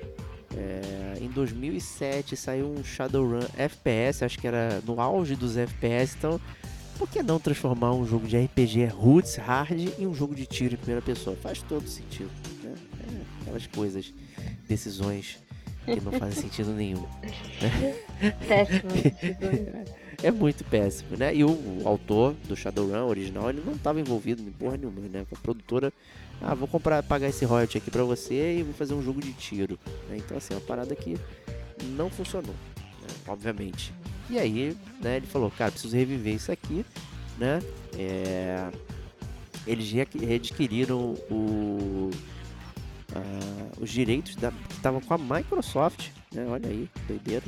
[0.55, 6.41] É, em 2007 saiu um Shadowrun FPS, acho que era no auge dos FPS, então
[6.97, 10.75] por que não transformar um jogo de RPG roots, hard, em um jogo de tiro
[10.75, 11.35] em primeira pessoa?
[11.35, 12.29] Faz todo sentido,
[12.63, 12.75] né?
[12.99, 14.13] É, aquelas coisas,
[14.67, 15.39] decisões
[15.85, 17.05] que não fazem sentido nenhum.
[18.47, 18.91] Péssimo.
[20.23, 21.33] É muito péssimo, né?
[21.35, 25.25] E o, o autor do Shadowrun original, ele não estava envolvido em porra nenhuma, né?
[25.31, 25.91] A produtora,
[26.39, 29.33] ah, vou comprar, pagar esse royalty aqui pra você e vou fazer um jogo de
[29.33, 29.79] tiro.
[30.09, 30.17] né?
[30.17, 31.17] Então, assim, é uma parada que
[31.97, 33.07] não funcionou, né?
[33.27, 33.91] obviamente.
[34.29, 36.85] E aí, né, ele falou, cara, preciso reviver isso aqui,
[37.37, 37.59] né?
[37.97, 38.69] É...
[39.65, 42.09] Eles re- readquiriram o...
[43.15, 44.51] ah, os direitos da...
[44.51, 46.45] que estavam com a Microsoft, né?
[46.47, 47.45] Olha aí, doideira.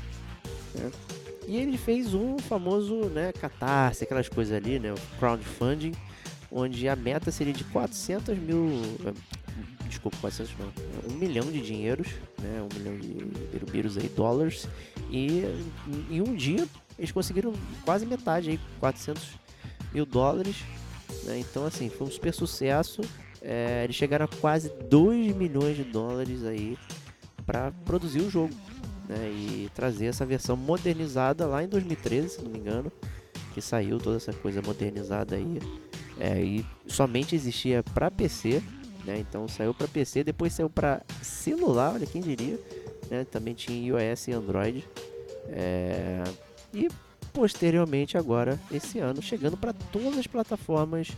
[0.76, 0.92] Né?
[1.48, 5.92] E ele fez um famoso, né, catarse, aquelas coisas ali, né, o crowdfunding,
[6.52, 8.70] onde a meta seria de 400 mil,
[9.06, 9.14] eh,
[9.88, 12.08] desculpa, 400 não, um milhão de dinheiros,
[12.42, 14.68] né, um milhão de birubiros aí, dólares,
[15.10, 15.44] e
[16.10, 16.66] em- um dia
[16.98, 19.24] eles conseguiram quase metade aí, 400
[19.94, 20.56] mil dólares,
[21.26, 23.02] né, então assim, foi um super sucesso,
[23.42, 26.78] eh, eles chegaram a quase 2 milhões de dólares aí
[27.46, 28.54] para produzir o jogo
[29.08, 32.92] né, e trazer essa versão modernizada lá em 2013, se não me engano,
[33.54, 35.60] que saiu toda essa coisa modernizada aí.
[36.20, 38.62] É, e somente existia para PC,
[39.06, 39.20] né?
[39.20, 42.60] Então saiu para PC, depois saiu para celular, olha quem diria,
[43.10, 43.26] né?
[43.26, 44.88] Também tinha iOS e Android.
[45.50, 46.24] É,
[46.74, 46.88] e
[47.34, 51.10] posteriormente agora esse ano chegando para todas as plataformas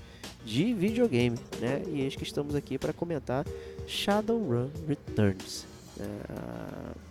[0.45, 1.83] de videogame, né?
[1.88, 3.45] E eis que estamos aqui para comentar
[3.88, 5.65] Shadowrun Returns.
[5.99, 7.05] É,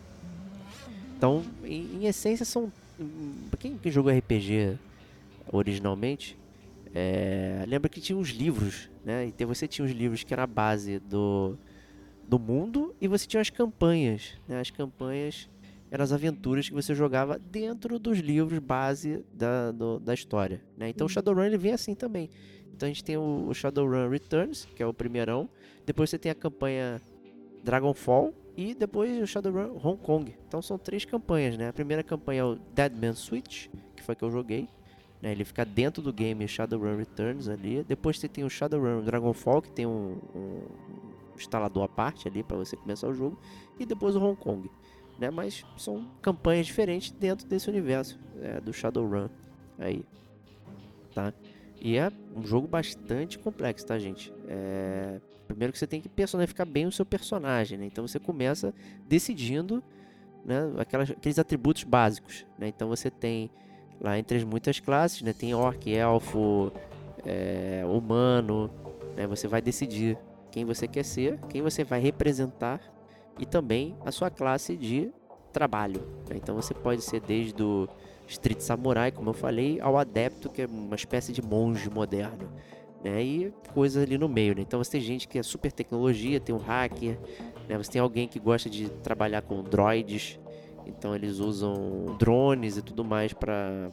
[1.24, 2.70] então, em, em essência, são.
[3.00, 4.78] hum, quem, quem jogou RPG
[5.50, 6.36] originalmente,
[6.94, 9.24] é, lembra que tinha os livros, né?
[9.24, 11.56] Então você tinha os livros que era a base do,
[12.28, 14.60] do mundo e você tinha as campanhas, né?
[14.60, 15.48] As campanhas
[15.90, 20.90] eram as aventuras que você jogava dentro dos livros base da, do- da história, né?
[20.90, 22.28] Então o Shadowrun ele vem assim também.
[22.74, 25.48] Então a gente tem o, o Shadowrun Returns, que é o primeirão.
[25.86, 27.00] Depois você tem a campanha
[27.62, 30.34] Dragonfall e depois o Shadowrun Hong Kong.
[30.46, 31.68] Então são três campanhas, né?
[31.68, 34.68] A primeira campanha é o Dead Man Switch, que foi que eu joguei.
[35.20, 35.32] né?
[35.32, 37.82] Ele fica dentro do game Shadowrun Returns ali.
[37.82, 40.62] Depois você tem o Shadowrun Dragonfall, que tem um, um
[41.36, 43.38] instalador à parte ali para você começar o jogo.
[43.78, 44.70] E depois o Hong Kong.
[45.18, 45.30] Né?
[45.30, 49.28] Mas são campanhas diferentes dentro desse universo é, do Shadowrun
[49.78, 50.04] aí.
[51.14, 51.32] Tá?
[51.84, 54.32] E é um jogo bastante complexo, tá, gente?
[54.48, 55.20] É...
[55.46, 57.84] Primeiro que você tem que personificar bem o seu personagem, né?
[57.84, 58.72] Então você começa
[59.06, 59.84] decidindo
[60.42, 62.68] né, aquelas, aqueles atributos básicos, né?
[62.68, 63.50] Então você tem
[64.00, 65.34] lá entre as muitas classes, né?
[65.34, 66.72] Tem orc, elfo,
[67.26, 68.70] é, humano,
[69.14, 69.26] né?
[69.26, 70.16] Você vai decidir
[70.50, 72.80] quem você quer ser, quem você vai representar
[73.38, 75.12] e também a sua classe de
[75.52, 76.00] trabalho.
[76.30, 76.36] né?
[76.36, 77.86] Então você pode ser desde o
[78.26, 82.48] Street Samurai, como eu falei, ao adepto, que é uma espécie de monge moderno.
[83.02, 83.22] Né?
[83.22, 84.54] E coisas ali no meio.
[84.54, 84.62] Né?
[84.62, 87.18] Então você tem gente que é super tecnologia, tem um hacker,
[87.68, 87.76] né?
[87.76, 90.40] você tem alguém que gosta de trabalhar com droids,
[90.86, 93.90] então eles usam drones e tudo mais para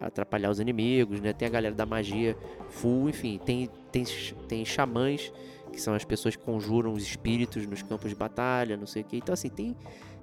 [0.00, 1.32] atrapalhar os inimigos, né?
[1.32, 2.36] Tem a galera da magia
[2.70, 4.04] full, enfim, tem, tem,
[4.48, 5.32] tem xamãs,
[5.70, 9.04] que são as pessoas que conjuram os espíritos nos campos de batalha, não sei o
[9.04, 9.16] que.
[9.16, 9.76] Então, assim, tem,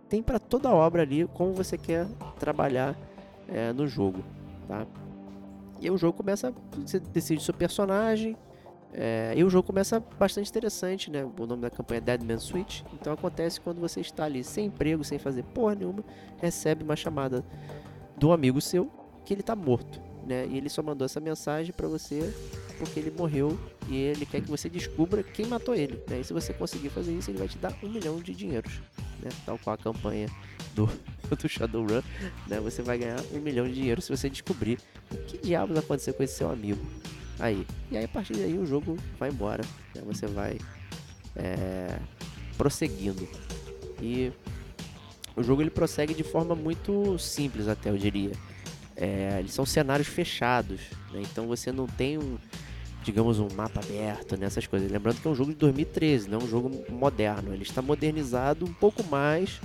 [0.10, 2.08] tem para toda a obra ali como você quer
[2.40, 2.98] trabalhar
[3.48, 4.24] é, no jogo,
[4.68, 4.86] tá?
[5.80, 8.36] E aí o jogo começa, você decide seu personagem,
[8.92, 11.24] é, e o jogo começa bastante interessante, né?
[11.24, 12.82] O nome da campanha é Dead Man Switch.
[12.94, 16.04] Então acontece quando você está ali sem emprego, sem fazer porra nenhuma,
[16.38, 17.46] recebe uma chamada
[18.18, 18.92] do amigo seu
[19.24, 20.48] que ele tá morto, né?
[20.48, 22.34] E ele só mandou essa mensagem para você
[22.80, 26.22] porque ele morreu e ele quer que você descubra quem matou ele, né?
[26.22, 28.82] E se você conseguir fazer isso, ele vai te dar um milhão de dinheiros,
[29.22, 29.30] né?
[29.46, 30.30] Tal qual a campanha
[30.74, 30.90] do,
[31.30, 32.02] do Shadowrun,
[32.48, 32.60] né?
[32.60, 34.80] Você vai ganhar um milhão de dinheiro se você descobrir
[35.12, 36.82] o que diabos aconteceu com esse seu amigo
[37.40, 37.66] aí.
[37.92, 39.64] E aí a partir daí o jogo vai embora,
[39.96, 40.02] né?
[40.06, 40.58] Você vai
[41.36, 42.00] é,
[42.58, 43.28] prosseguindo
[44.02, 44.32] e
[45.36, 48.34] o jogo ele prossegue de forma muito simples até eu diria.
[48.96, 50.82] É, eles são cenários fechados,
[51.14, 51.22] né?
[51.22, 52.38] então você não tem um,
[53.04, 54.92] digamos, um mapa aberto nessas coisas.
[54.92, 57.54] Lembrando que é um jogo de 2013, não é um jogo moderno.
[57.54, 59.60] Ele está modernizado um pouco mais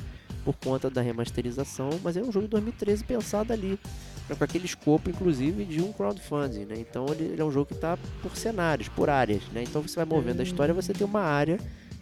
[0.44, 3.78] por conta da remasterização, mas é um jogo de 2013 pensado ali
[4.28, 6.66] né, com aquele escopo, inclusive, de um crowdfunding.
[6.66, 6.76] Né?
[6.78, 9.42] Então ele, é um jogo que está por cenários, por áreas.
[9.52, 9.62] Né?
[9.62, 11.58] Então você vai movendo a história, você tem uma área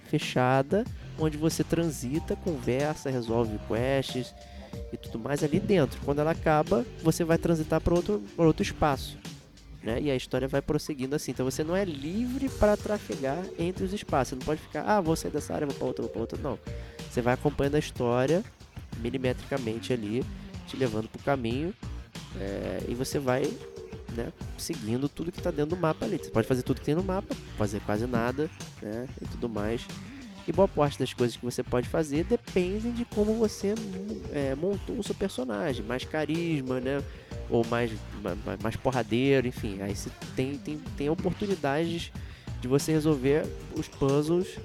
[0.09, 0.85] fechada
[1.19, 4.35] onde você transita, conversa, resolve quests
[4.93, 6.01] e tudo mais ali dentro.
[6.05, 9.17] Quando ela acaba, você vai transitar para outro, outro espaço.
[9.83, 10.01] Né?
[10.01, 11.33] E a história vai prosseguindo assim.
[11.33, 14.31] Então você não é livre para trafegar entre os espaços.
[14.31, 16.39] Você não pode ficar, ah, vou sair dessa área, vou para outra, vou para outra.
[16.39, 16.59] Não.
[17.11, 18.45] você vai acompanhando a história
[18.99, 20.25] milimetricamente ali,
[20.67, 21.75] te levando pro caminho
[22.39, 23.43] é, e você vai
[24.15, 26.19] né, seguindo tudo que está dentro do mapa ali.
[26.19, 29.87] Você pode fazer tudo que tem no mapa, fazer quase nada, né, e tudo mais.
[30.47, 33.75] E boa parte das coisas que você pode fazer dependem de como você
[34.33, 37.03] é, montou o seu personagem, mais carisma, né,
[37.51, 37.91] ou mais,
[38.23, 39.81] mais, mais porradeiro, enfim.
[39.83, 42.13] Aí você tem, tem, tem oportunidades
[42.61, 43.45] de você resolver
[43.77, 44.59] os puzzles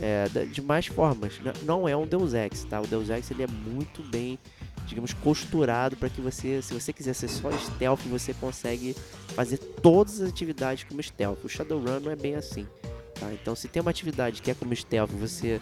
[0.00, 1.34] é, de mais formas.
[1.62, 2.80] Não é um Deus Ex, tá?
[2.80, 4.38] O Deus Ex ele é muito bem,
[4.86, 8.94] digamos, costurado para que você, se você quiser ser só stealth, você consegue
[9.34, 11.44] fazer todas as atividades como stealth.
[11.44, 12.66] O Shadowrun não é bem assim,
[13.18, 13.32] tá?
[13.32, 15.60] Então, se tem uma atividade que é como stealth, você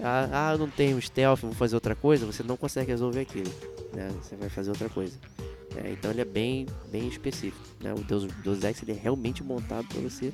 [0.00, 3.50] ah, ah não tenho stealth, vou fazer outra coisa, você não consegue resolver aquilo,
[3.92, 4.10] né?
[4.22, 5.16] Você vai fazer outra coisa.
[5.76, 7.64] É, então ele é bem, bem específico.
[7.80, 7.92] Né?
[7.92, 10.32] O Deus, Deus Ex ele é realmente montado para você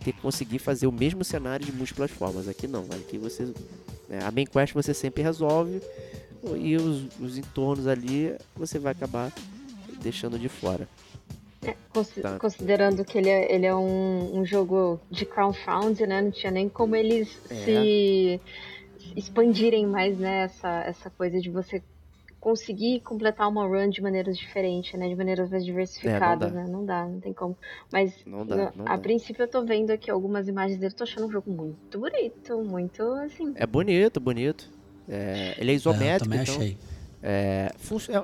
[0.00, 2.48] ter que conseguir fazer o mesmo cenário de múltiplas formas.
[2.48, 3.44] Aqui não, aqui você.
[4.08, 5.82] Né, a main quest você sempre resolve
[6.56, 9.32] e os, os entornos ali você vai acabar
[10.00, 10.88] deixando de fora.
[11.62, 11.74] É,
[12.22, 12.38] tá.
[12.38, 16.22] Considerando que ele é, ele é um, um jogo de crowdfunding, né?
[16.22, 17.54] Não tinha nem como eles é.
[17.54, 18.40] se
[19.16, 21.82] expandirem mais né, essa, essa coisa de você
[22.40, 25.08] conseguir completar uma run de maneiras diferentes, né?
[25.08, 26.70] De maneiras mais diversificadas, é, não né?
[26.70, 27.56] Não dá, não tem como.
[27.92, 28.98] Mas não dá, não a dá.
[28.98, 33.02] princípio eu tô vendo aqui algumas imagens dele, tô achando um jogo muito bonito, muito
[33.02, 33.52] assim.
[33.56, 34.70] É bonito, bonito.
[35.08, 36.12] É, ele é isométrico.
[36.12, 36.78] É, eu também então, achei.
[37.20, 37.72] É,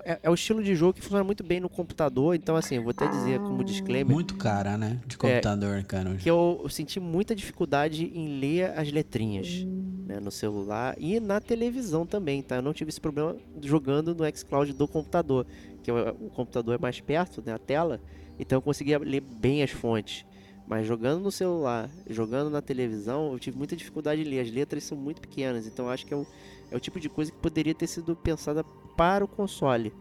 [0.05, 2.83] é, é, o estilo de jogo que funciona muito bem no computador, então assim, eu
[2.83, 4.15] vou até dizer como disclaimer.
[4.15, 5.01] Muito cara, né?
[5.07, 6.15] De computador, cara.
[6.15, 9.65] Que eu, eu, senti muita dificuldade em ler as letrinhas
[10.07, 12.57] né, no celular e na televisão também, tá?
[12.57, 15.45] Eu não tive esse problema jogando no xCloud do computador,
[15.83, 18.01] que o, o computador é mais perto, né, a tela,
[18.39, 20.25] então eu conseguia ler bem as fontes.
[20.67, 24.41] Mas jogando no celular, jogando na televisão, eu tive muita dificuldade em ler.
[24.41, 26.27] As letras são muito pequenas, então acho que é o,
[26.71, 28.65] é o tipo de coisa que poderia ter sido pensada
[28.97, 29.93] para o console,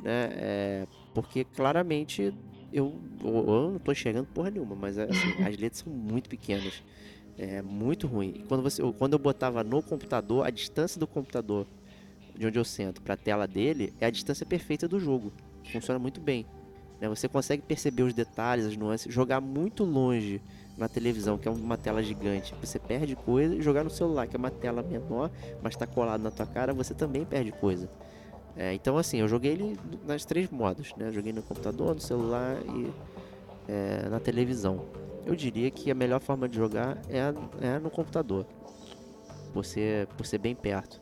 [0.00, 0.30] né?
[0.32, 2.34] É, porque claramente
[2.72, 5.12] eu, eu, não estou enxergando porra nenhuma, mas assim,
[5.44, 6.82] as letras são muito pequenas.
[7.38, 8.34] É muito ruim.
[8.36, 11.66] E quando, você, quando eu botava no computador, a distância do computador
[12.36, 15.32] de onde eu sento para a tela dele é a distância perfeita do jogo.
[15.72, 16.46] Funciona muito bem.
[17.00, 17.08] Né?
[17.08, 20.40] Você consegue perceber os detalhes, as nuances, jogar muito longe
[20.76, 24.36] na televisão, que é uma tela gigante, você perde coisa, e jogar no celular, que
[24.36, 25.30] é uma tela menor,
[25.62, 27.90] mas está colado na tua cara, você também perde coisa.
[28.56, 31.10] É, então assim, eu joguei ele nas três modos, né?
[31.10, 32.92] joguei no computador, no celular e
[33.68, 34.84] é, na televisão.
[35.24, 37.20] Eu diria que a melhor forma de jogar é,
[37.66, 38.44] é no computador,
[39.62, 41.00] ser, por ser bem perto.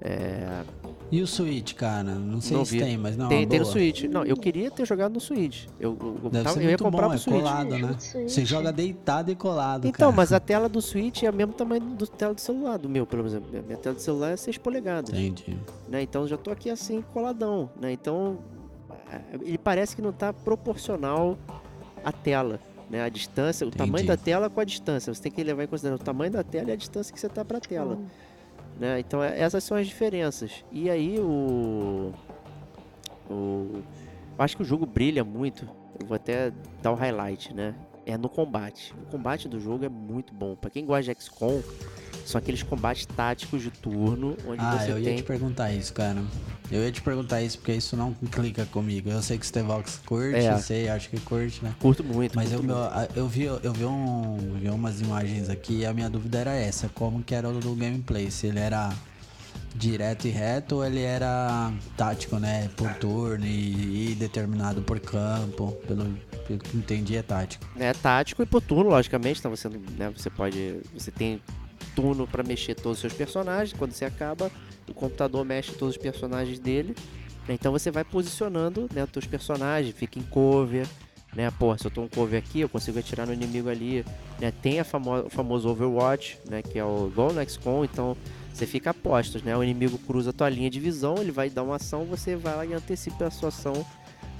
[0.00, 0.62] É...
[1.10, 2.02] E o Switch, cara?
[2.02, 2.82] Não sei não se vi.
[2.82, 3.28] tem, mas não.
[3.28, 4.04] Tem, tem no Switch.
[4.04, 5.66] Não, eu queria ter jogado no Switch.
[5.78, 7.36] Eu, eu, Deve tava, ser eu ia comprar bom, pro é Switch.
[7.36, 7.96] colado, né?
[8.26, 9.86] Você joga deitado e colado.
[9.86, 10.16] Então, cara.
[10.16, 13.06] mas a tela do Switch é o mesmo tamanho do tela do celular, do meu,
[13.06, 13.40] pelo menos.
[13.48, 15.16] Minha tela do celular é 6 polegadas.
[15.16, 15.56] Entendi.
[15.88, 16.02] Né?
[16.02, 17.70] Então já tô aqui assim, coladão.
[17.80, 17.92] Né?
[17.92, 18.38] Então,
[19.10, 21.38] é, ele parece que não tá proporcional
[22.04, 22.58] à tela.
[22.90, 23.78] Né, a distância, o Entendi.
[23.86, 25.12] tamanho da tela com a distância.
[25.12, 27.30] Você tem que levar em consideração o tamanho da tela e a distância que você
[27.30, 27.94] tá para a tela.
[27.94, 28.06] Hum.
[28.78, 29.00] Né?
[29.00, 30.64] Então é, essas são as diferenças.
[30.70, 32.12] E aí o.
[33.30, 33.82] O.
[34.38, 35.68] Acho que o jogo brilha muito.
[35.98, 36.52] Eu vou até
[36.82, 37.74] dar o highlight, né?
[38.04, 38.92] É no combate.
[39.04, 40.56] O combate do jogo é muito bom.
[40.56, 41.62] Para quem gosta de XCOM,
[42.24, 46.22] são aqueles combates táticos de turno, onde ah, você eu ia te perguntar isso, cara.
[46.70, 49.10] Eu ia te perguntar isso porque isso não clica comigo.
[49.10, 50.56] Eu sei que o Stevox curte, é.
[50.58, 51.74] sei, acho que curte, né?
[51.78, 52.34] Curto muito.
[52.34, 53.16] Mas curto eu, muito.
[53.16, 56.88] eu, vi, eu vi, um, vi umas imagens aqui e a minha dúvida era essa,
[56.88, 58.92] como que era o do gameplay, se ele era
[59.74, 62.70] direto e reto ou ele era tático, né?
[62.76, 66.16] Por turno e, e determinado por campo, pelo,
[66.46, 67.66] pelo que entendi é tático.
[67.76, 71.40] É tático e por turno, logicamente, então você, né, você pode, você tem
[71.94, 73.76] turno para mexer todos os seus personagens.
[73.76, 74.50] Quando você acaba,
[74.88, 76.94] o computador mexe todos os personagens dele.
[77.48, 80.86] Então você vai posicionando né, os seus personagens, fica em cover.
[81.34, 84.04] Né, pô, se eu tô um cover aqui, eu consigo atirar no inimigo ali.
[84.38, 88.16] Né, tem a famo o famoso Overwatch, né, que é o igual no XCOM, então
[88.52, 89.56] você fica a postos, né?
[89.56, 92.54] O inimigo cruza a tua linha de visão, ele vai dar uma ação, você vai
[92.56, 93.84] lá e antecipa a sua ação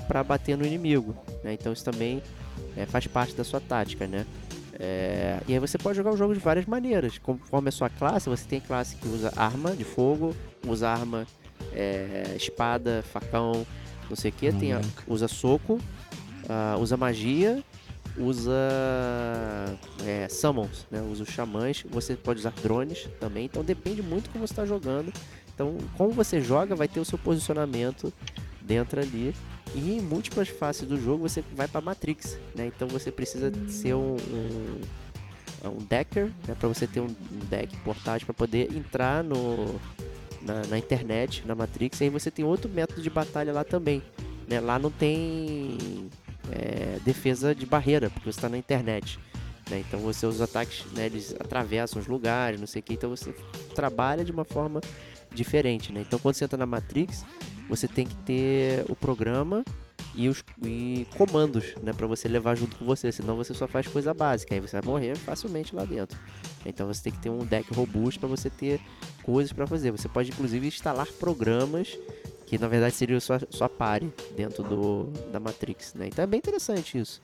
[0.07, 1.17] para bater no inimigo.
[1.43, 1.55] Né?
[1.55, 2.23] Então isso também
[2.77, 4.25] é, faz parte da sua tática, né?
[4.79, 7.19] É, e aí você pode jogar o jogo de várias maneiras.
[7.19, 10.35] Conforme a sua classe, você tem classe que usa arma de fogo,
[10.67, 11.27] usa arma,
[11.73, 13.67] é, espada, facão,
[14.09, 17.63] não sei o que, tem a, usa soco, uh, usa magia,
[18.17, 18.53] usa
[20.05, 21.03] é, summons, né?
[21.03, 25.13] usa os xamãs, você pode usar drones também, então depende muito como você está jogando.
[25.55, 28.13] Então, como você joga, vai ter o seu posicionamento
[28.61, 29.35] dentro ali.
[29.75, 32.67] E em múltiplas faces do jogo você vai para Matrix, né?
[32.67, 34.81] Então você precisa ser um, um
[35.69, 37.15] um decker, né, para você ter um,
[37.49, 39.81] deck portátil para poder entrar no,
[40.43, 42.01] na, na, internet, na Matrix.
[42.01, 44.03] E aí você tem outro método de batalha lá também.
[44.49, 44.61] Né?
[44.61, 46.11] Lá não tem
[46.53, 49.19] é, defesa de barreira, porque você está na internet.
[49.71, 49.83] Né?
[49.87, 52.95] Então você os ataques, né, eles atravessam os lugares, não sei o que.
[52.95, 53.35] Então você
[53.75, 54.81] trabalha de uma forma
[55.35, 55.93] diferente.
[55.93, 56.03] Né?
[56.07, 57.25] Então quando você entra na Matrix,
[57.69, 59.65] você tem que ter o programa
[60.15, 63.89] e os e comandos, né, para você levar junto com você, senão você só faz
[63.89, 66.19] coisa básica, aí você vai morrer facilmente lá dentro.
[66.65, 68.81] Então você tem que ter um deck robusto para você ter
[69.23, 69.91] coisas para fazer.
[69.91, 71.99] Você pode inclusive instalar programas
[72.47, 76.07] que na verdade seria sua sua pare dentro do da Matrix, né?
[76.07, 77.21] Então é bem interessante isso.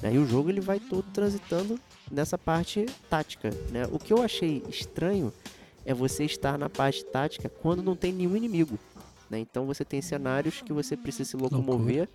[0.00, 0.14] Né?
[0.14, 1.78] E o jogo ele vai todo transitando
[2.10, 3.84] nessa parte tática, né?
[3.90, 5.32] O que eu achei estranho
[5.84, 8.78] é você estar na parte tática quando não tem nenhum inimigo.
[9.30, 9.38] Né?
[9.38, 12.08] Então você tem cenários que você precisa se locomover Loucura.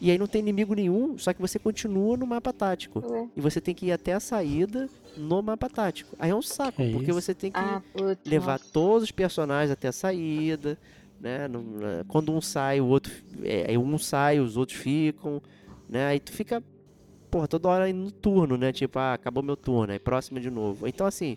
[0.00, 3.02] e aí não tem inimigo nenhum, só que você continua no mapa tático.
[3.14, 3.28] É.
[3.36, 6.14] E você tem que ir até a saída no mapa tático.
[6.18, 7.20] Aí é um saco, é porque isso?
[7.20, 7.82] você tem que ah,
[8.24, 8.72] levar nossa.
[8.72, 10.78] todos os personagens até a saída.
[11.20, 11.48] Né?
[12.08, 13.12] Quando um sai, o outro.
[13.44, 15.40] É, um sai, os outros ficam.
[15.88, 16.06] Né?
[16.06, 16.62] Aí tu fica,
[17.30, 18.72] porra, toda hora no turno, né?
[18.72, 20.88] Tipo, ah, acabou meu turno, aí próxima de novo.
[20.88, 21.36] Então, assim,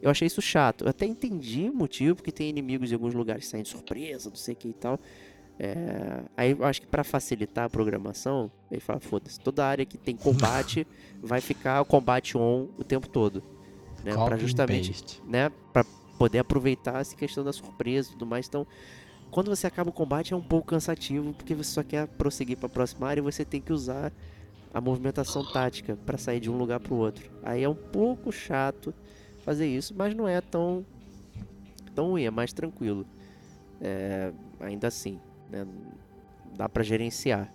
[0.00, 0.84] eu achei isso chato.
[0.84, 4.54] Eu até entendi o motivo, porque tem inimigos em alguns lugares de surpresa, não sei
[4.54, 5.00] o que e tal.
[5.58, 6.22] É...
[6.36, 10.14] Aí eu acho que para facilitar a programação, ele fala, foda-se, toda área que tem
[10.16, 10.86] combate
[11.22, 13.42] vai ficar o combate on o tempo todo.
[14.04, 14.12] Né?
[14.14, 15.84] Para justamente, né, para
[16.18, 18.46] poder aproveitar essa questão da surpresa e tudo mais.
[18.46, 18.66] Então,
[19.30, 22.66] quando você acaba o combate é um pouco cansativo, porque você só quer prosseguir para
[22.66, 24.12] a próxima área e você tem que usar
[24.72, 27.30] a movimentação tática para sair de um lugar para o outro.
[27.42, 28.94] Aí é um pouco chato
[29.46, 30.84] fazer isso, mas não é tão,
[31.94, 33.06] tão ruim, é mais tranquilo.
[33.80, 35.64] É, ainda assim, né?
[36.56, 37.48] dá para gerenciar.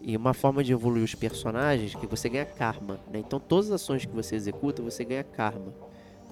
[0.00, 2.98] E uma forma de evoluir os personagens é que você ganha karma.
[3.10, 3.20] Né?
[3.20, 5.72] Então todas as ações que você executa, você ganha karma.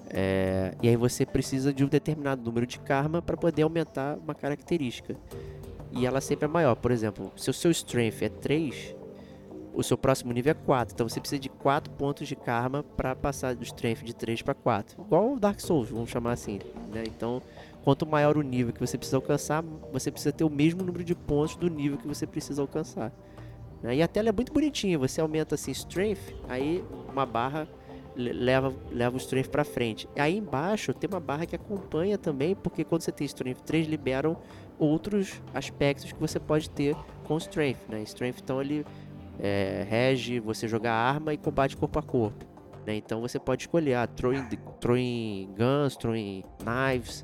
[0.09, 4.35] É, e aí você precisa de um determinado número de karma para poder aumentar uma
[4.35, 5.15] característica.
[5.93, 6.75] E ela sempre é maior.
[6.75, 8.95] Por exemplo, se o seu strength é 3,
[9.77, 10.95] o seu próximo nível é 4.
[10.95, 14.55] Então você precisa de 4 pontos de karma para passar do strength de 3 para
[14.55, 14.99] 4.
[14.99, 16.59] Igual o Dark Souls, vamos chamar assim.
[16.91, 17.03] Né?
[17.05, 17.43] Então,
[17.83, 19.63] quanto maior o nível que você precisa alcançar,
[19.93, 23.13] você precisa ter o mesmo número de pontos do nível que você precisa alcançar.
[23.83, 23.97] Né?
[23.97, 24.97] E a tela é muito bonitinha.
[24.97, 27.67] Você aumenta assim strength, aí uma barra
[28.15, 30.09] leva, leva o strength para frente.
[30.17, 34.37] Aí embaixo tem uma barra que acompanha também, porque quando você tem strength 3 liberam
[34.79, 38.01] outros aspectos que você pode ter com strength, né?
[38.01, 38.83] Strength então ele
[39.39, 39.85] é,
[40.43, 42.45] você jogar arma e combate corpo a corpo.
[42.85, 42.95] Né?
[42.95, 44.47] Então você pode escolher ah, throwing,
[44.79, 47.23] throwing guns, throwing knives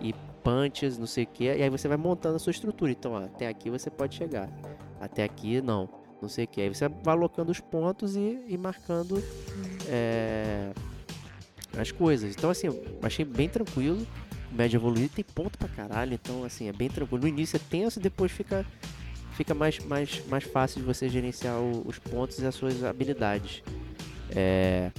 [0.00, 1.44] e punches, não sei o que.
[1.44, 2.92] E aí você vai montando a sua estrutura.
[2.92, 4.48] Então, ó, até aqui você pode chegar.
[5.00, 5.88] Até aqui não.
[6.22, 6.60] Não sei o que.
[6.60, 9.22] Aí você vai alocando os pontos e, e marcando
[9.88, 10.70] é,
[11.76, 12.34] as coisas.
[12.36, 14.06] Então, assim, eu achei bem tranquilo.
[14.52, 16.14] Média evoluído tem ponto pra caralho.
[16.14, 17.22] Então, assim, é bem tranquilo.
[17.22, 18.66] No início é tenso, depois fica
[19.40, 23.62] fica mais, mais, mais fácil de você gerenciar o, os pontos e as suas habilidades.
[24.36, 24.90] É...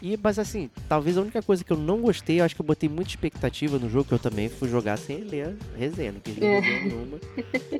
[0.00, 2.66] E, mas assim, talvez a única coisa que eu não gostei, eu acho que eu
[2.66, 6.38] botei muita expectativa no jogo, que eu também fui jogar sem ler resenha, não quis
[6.38, 6.60] ler é.
[6.60, 7.20] resenha nenhuma,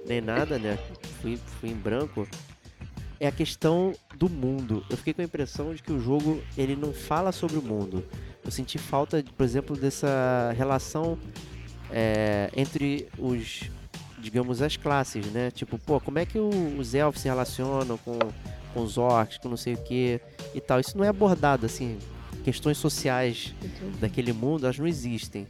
[0.07, 0.79] nem nada, né?
[1.23, 2.29] Fui, fui em branco.
[3.19, 4.85] É a questão do mundo.
[4.91, 8.05] Eu fiquei com a impressão de que o jogo, ele não fala sobre o mundo.
[8.45, 11.19] Eu senti falta, por exemplo, dessa relação
[11.91, 13.71] é, entre os
[14.23, 15.51] digamos, as classes, né?
[15.51, 18.19] Tipo, pô, como é que os elfos se relacionam com,
[18.73, 20.21] com os orcs, com não sei o que
[20.55, 20.81] e tal.
[20.81, 21.99] Isso não é abordado, assim.
[22.45, 23.55] Questões sociais
[24.01, 25.47] daquele mundo, elas não existem.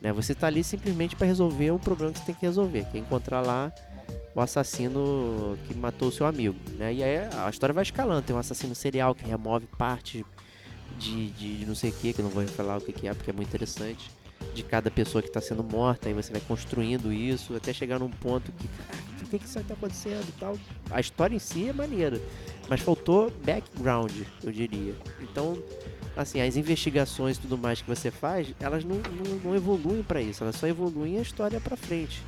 [0.00, 0.12] Né?
[0.12, 3.00] Você tá ali simplesmente para resolver um problema que você tem que resolver, que é
[3.00, 3.72] encontrar lá
[4.34, 6.92] o assassino que matou o seu amigo, né?
[6.92, 8.22] E aí a história vai escalando.
[8.22, 10.24] Tem um assassino serial que remove partes
[10.98, 13.06] de, de, de não sei o que, que eu não vou falar o que, que
[13.06, 14.10] é, porque é muito interessante
[14.54, 18.10] de cada pessoa que está sendo morta, aí você vai construindo isso até chegar num
[18.10, 18.66] ponto que,
[19.24, 20.56] o que, que isso está acontecendo e tal.
[20.90, 22.20] A história em si é maneira,
[22.68, 24.12] mas faltou background,
[24.42, 24.94] eu diria.
[25.20, 25.58] Então,
[26.16, 30.20] assim, as investigações e tudo mais que você faz, elas não, não, não evoluem para
[30.20, 32.22] isso, elas só evoluem a história para frente.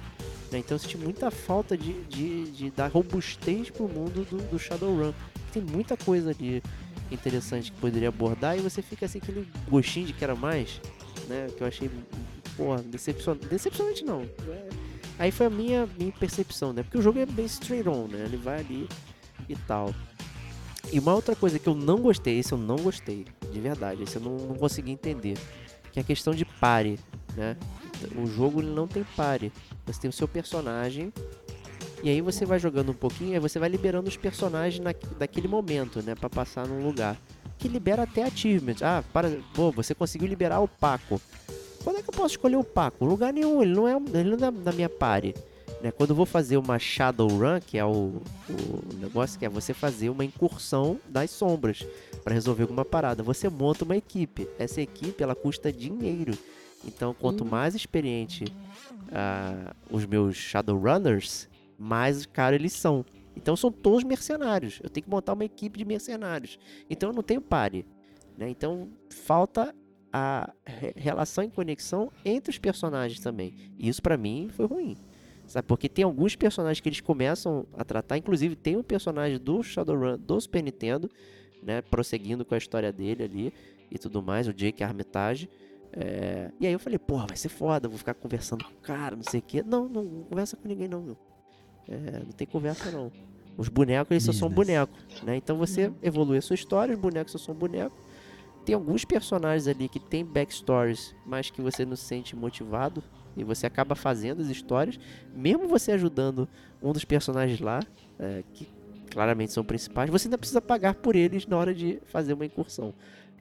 [0.50, 0.59] Né?
[0.59, 5.12] Então eu senti muita falta de, de, de dar robustez pro mundo do, do Shadowrun.
[5.52, 6.62] Tem muita coisa ali
[7.11, 10.80] interessante que poderia abordar e você fica assim aquele gostinho de que era mais
[11.28, 11.48] né?
[11.56, 11.90] Que eu achei,
[12.56, 13.46] porra, decepcionante.
[13.46, 14.22] Decepcionante não.
[14.22, 14.68] É...
[15.18, 16.82] Aí foi a minha, minha percepção, né?
[16.82, 18.24] Porque o jogo é bem straight on, né?
[18.24, 18.88] Ele vai ali
[19.48, 19.94] e tal.
[20.92, 24.16] E uma outra coisa que eu não gostei, esse eu não gostei, de verdade, esse
[24.16, 25.36] eu não, não consegui entender,
[25.92, 26.98] que é a questão de pare,
[27.34, 27.56] né?
[28.14, 29.52] O jogo não tem pare.
[29.86, 31.12] Você tem o seu personagem
[32.02, 35.48] e aí você vai jogando um pouquinho, aí você vai liberando os personagens na, daquele
[35.48, 37.16] momento, né, para passar num lugar.
[37.59, 38.82] Que libera até achievements.
[38.82, 41.20] Ah, para, pô, você conseguiu liberar o Paco.
[41.82, 43.04] Quando é que eu posso escolher o Paco?
[43.04, 45.34] Lugar nenhum, ele não é, ele não é da minha party.
[45.80, 45.90] Né?
[45.90, 50.09] Quando eu vou fazer uma Shadowrun, que é o, o negócio que é você fazer
[50.11, 51.86] uma incursão das sombras
[52.24, 54.48] para resolver alguma parada, você monta uma equipe.
[54.59, 56.36] Essa equipe ela custa dinheiro.
[56.84, 58.44] Então, quanto mais experiente
[59.12, 61.48] ah, os meus Shadowrunners,
[61.78, 63.04] mais caro eles são.
[63.37, 64.80] Então são todos mercenários.
[64.82, 66.59] Eu tenho que montar uma equipe de mercenários.
[66.89, 67.87] Então eu não tenho pare.
[68.37, 68.49] Né?
[68.51, 69.74] Então falta
[70.12, 73.55] a re- relação e conexão entre os personagens também.
[73.78, 74.97] E isso pra mim foi ruim.
[75.47, 75.68] Sabe?
[75.68, 78.16] Porque tem alguns personagens que eles começam a tratar.
[78.18, 81.09] Inclusive tem um personagem do Shadowrun do Super Nintendo,
[81.62, 81.82] né?
[81.82, 83.53] Prosseguindo com a história dele ali
[83.91, 85.49] e tudo mais, o Jake Armitage.
[85.93, 89.14] É, E aí eu falei, porra, vai ser foda, vou ficar conversando com o cara,
[89.14, 89.62] não sei o quê.
[89.62, 91.16] Não, não, não conversa com ninguém não, meu.
[91.89, 93.11] É, não tem conversa não.
[93.57, 94.66] Os bonecos, eles só são Business.
[94.66, 95.37] bonecos, né?
[95.37, 97.99] Então você evolui a sua história, os bonecos só são bonecos.
[98.64, 103.03] Tem alguns personagens ali que tem backstories, mas que você não se sente motivado.
[103.37, 104.99] E você acaba fazendo as histórias,
[105.34, 106.49] mesmo você ajudando
[106.82, 107.80] um dos personagens lá,
[108.18, 108.66] é, que
[109.11, 112.95] claramente são principais, você ainda precisa pagar por eles na hora de fazer uma incursão.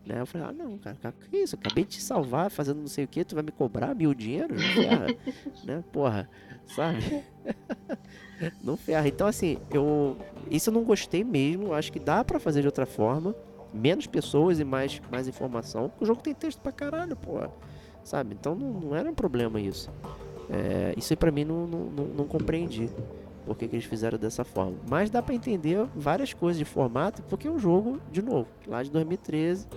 [0.05, 0.19] Né?
[0.21, 0.95] Eu falei, ah não, cara,
[1.29, 1.55] que isso?
[1.55, 4.13] Eu acabei de te salvar fazendo não sei o que, tu vai me cobrar mil
[4.13, 4.53] dinheiro?
[5.63, 5.83] Né?
[5.91, 6.29] Porra,
[6.67, 7.23] sabe?
[8.63, 9.07] não ferra.
[9.07, 10.17] Então assim, eu.
[10.49, 11.73] Isso eu não gostei mesmo.
[11.73, 13.35] Acho que dá pra fazer de outra forma.
[13.73, 15.91] Menos pessoas e mais, mais informação.
[15.99, 17.51] O jogo tem texto pra caralho, porra.
[18.03, 18.35] Sabe?
[18.39, 19.91] Então não, não era um problema isso.
[20.49, 22.89] É, isso aí pra mim não, não, não, não compreendi
[23.45, 24.75] por que, que eles fizeram dessa forma.
[24.89, 28.81] Mas dá pra entender várias coisas de formato, porque é um jogo, de novo, lá
[28.81, 29.67] de 2013,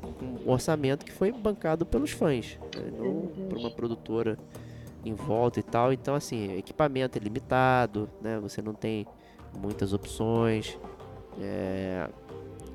[0.00, 2.90] com um orçamento que foi bancado pelos fãs, né?
[2.98, 4.38] não por uma produtora
[5.04, 5.92] em volta e tal.
[5.92, 8.38] Então, assim, equipamento é limitado, né?
[8.40, 9.06] Você não tem
[9.58, 10.78] muitas opções,
[11.40, 12.08] é,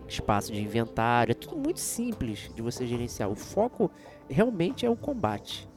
[0.07, 3.30] espaço de inventário, é tudo muito simples de você gerenciar.
[3.30, 3.91] O foco
[4.30, 5.67] realmente é o combate.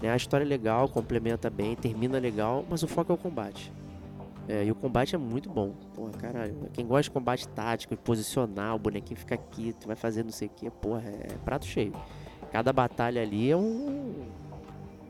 [0.00, 0.10] Né?
[0.10, 3.72] A história é legal, complementa bem, termina legal, mas o foco é o combate.
[4.48, 5.72] É, e o combate é muito bom.
[5.94, 6.54] Porra, caralho.
[6.72, 10.30] Quem gosta de combate tático e posicionar, o bonequinho fica aqui, tu vai fazer não
[10.30, 11.92] sei o que, porra, é prato cheio.
[12.52, 14.24] Cada batalha ali é um.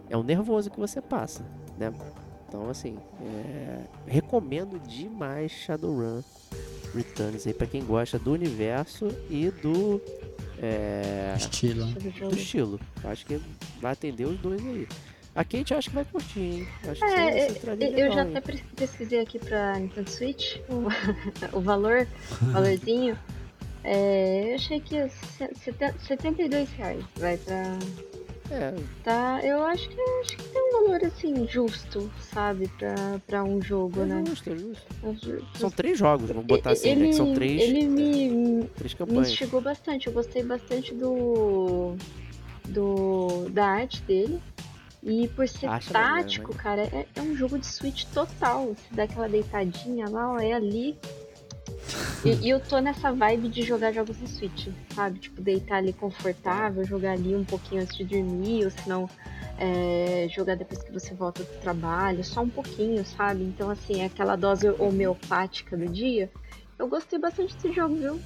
[0.09, 1.45] É um nervoso que você passa,
[1.79, 1.93] né?
[2.49, 6.23] Então, assim, é, recomendo demais Shadowrun
[6.95, 10.01] Returns aí pra quem gosta do universo e do.
[10.63, 11.85] É, Estilo.
[11.87, 12.81] do estilo.
[13.05, 13.41] Acho que
[13.81, 14.89] vai atender os dois aí.
[15.35, 16.69] A Kate acho que vai curtir, hein?
[16.89, 18.43] Acho que É, você- eu- você traria Eu já legal, até hein?
[18.43, 20.87] pres- pesquisei aqui pra Nintendo Switch o,
[21.59, 22.07] o valor,
[22.41, 23.19] o valorzinho.
[23.85, 27.79] É, eu achei que ia ser seten- 72 reais vai pra.
[28.51, 32.95] É, Tá, eu acho que acho que tem um valor assim justo, sabe, pra,
[33.27, 34.25] pra um jogo, é né?
[34.27, 34.87] justo, é justo.
[35.03, 37.07] É ju- São três jogos, vamos botar assim, né?
[37.09, 39.29] Que são três, Ele me, três me campanhas.
[39.31, 40.07] instigou bastante.
[40.07, 41.97] Eu gostei bastante do.
[42.69, 44.41] do da arte dele.
[45.03, 46.59] E por ser tático, né?
[46.61, 48.67] cara, é, é um jogo de Switch total.
[48.69, 50.97] Você dá aquela deitadinha lá, ó, é ali.
[52.25, 55.19] E, eu tô nessa vibe de jogar jogos de Switch, sabe?
[55.19, 59.09] Tipo, deitar ali confortável, jogar ali um pouquinho antes de dormir, ou se não,
[59.59, 63.45] é, jogar depois que você volta do trabalho, só um pouquinho, sabe?
[63.45, 66.31] Então, assim, é aquela dose homeopática do dia.
[66.79, 68.21] Eu gostei bastante desse jogo, viu?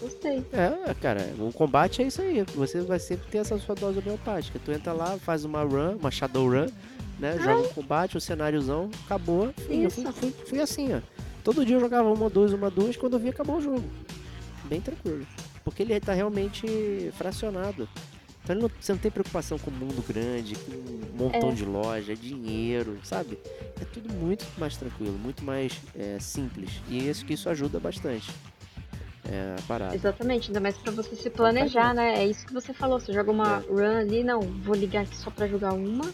[0.00, 0.44] Gostei.
[0.52, 2.44] É, cara, o combate é isso aí.
[2.54, 4.60] Você vai sempre ter essa sua dose homeopática.
[4.62, 6.66] Tu entra lá, faz uma run, uma shadow run,
[7.18, 7.38] né?
[7.38, 9.54] Joga um combate, um cenáriozão, acabou.
[9.66, 10.12] Fui, Isso.
[10.12, 11.00] fui, fui assim, ó.
[11.46, 13.84] Todo dia eu jogava uma, duas, uma, duas, quando eu vi acabou o jogo.
[14.64, 15.24] Bem tranquilo.
[15.62, 16.66] Porque ele tá realmente
[17.16, 17.88] fracionado.
[18.42, 21.52] Então ele não, você não tem preocupação com o mundo grande, com um montão É.
[21.52, 23.38] de loja, dinheiro, sabe?
[23.80, 26.82] É tudo muito mais tranquilo, muito mais é, simples.
[26.88, 28.28] E isso que isso ajuda bastante.
[29.24, 29.94] É a parada.
[29.94, 32.24] Exatamente, ainda mais pra você se planejar, né?
[32.24, 32.98] É isso que você falou.
[32.98, 33.72] Você joga uma É.
[33.72, 36.12] run ali, não, vou ligar aqui só pra jogar uma,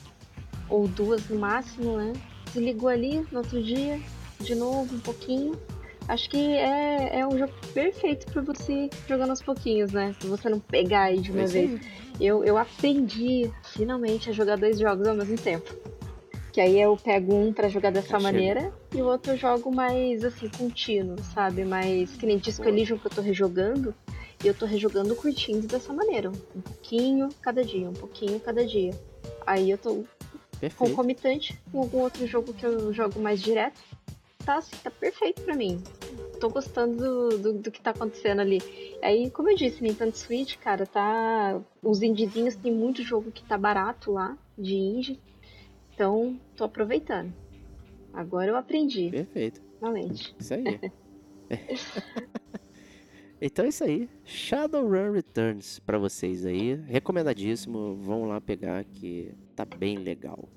[0.68, 2.12] ou duas no máximo, né?
[2.52, 3.98] Desligou ali no outro dia,
[4.42, 5.58] de novo, um pouquinho.
[6.08, 10.14] Acho que é, é um jogo perfeito pra você jogando aos pouquinhos, né?
[10.18, 11.80] Pra você não pegar aí de É uma isso vez.
[12.20, 15.72] Eu, eu aprendi finalmente a jogar dois jogos ao mesmo tempo.
[16.52, 18.20] Que aí eu pego um pra jogar dessa Chega.
[18.20, 21.64] maneira e o outro eu jogo mais assim, contínuo, sabe?
[21.64, 22.68] Mais que nem Disco.
[22.68, 23.94] Elysium que eu tô rejogando.
[24.44, 26.30] E eu tô rejogando curtindo dessa maneira.
[26.54, 28.90] Um pouquinho cada dia, um pouquinho cada dia.
[29.46, 30.04] Aí eu tô
[30.60, 30.76] Perfeito.
[30.76, 33.80] concomitante com algum outro jogo que eu jogo mais direto.
[34.44, 35.82] Tá, assim, tá perfeito pra mim.
[36.40, 38.60] Tô gostando do, do, do que tá acontecendo ali.
[39.00, 41.60] Aí, como eu disse, Nintendo Switch, cara, tá.
[41.82, 45.20] Os indiezinhos tem muito jogo que tá barato lá, de indie.
[45.94, 47.32] Então, tô aproveitando.
[48.12, 49.62] Agora eu aprendi, Perfeito.
[49.78, 50.34] finalmente.
[50.38, 50.64] Isso aí.
[53.44, 54.08] Então é isso aí.
[54.24, 56.76] Shadowrun Returns pra vocês aí.
[56.86, 57.96] Recomendadíssimo.
[57.96, 60.48] Vão lá pegar que tá bem legal.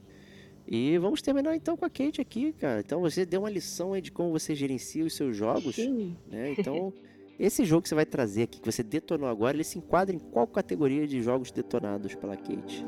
[0.68, 2.80] E vamos terminar então com a Kate aqui, cara.
[2.80, 5.76] Então você deu uma lição aí de como você gerencia os seus jogos.
[5.76, 6.16] Sim.
[6.30, 6.56] Né?
[6.58, 6.94] Então,
[7.38, 10.20] esse jogo que você vai trazer aqui, que você detonou agora, ele se enquadra em
[10.20, 12.86] qual categoria de jogos detonados pela Kate?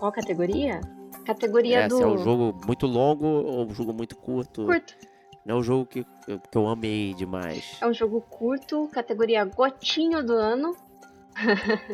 [0.00, 0.80] Qual categoria?
[1.26, 1.98] Categoria É, do.
[1.98, 4.64] se é um jogo muito longo ou um jogo muito curto.
[4.64, 4.96] Curto.
[5.44, 7.76] Não é um jogo que, que eu amei demais.
[7.80, 10.74] É um jogo curto, categoria gotinho do ano.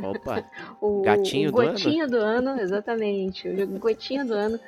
[0.02, 0.44] Opa,
[0.80, 1.70] O, Gatinho o do ano?
[1.72, 3.48] gotinho do ano, exatamente.
[3.48, 4.60] O jogo gotinho do ano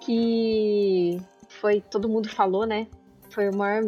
[0.00, 1.20] que
[1.60, 2.88] foi todo mundo falou, né?
[3.30, 3.84] Foi o maior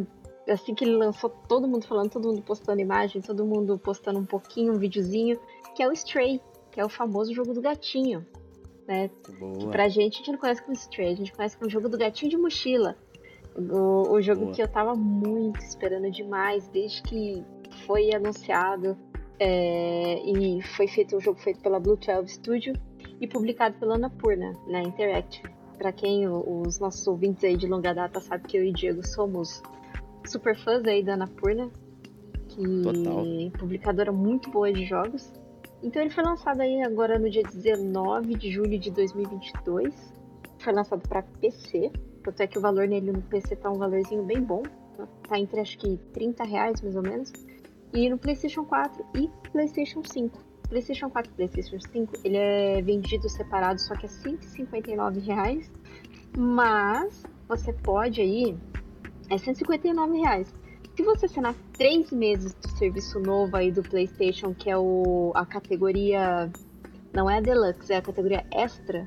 [0.49, 4.25] assim que ele lançou, todo mundo falando, todo mundo postando imagem, todo mundo postando um
[4.25, 5.39] pouquinho, um videozinho,
[5.75, 6.41] que é o Stray,
[6.71, 8.27] que é o famoso jogo do gatinho,
[8.87, 9.11] né?
[9.39, 9.71] boa.
[9.71, 12.31] Pra gente, a gente não conhece como Stray, a gente conhece como jogo do gatinho
[12.31, 12.97] de mochila.
[13.57, 14.53] O, o jogo Boa.
[14.55, 17.45] que eu tava muito esperando demais, desde que
[17.87, 18.97] foi anunciado.
[19.45, 22.75] é, e foi feito um jogo feito pela Blue 12 Studio
[23.21, 25.53] e publicado pela Annapurna, na Interactive.
[25.77, 28.73] Pra quem o- os nossos ouvintes aí de longa data sabem que eu e o
[28.73, 29.61] Diego somos
[30.27, 31.69] super fãs aí da Annapurna,
[32.49, 33.25] que Total.
[33.59, 35.33] publicadora muito boa de jogos.
[35.83, 40.15] Então ele foi lançado aí agora no dia 19 de julho de 2022.
[40.59, 41.91] Foi lançado para PC.
[42.23, 44.63] Tanto é que o valor nele no PC tá um valorzinho bem bom.
[45.29, 47.33] Tá entre acho que 30 reais mais ou menos.
[47.93, 50.39] E no PlayStation 4 e PlayStation 5.
[50.69, 55.71] PlayStation 4 e PlayStation 5 ele é vendido separado, só que é 159 reais.
[56.37, 58.57] Mas você pode aí.
[59.29, 60.55] É 159 reais.
[60.97, 65.47] Se você assinar três meses do serviço novo aí do PlayStation, que é o, a
[65.47, 66.51] categoria.
[67.15, 69.07] Não é a Deluxe, é a categoria Extra,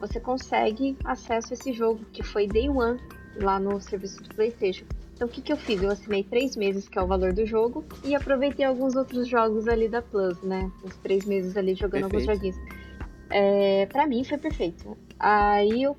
[0.00, 3.00] você consegue acesso a esse jogo, que foi Day One
[3.36, 4.84] lá no serviço do PlayStation.
[5.14, 5.82] Então o que, que eu fiz?
[5.82, 9.66] Eu assinei três meses, que é o valor do jogo, e aproveitei alguns outros jogos
[9.66, 10.70] ali da Plus, né?
[10.84, 12.54] Os três meses ali jogando alguns Perfeito.
[12.54, 12.78] joguinhos.
[13.30, 14.96] É, pra mim foi perfeito.
[15.18, 15.96] Aí eu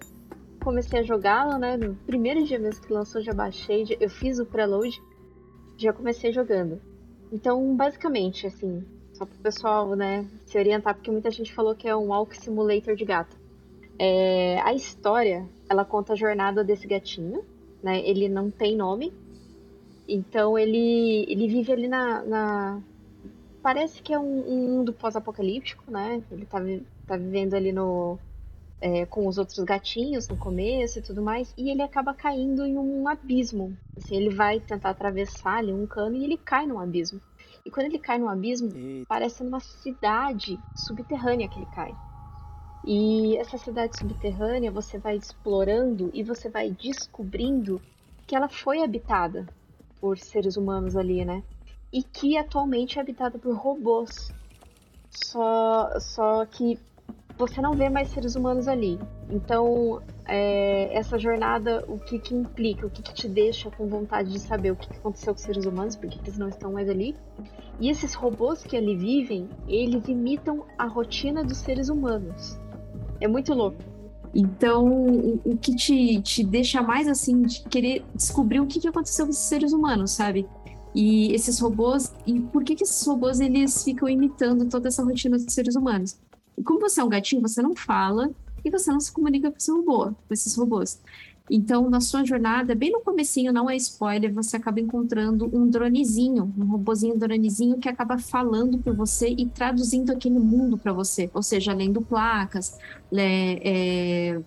[0.62, 1.76] comecei a jogá-la, né?
[1.76, 5.02] No primeiro dia mesmo que lançou, já baixei, eu fiz o preload,
[5.82, 6.82] já comecei jogando.
[7.32, 11.96] Então, basicamente, assim, só pro pessoal, né, se orientar, porque muita gente falou que é
[11.96, 13.38] um walk simulator de gato.
[14.00, 17.44] É, a história, ela conta a jornada desse gatinho,
[17.84, 18.00] né?
[18.08, 19.14] Ele não tem nome.
[20.08, 22.82] Então ele, ele vive ali na, na-
[23.62, 26.24] Parece que é um, um mundo pós-apocalíptico, né?
[26.32, 26.60] Ele tá,
[27.08, 28.20] tá vivendo ali no.
[28.82, 31.54] É, com os outros gatinhos no começo e tudo mais.
[31.58, 33.78] E ele acaba caindo em um abismo.
[33.98, 37.22] Assim, ele vai tentar atravessar ali um cano e ele cai num abismo.
[37.66, 41.94] E quando ele cai num abismo, Eita, parece numa cidade subterrânea que ele cai.
[42.84, 47.82] E essa cidade subterrânea você vai explorando e você vai descobrindo
[48.26, 49.46] que ela foi habitada
[50.00, 51.44] por seres humanos ali, né?
[51.92, 54.32] E que atualmente é habitada por robôs.
[55.12, 56.80] Só, só que
[57.40, 59.00] você não vê mais seres humanos ali.
[59.30, 62.86] Então, é, essa jornada, o que que implica?
[62.86, 65.46] O que que te deixa com vontade de saber o que que aconteceu com os
[65.46, 65.96] seres humanos?
[65.96, 67.16] Por que eles não estão mais ali?
[67.80, 72.60] E esses robôs que ali vivem, eles imitam a rotina dos seres humanos.
[73.22, 73.78] É muito louco.
[74.36, 75.08] Então,
[75.46, 79.32] o, que te, te deixa mais assim de querer descobrir o que, que aconteceu com
[79.32, 80.46] esses seres humanos, sabe?
[80.94, 85.38] E esses robôs, e por que, que esses robôs eles ficam imitando toda essa rotina
[85.38, 86.20] dos seres humanos?
[86.64, 88.32] Como você é um gatinho, você não fala
[88.64, 91.00] e você não se comunica com esse robô, com esses robôs.
[91.52, 96.54] Então, na sua jornada, bem no comecinho, não é spoiler, você acaba encontrando um dronezinho,
[96.56, 101.42] um robozinho dronezinho que acaba falando por você e traduzindo aquele mundo para você, ou
[101.42, 102.78] seja, lendo placas,
[103.12, 104.40] le- é,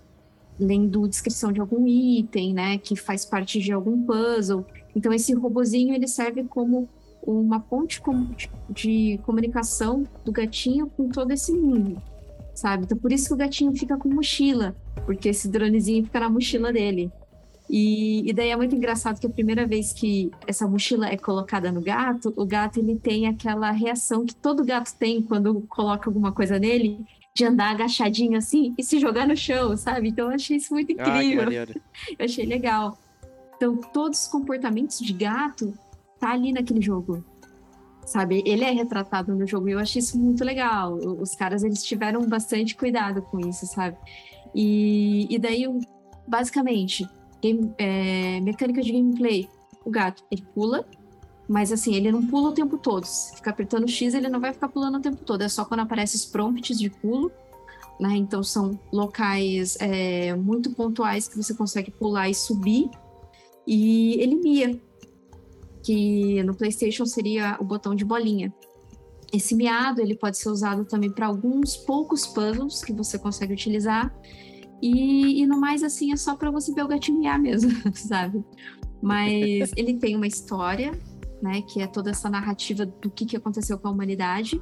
[0.61, 4.65] lendo descrição de algum item, né, que faz parte de algum puzzle.
[4.95, 6.89] Então esse robozinho ele serve como
[7.27, 8.01] uma ponte
[8.71, 12.01] de comunicação do gatinho com todo esse mundo,
[12.63, 12.85] sabe?
[12.85, 16.73] Então por isso que o gatinho fica com mochila, porque esse dronezinho fica na mochila
[16.73, 17.11] dele.
[17.69, 21.73] E, e daí é muito engraçado que a primeira vez que essa mochila é colocada
[21.73, 26.31] no gato, o gato ele tem aquela reação que todo gato tem quando coloca alguma
[26.31, 30.09] coisa nele, de andar agachadinho assim e se jogar no chão, sabe?
[30.11, 31.45] Então eu achei isso muito ah, incrível.
[31.45, 31.81] maneiro.
[32.17, 32.97] eu achei legal.
[33.57, 35.75] Então todos os comportamentos de gato
[36.21, 37.25] tá ali naquele jogo.
[38.05, 38.43] Sabe?
[38.45, 40.95] Ele é retratado no jogo e eu achei isso muito legal.
[40.95, 43.97] Os caras eles tiveram bastante cuidado com isso, sabe?
[44.55, 45.65] E, e daí,
[46.27, 47.09] basicamente,
[47.41, 49.49] game- é, mecânica de gameplay.
[49.85, 50.85] o gato, ele pula,
[51.49, 53.05] mas assim, ele não pula o tempo todo.
[53.05, 55.43] Se ficar apertando X, ele não vai ficar pulando o tempo todo.
[55.43, 57.31] É só quando aparecem os prompts de pulo,
[58.01, 58.17] né?
[58.17, 62.91] Então são locais é, muito pontuais que você consegue pular e subir.
[63.67, 64.81] E ele mia,
[65.83, 68.53] que no PlayStation seria o botão de bolinha.
[69.33, 74.15] Esse miado ele pode ser usado também para alguns poucos puzzles que você consegue utilizar.
[74.81, 78.45] E, e no mais, assim, é só para você ver o gatinho miar mesmo, sabe?
[79.01, 80.93] Mas ele tem uma história,
[81.41, 81.63] né?
[81.63, 84.61] Que é toda essa narrativa do que, que aconteceu com a humanidade.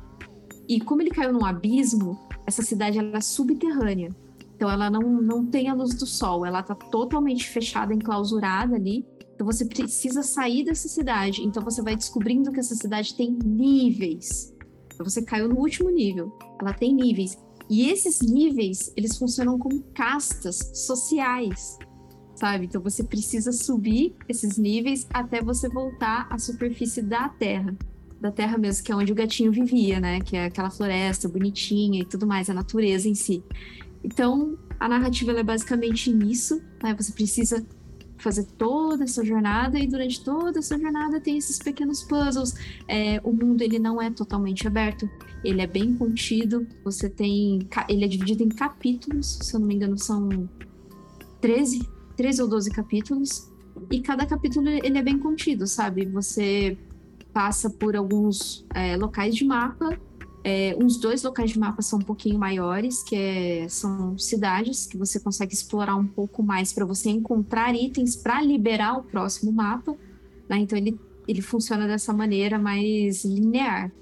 [0.68, 4.14] E como ele caiu num abismo, essa cidade ela é subterrânea.
[4.54, 9.04] Então ela não, não tem a luz do sol, ela tá totalmente fechada, enclausurada ali.
[9.40, 11.40] Então você precisa sair dessa cidade.
[11.40, 14.54] Então você vai descobrindo que essa cidade tem níveis.
[14.92, 16.30] Então você caiu no último nível.
[16.60, 17.38] Ela tem níveis.
[17.66, 21.78] E esses níveis, eles funcionam como castas sociais,
[22.34, 22.66] sabe?
[22.66, 27.74] Então você precisa subir esses níveis até você voltar à superfície da Terra.
[28.20, 30.20] Da Terra mesmo, que é onde o gatinho vivia, né?
[30.20, 33.42] Que é aquela floresta bonitinha e tudo mais, a natureza em si.
[34.04, 36.94] Então, a narrativa é basicamente nisso, né?
[36.94, 37.66] Você precisa
[38.20, 42.54] fazer toda essa jornada e durante toda essa jornada tem esses pequenos puzzles.
[42.86, 45.08] É, o mundo ele não é totalmente aberto,
[45.44, 46.66] ele é bem contido.
[46.84, 50.48] Você tem, ele é dividido em capítulos, se eu não me engano são
[51.40, 53.50] 13, 13 ou 12 capítulos.
[53.90, 56.04] E cada capítulo ele é bem contido, sabe?
[56.06, 56.76] Você
[57.32, 59.98] passa por alguns é, locais de mapa
[60.42, 64.96] é, uns dois locais de mapa são um pouquinho maiores, que é, são cidades que
[64.96, 69.94] você consegue explorar um pouco mais para você encontrar itens para liberar o próximo mapa.
[70.48, 70.58] Né?
[70.58, 70.98] Então ele,
[71.28, 73.92] ele funciona dessa maneira mais linear.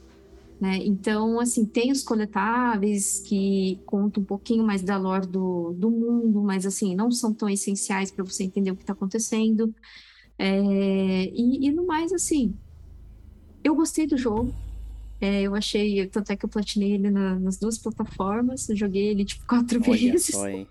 [0.61, 0.79] Né?
[0.85, 6.43] Então, assim, tem os coletáveis que contam um pouquinho mais da lore do, do mundo,
[6.43, 9.75] mas assim, não são tão essenciais para você entender o que está acontecendo.
[10.39, 12.55] É, e, e no mais, assim,
[13.63, 14.53] eu gostei do jogo,
[15.21, 19.09] é, eu achei, tanto é que eu platinei ele na, nas duas plataformas, eu joguei
[19.09, 20.27] ele tipo quatro Olha vezes.
[20.35, 20.67] só, hein?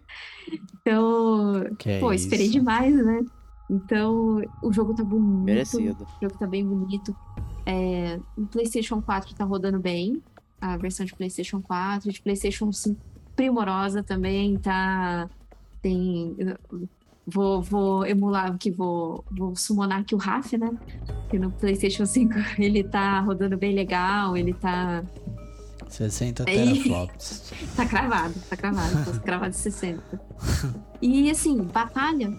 [0.81, 2.53] Então, Que pô, é esperei isso.
[2.53, 3.25] demais, né?
[3.69, 5.43] Então, o jogo tá bonito.
[5.43, 6.03] Merecido.
[6.03, 7.13] O jogo tá bem bonito.
[7.65, 10.23] É, o PlayStation 4 tá rodando bem.
[10.61, 12.99] A versão de PlayStation 4, de PlayStation 5
[13.35, 15.29] primorosa também, tá.
[15.81, 16.35] Tem.
[17.29, 20.71] Vou, vou emular aqui, vou, vou summonar aqui o Raf, né?
[21.29, 25.03] Que no PlayStation 5 ele tá rodando bem legal, ele tá
[25.89, 27.53] 60 Aí- teraflops.
[27.75, 30.21] Tá cravado, tá cravado, tá cravado de 60.
[31.01, 32.33] E assim, batalha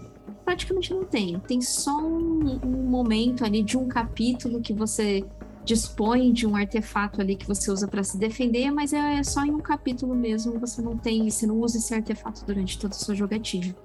[0.44, 1.39] praticamente não tem.
[1.40, 5.23] Tem só um, um momento ali de um capítulo que você
[5.65, 9.51] dispõe de um artefato ali que você usa pra se defender, mas é só em
[9.51, 10.59] um capítulo mesmo.
[10.59, 13.77] Você não tem, você não usa esse artefato durante toda a sua jogatina.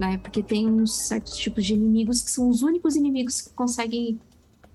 [0.00, 0.16] Né?
[0.16, 4.18] Porque tem uns certos tipos de inimigos que são os únicos inimigos que conseguem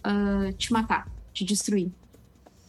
[0.03, 1.91] ah, te matar, te destruir.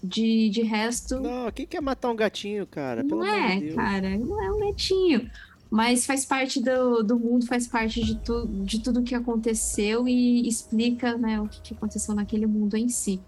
[0.02, 1.20] De, de resto.
[1.20, 3.04] Não, quem quer matar um gatinho, cara?
[3.04, 5.30] Pelo Não é, de cara, não é um netinho.
[5.70, 10.48] Mas faz parte do, do mundo, faz parte de, tu, de tudo que aconteceu e
[10.48, 13.20] explica né, o que, que aconteceu naquele mundo em si.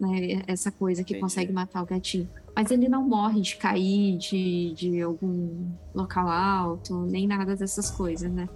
[0.00, 1.20] Né, essa coisa que Entendi.
[1.20, 2.28] consegue matar o gatinho.
[2.56, 8.32] Mas ele não morre de cair de, de algum local alto, nem nada dessas coisas,
[8.32, 8.48] né?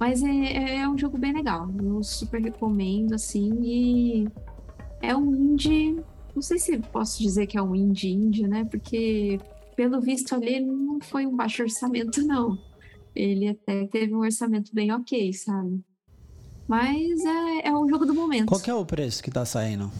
[0.00, 1.68] Mas é, é um jogo bem legal.
[1.78, 4.28] Eu super recomendo, assim, e
[5.02, 6.02] é um indie.
[6.34, 8.64] Não sei se posso dizer que é um indie indie, né?
[8.64, 9.38] Porque
[9.76, 12.58] pelo visto ali não foi um baixo orçamento, não.
[13.14, 15.78] Ele até teve um orçamento bem ok, sabe?
[16.66, 18.46] Mas é, é um jogo do momento.
[18.46, 19.92] Qual que é o preço que tá saindo?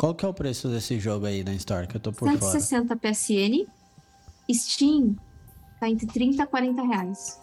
[0.00, 1.86] Qual que é o preço desse jogo aí na Store?
[1.86, 2.40] Que eu tô por fora.
[2.40, 3.66] 160 PSN.
[4.50, 5.14] Steam
[5.78, 7.38] tá entre 30 e 40 reais.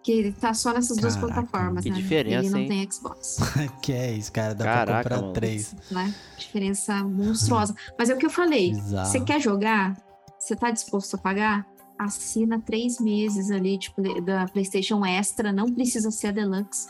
[0.00, 1.96] Que ele tá só nessas duas Caraca, plataformas, que né?
[1.96, 2.68] diferença, ele não hein?
[2.68, 3.38] tem Xbox,
[3.82, 4.54] que é isso, cara?
[4.54, 5.32] Dá Caraca, pra comprar mano.
[5.32, 5.74] três.
[5.90, 6.14] né?
[6.38, 7.74] Diferença monstruosa.
[7.98, 8.70] Mas é o que eu falei.
[8.70, 9.10] Bizarro.
[9.10, 10.00] Você quer jogar?
[10.38, 11.66] Você tá disposto a pagar?
[11.98, 16.88] Assina três meses ali, tipo, da PlayStation Extra, não precisa ser a Deluxe.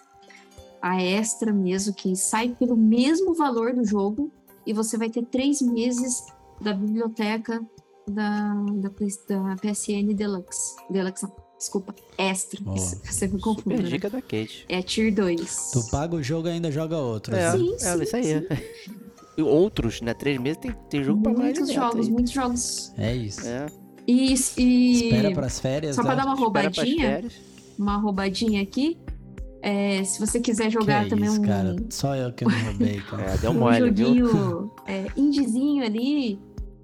[0.82, 4.31] A Extra mesmo, que sai pelo mesmo valor do jogo,
[4.66, 6.24] e você vai ter três meses
[6.61, 7.61] da biblioteca
[8.09, 10.77] da, da, da PSN Deluxe.
[10.91, 12.61] Deluxe, não, desculpa, Extra.
[12.74, 13.89] Isso, Você me confunde, Super né?
[13.89, 14.66] dica da Kate.
[14.69, 15.70] É Tier 2.
[15.73, 17.35] Tu paga o jogo e ainda joga outro.
[17.35, 17.59] É, né?
[17.59, 18.49] Sim, é sim, isso aí.
[19.39, 20.12] E outros, né?
[20.12, 22.12] Três meses tem, tem jogo pra mais Muitos metro jogos, aí.
[22.12, 22.93] muitos jogos.
[22.99, 23.47] É isso.
[23.47, 23.66] É,
[24.07, 26.16] E, e Espera pras férias, só pra né?
[26.23, 27.24] dar uma roubadinha,
[27.78, 28.99] uma roubadinha aqui.
[29.62, 31.77] É, se você quiser Que jogar é também isso, um, cara?
[31.91, 33.23] Só eu que não roubei, cara.
[33.23, 34.07] É, deu um mole, viu?
[34.07, 36.39] joguinho é, indiezinho ali,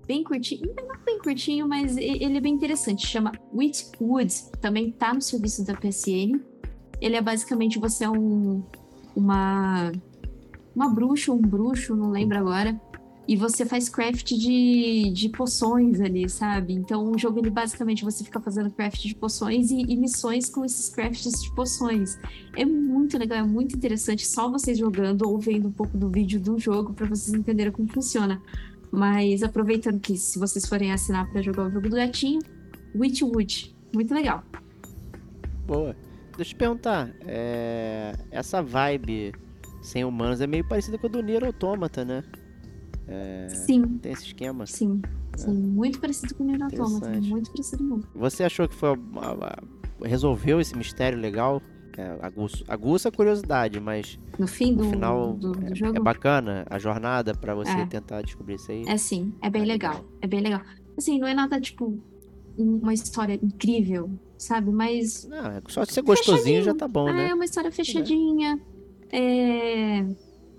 [0.06, 3.06] bem curtinho, não é bem curtinho, mas ele é bem interessante.
[3.06, 6.40] Chama Witchwood, também tá no serviço da PSN.
[7.00, 8.62] Ele é basicamente você é um
[9.14, 9.92] uma
[10.74, 12.78] uma bruxa ou um bruxo, não lembro agora.
[13.28, 16.74] E você faz craft de, de poções ali, sabe?
[16.74, 20.64] Então o jogo ele basicamente você fica fazendo craft de poções e, e missões com
[20.64, 22.18] esses crafts de poções.
[22.56, 26.38] É muito legal, é muito interessante só vocês jogando ou vendo um pouco do vídeo
[26.38, 28.40] do jogo para vocês entenderem como funciona.
[28.92, 32.40] Mas aproveitando que se vocês forem assinar para jogar o jogo do gatinho,
[32.94, 34.44] Witchwood, muito legal.
[35.66, 35.96] Boa.
[36.36, 39.32] Deixa eu te perguntar, é, essa vibe
[39.80, 42.22] sem humanos é meio parecida com a do Nier Automata, né?
[43.08, 44.66] É, Sim, tem esse esquema.
[44.66, 45.00] sim,
[45.36, 47.28] sim, muito parecido com o Nier Automata, Interessante.
[47.30, 48.04] muito parecido mesmo.
[48.14, 49.46] Você achou que foi a- a-
[50.02, 51.62] a- resolveu esse mistério legal?
[51.98, 55.96] É, aguça, aguça a curiosidade, mas No fim do, no final do, do é, jogo,
[55.96, 57.86] é bacana a jornada pra você É.
[57.86, 58.84] tentar descobrir isso aí.
[58.86, 59.92] É sim, é bem Ah, legal.
[59.94, 60.06] legal.
[60.20, 60.60] É bem legal.
[60.98, 61.98] Assim, não é nada tipo
[62.58, 64.70] um- uma história incrível, sabe?
[64.72, 67.28] Mas Não, é só de ser gostosinho já tá bom, né?
[67.30, 68.60] é uma história fechadinha.
[69.10, 70.04] É,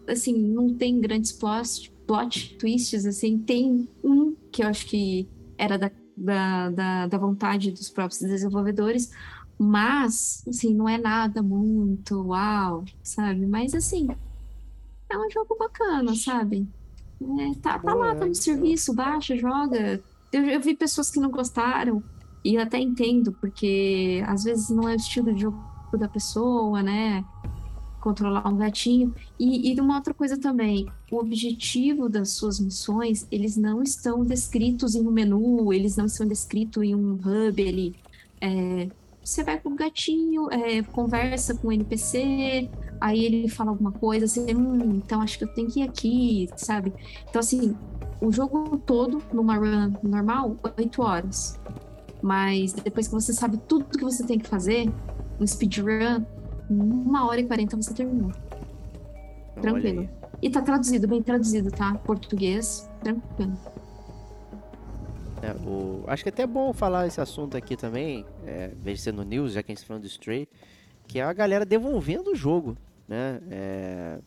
[0.07, 3.38] assim, não tem grandes plot, plot twists, assim.
[3.38, 9.11] Tem um que eu acho que era da, da, da, da vontade dos próprios desenvolvedores,
[9.59, 13.45] mas, assim, não é nada muito uau, sabe?
[13.45, 14.07] Mas, assim,
[15.09, 16.67] é um jogo bacana, sabe?
[17.21, 20.01] É, tá, tá lá, tá no serviço, baixa, joga.
[20.31, 22.03] Eu, eu vi pessoas que não gostaram,
[22.43, 25.59] e eu até entendo, porque às vezes não é o estilo de jogo
[25.93, 27.25] da pessoa, né?
[27.99, 29.13] Controlar um gatinho.
[29.39, 34.95] E, e uma outra coisa também, o objetivo das suas missões, eles não estão descritos
[34.95, 37.95] em um menu, eles não estão descritos em um hub ali.
[38.41, 38.89] É,
[39.23, 42.69] você vai com o gatinho, é, conversa com o NPC,
[42.99, 46.49] aí ele fala alguma coisa, assim, hum, então acho que eu tenho que ir aqui,
[46.55, 46.93] sabe?
[47.29, 47.75] Então, assim,
[48.21, 51.59] o jogo todo, numa run normal, 8 horas.
[52.21, 54.91] Mas depois que você sabe tudo que você tem que fazer,
[55.39, 56.25] um speedrun,
[56.69, 58.31] uma hora e 40 você terminou.
[59.61, 60.09] Tranquilo.
[60.41, 61.95] E tá traduzido, bem traduzido, tá?
[61.95, 63.57] Português, tranquilo.
[65.41, 68.99] É, o- Acho que é até bom falar esse assunto aqui também, é, em vez
[68.99, 70.47] de ser no news, já que a gente tá falando do Stray,
[71.07, 72.77] que é a galera devolvendo o jogo,
[73.07, 73.39] né?
[73.49, 74.19] É,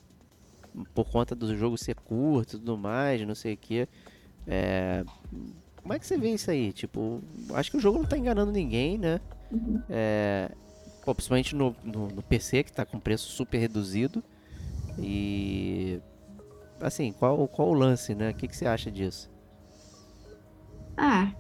[0.95, 3.89] Por conta do jogo ser curto e tudo mais, não sei o que.
[5.83, 6.73] Como é que você vê isso aí?
[6.73, 7.21] Tipo,
[7.55, 9.21] acho que o jogo não tá enganando ninguém, né?
[9.51, 9.83] Uhum.
[9.89, 10.49] É,
[11.05, 14.23] pô, principalmente no, no, no PC, que tá com preço super reduzido.
[14.99, 16.01] E.
[16.81, 18.31] Assim, qual, qual o lance, né?
[18.31, 19.31] O que, que você acha disso?
[20.97, 21.33] Ah,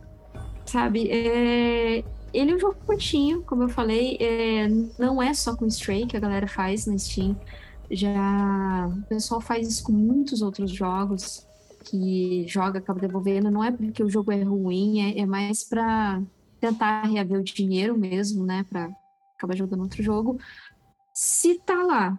[0.64, 4.68] sabe, é, ele é um jogo curtinho, como eu falei, é,
[4.98, 7.36] não é só com Stray que a galera faz na Steam.
[7.90, 11.47] Já o pessoal faz isso com muitos outros jogos
[11.85, 13.51] que joga, acaba devolvendo.
[13.51, 16.22] Não é porque o jogo é ruim, é, é mais pra
[16.60, 18.64] tentar reaver o dinheiro mesmo, né?
[18.68, 18.89] Pra
[19.36, 20.39] acabar jogando outro jogo.
[21.12, 22.18] Se tá lá,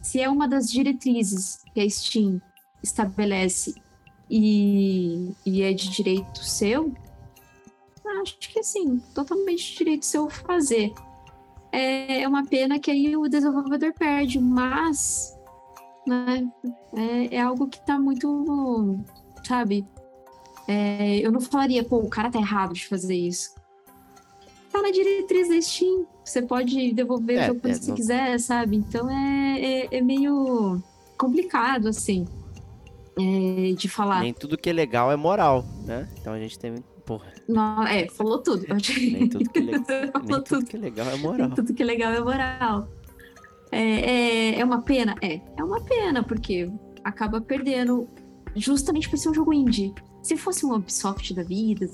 [0.00, 2.40] se é uma das diretrizes que a Steam
[2.82, 3.74] estabelece
[4.30, 6.92] e, e é de direito seu,
[8.22, 10.92] acho que assim, totalmente direito seu fazer.
[11.72, 15.36] É uma pena que aí o desenvolvedor perde, mas
[16.06, 16.46] né,
[16.94, 19.00] é, é algo que tá muito,
[19.46, 19.86] sabe?
[20.68, 23.54] É, eu não falaria, pô, o cara tá errado de fazer isso.
[24.72, 26.06] Tá na diretriz da Steam.
[26.24, 28.76] Você pode devolver É, o jogo quando é, você não- quiser, sabe?
[28.76, 30.82] Então é, é, é meio
[31.18, 32.26] complicado, assim,
[33.18, 34.20] é, de falar.
[34.20, 36.08] Nem tudo que é legal é moral, né?
[36.20, 36.74] Então a gente tem.
[37.04, 38.64] Porra, Não, é, falou tudo.
[38.96, 39.72] nem tudo que, é le-
[40.24, 40.64] nem tudo.
[40.64, 41.50] que é legal é moral.
[41.50, 42.88] Tudo que é legal é moral.
[43.72, 43.80] É,
[44.54, 45.16] é, é uma pena?
[45.20, 45.40] É.
[45.56, 46.70] É uma pena, porque
[47.02, 48.08] acaba perdendo
[48.54, 49.92] justamente por ser um jogo indie.
[50.22, 51.88] Se fosse um Ubisoft da vida,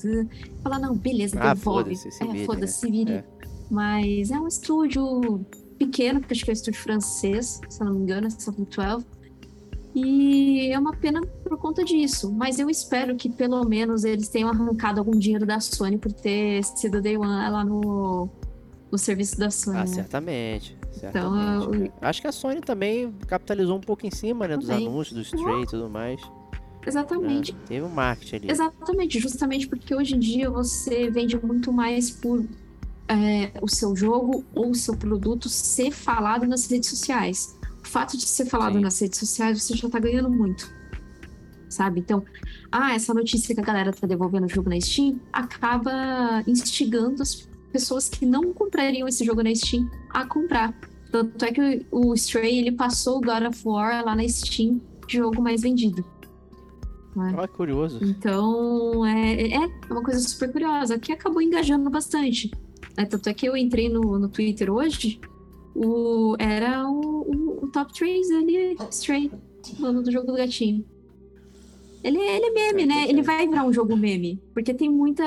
[0.63, 1.97] falar, não, beleza, Ah, devolve.
[1.97, 2.91] foda-se, se é, vire, foda-se, né?
[2.91, 3.13] se vire.
[3.13, 3.25] É.
[3.71, 5.45] Mas é um estúdio
[5.79, 9.07] pequeno, porque acho que é um estúdio francês, se não me engano, é Software 12.
[9.95, 12.31] E é uma pena por conta disso.
[12.33, 16.63] Mas eu espero que pelo menos eles tenham arrancado algum dinheiro da Sony por ter
[16.65, 18.29] sido Day One lá no,
[18.93, 19.77] no serviço da Sony.
[19.79, 19.87] Ah, né?
[19.87, 20.77] certamente.
[20.99, 21.93] Então, certamente, eu-.
[22.03, 24.57] Acho que a Sony também capitalizou um pouco em cima, né?
[24.57, 24.87] Dos Também.
[24.87, 26.21] anúncios, do Stray e tudo mais.
[26.87, 27.55] Exatamente.
[27.67, 28.51] Teve um marketing ali.
[28.51, 32.45] Exatamente, justamente porque hoje em dia você vende muito mais por
[33.09, 37.59] é, o seu jogo ou o seu produto ser falado nas redes sociais.
[37.83, 38.81] O fato de ser falado Sim.
[38.81, 40.73] nas redes sociais, você já tá ganhando muito.
[41.69, 42.01] Sabe?
[42.01, 42.25] Então,
[42.71, 47.49] ah, essa notícia que a galera tá devolvendo o jogo na Steam acaba instigando as
[47.73, 50.75] pessoas que não comprariam esse jogo na Steam a comprar.
[51.11, 55.17] Tanto é que o Stray ele passou o God of War lá na Steam de
[55.17, 56.05] jogo mais vendido.
[57.17, 57.35] Né?
[57.37, 57.99] Olha, curioso.
[58.03, 62.51] Então, é, é uma coisa super curiosa, que acabou engajando bastante.
[62.97, 63.05] né?
[63.07, 65.21] Tanto é que eu entrei no, no Twitter hoje,
[65.75, 69.31] o, era o, o- o top 3 ali, Stray.
[69.81, 70.85] falando do jogo do gatinho.
[72.03, 72.95] Ele, ele é meme, É, né?
[73.07, 73.09] é.
[73.11, 74.41] Ele vai virar um jogo meme.
[74.55, 75.25] Porque tem muita.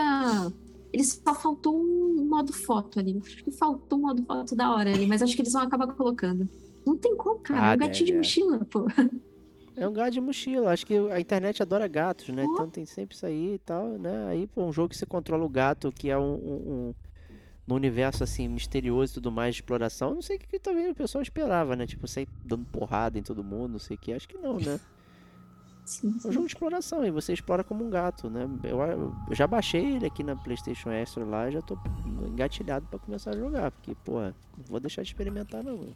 [0.94, 3.22] Ele só faltou um modo foto ali.
[3.26, 5.88] Acho que faltou um modo foto da hora ali, mas acho que eles vão acabar
[5.88, 6.48] colocando.
[6.86, 7.62] Não tem como, cara.
[7.62, 8.18] Ah, é um gatinho de é.
[8.18, 8.88] mochila, pô.
[9.82, 10.72] É um gato de mochila.
[10.72, 12.46] Acho que a internet adora gatos, né?
[12.48, 12.54] Ó.
[12.54, 14.28] Então tem sempre isso aí e tal, né?
[14.28, 16.94] Aí, pô, um jogo que você controla o gato, que é um, um, um-
[17.66, 20.14] no universo assim misterioso e tudo mais de exploração.
[20.14, 21.88] Não sei o que, que também o pessoal esperava, né?
[21.88, 24.14] Tipo, sair dando porrada em todo mundo, não sei o que.
[24.14, 24.80] Acho que não, né?
[25.84, 26.32] Sim, É um sim.
[26.32, 28.48] jogo de exploração e você explora como um gato, né?
[28.64, 28.80] Eu,
[29.30, 31.76] eu já baixei ele aqui na PlayStation Extra lá, já tô
[32.28, 34.34] engatilhado pra começar a jogar, porque, pô, não
[34.70, 35.88] vou deixar de experimentar não.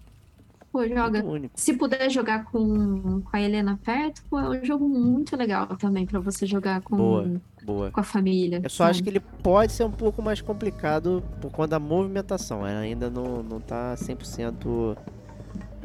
[0.76, 1.24] Pô, joga.
[1.24, 1.54] Único.
[1.58, 6.06] Se puder jogar com, com a Helena perto, pô, é um jogo muito legal também
[6.06, 7.42] pra você jogar com, Boa.
[7.64, 7.92] Boa.
[7.92, 8.60] com a família.
[8.62, 12.68] Eu só acho que ele pode ser um pouco mais complicado por conta da movimentação.
[12.68, 14.98] Ela ainda não, não tá 100%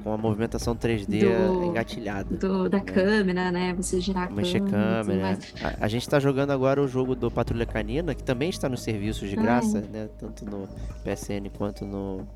[0.02, 2.34] com a movimentação 3D Do- engatilhada.
[2.36, 3.72] Do, da câmera, né?
[3.74, 5.04] Você girar a Mexer câmera.
[5.04, 5.22] tudo câmera.
[5.22, 5.54] mais.
[5.80, 8.82] A, a gente tá jogando agora o jogo do Patrulha Canina, que também está nos
[8.82, 10.08] serviços de Ah, graça, né?
[10.18, 10.66] Tanto no
[11.04, 12.26] PSN quanto no,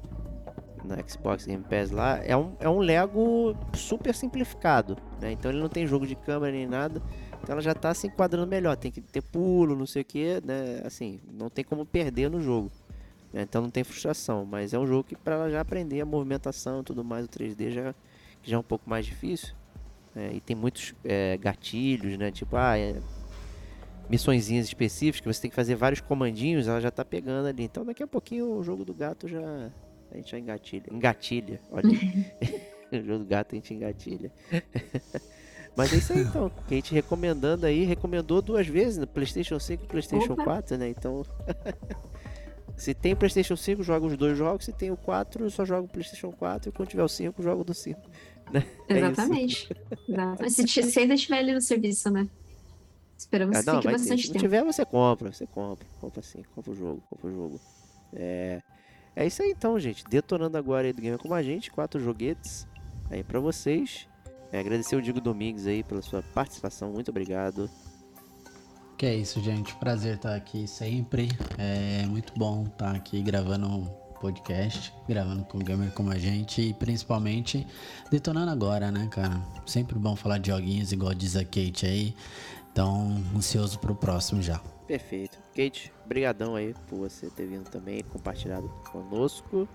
[0.84, 2.18] na Xbox Game Pass lá.
[2.24, 5.32] É um, é um Lego super simplificado, né?
[5.32, 7.02] Então ele não tem jogo de câmera nem nada.
[7.42, 8.76] Então ela já tá se enquadrando melhor.
[8.76, 10.82] Tem que ter pulo, não sei o que, né?
[10.84, 12.70] Assim, não tem como perder no jogo.
[13.32, 13.42] né?
[13.42, 14.44] Então não tem frustração.
[14.44, 17.28] Mas é um jogo que para ela já aprender a movimentação e tudo mais, o
[17.28, 17.94] 3D já,
[18.42, 19.54] já é um pouco mais difícil.
[20.14, 20.30] né?
[20.34, 22.30] e tem muitos é, gatilhos, né?
[22.30, 22.96] Tipo, ah, é,
[24.08, 27.64] missõezinhas específicas você tem que fazer vários comandinhos, ela já tá pegando ali.
[27.64, 29.70] Então daqui a pouquinho o jogo do gato já.
[30.14, 30.84] A gente já engatilha.
[30.90, 31.88] Engatilha, olha.
[32.92, 34.32] o jogo do gato a gente engatilha.
[35.76, 36.48] Mas é isso aí então.
[36.68, 40.44] Kate recomendando aí, recomendou duas vezes no PlayStation 5 e PlayStation Opa.
[40.44, 40.88] 4, né?
[40.88, 41.24] Então.
[42.76, 44.64] Se tem PlayStation 5, joga os dois jogos.
[44.64, 46.68] Se tem o 4, só joga o PlayStation 4.
[46.68, 48.00] E quando tiver o 5, joga o do 5.
[48.52, 48.64] Né?
[48.88, 48.98] É.
[48.98, 49.68] Exatamente.
[50.08, 50.50] Exatamente.
[50.68, 52.28] Se, se ainda estiver ali no serviço, né?
[53.16, 53.98] Esperamos Ah, que não, fique vai ter.
[54.00, 54.44] bastante Se não tempo.
[54.44, 55.86] tiver, você compra, você compra.
[56.00, 57.60] Compra sim, compra o jogo, compra o jogo.
[58.12, 58.60] É,
[59.16, 60.04] é isso aí então, gente.
[60.04, 62.66] Detonando agora aí do Gamer Como a Gente, quatro joguetes
[63.10, 64.08] aí pra vocês.
[64.52, 67.68] É, agradecer o Diego Domingues aí pela sua participação, muito obrigado.
[68.96, 69.74] Que é isso, gente.
[69.76, 71.28] Prazer estar aqui sempre.
[71.58, 73.84] É muito bom estar aqui gravando um
[74.20, 77.66] podcast, gravando com o gamer como a gente e principalmente
[78.10, 79.42] detonando agora, né, cara?
[79.66, 82.14] Sempre bom falar de joguinhos, igual diz a Kate aí.
[82.72, 84.60] Então, ansioso pro próximo já.
[84.86, 85.38] Perfeito.
[85.54, 89.68] Kate, brigadão aí por você ter vindo também e compartilhado conosco.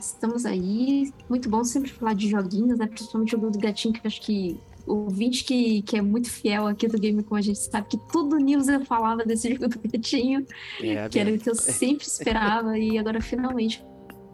[0.00, 1.12] Estamos aí.
[1.28, 2.86] Muito bom sempre falar de joguinhos, né?
[2.86, 6.30] Principalmente o jogo do gatinho, que eu acho que o ouvinte que, que é muito
[6.30, 9.68] fiel aqui do Game como a gente sabe que todo news eu falava desse jogo
[9.68, 10.46] do gatinho,
[10.80, 13.84] É, que era o que eu sempre esperava, e agora finalmente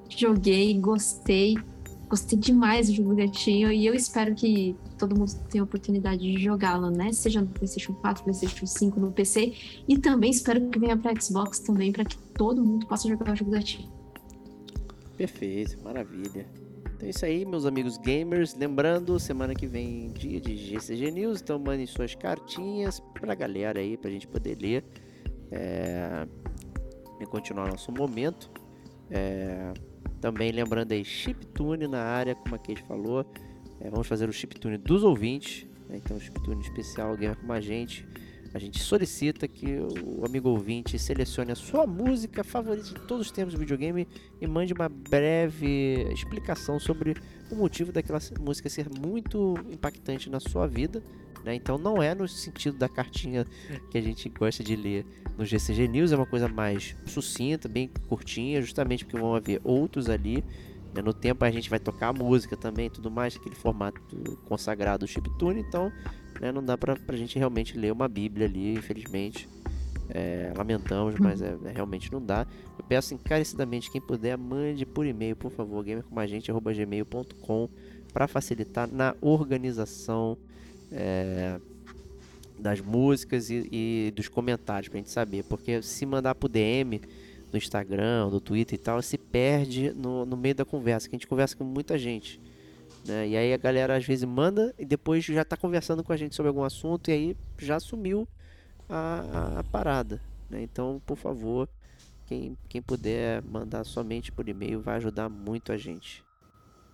[0.09, 1.57] joguei, gostei.
[2.09, 6.21] Gostei demais do jogo do gatinho e eu espero que todo mundo tenha a oportunidade
[6.21, 7.13] de jogá-lo, né?
[7.13, 9.55] Seja no PlayStation 4, PlayStation 5, no PC.
[9.89, 13.37] E também espero que venha para Xbox também, para que todo mundo possa jogar o
[13.37, 13.93] jogo do gatinho.
[15.17, 16.47] Perfeito, maravilha.
[16.95, 18.55] Então é isso aí, meus amigos gamers.
[18.55, 21.41] Lembrando, semana que vem, dia de GCG News.
[21.41, 24.85] Então mandem suas cartinhas pra galera aí, pra gente poder ler.
[25.51, 26.27] É...
[27.21, 28.51] E continuar nosso momento.
[29.11, 29.73] É...
[30.21, 33.27] Também lembrando aí, chiptune na área, como a Kate falou.
[33.81, 35.67] É, vamos fazer o chiptune dos ouvintes.
[35.89, 36.01] né?
[36.03, 38.07] Então, chiptune especial, gamer como a gente.
[38.53, 39.67] A gente solicita que
[40.05, 44.07] o amigo ouvinte selecione a sua música favorita de todos os tempos do videogame
[44.41, 47.17] e mande uma breve explicação sobre
[47.51, 51.03] o motivo daquela música ser muito impactante na sua vida.
[51.45, 51.53] né?
[51.57, 53.45] Então não é no sentido da cartinha
[53.91, 55.05] que a gente gosta de ler
[55.37, 60.09] no GCG News, é uma coisa mais sucinta, bem curtinha, justamente porque vão haver outros
[60.09, 60.45] ali.
[60.95, 61.03] Né?
[61.03, 64.01] No tempo a gente vai tocar música também, tudo mais, aquele formato
[64.45, 65.93] consagrado do chiptune, então
[66.41, 69.49] né, não dá pra, pra gente realmente ler uma bíblia ali, infelizmente.
[70.11, 72.47] É, lamentamos, mas é, é, realmente não dá.
[72.79, 77.69] Eu peço encarecidamente, quem puder, mande por e-mail, por favor, gamercomagente.gmail.com
[78.13, 80.37] para facilitar na organização
[80.93, 81.59] é,
[82.59, 85.43] das músicas e, e dos comentários, pra gente saber.
[85.45, 87.01] Porque se mandar pro DM
[87.55, 91.19] do Instagram, do Twitter e tal, se perde no, no meio da conversa, que a
[91.19, 92.41] gente conversa com muita gente.
[93.07, 93.29] Né?
[93.29, 96.35] E aí a galera às vezes manda e depois já tá conversando com a gente
[96.35, 98.27] sobre algum assunto e aí já sumiu
[98.89, 99.25] a,
[99.57, 100.21] a- a parada.
[100.51, 100.63] né?
[100.63, 101.69] Então, por favor,
[102.27, 106.25] quem, quem puder mandar somente por e-mail vai ajudar muito a gente.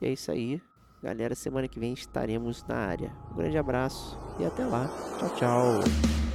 [0.01, 0.61] E é isso aí.
[1.03, 3.11] Galera, semana que vem estaremos na área.
[3.32, 4.89] Um grande abraço e até lá.
[5.19, 6.30] Tchau, tchau.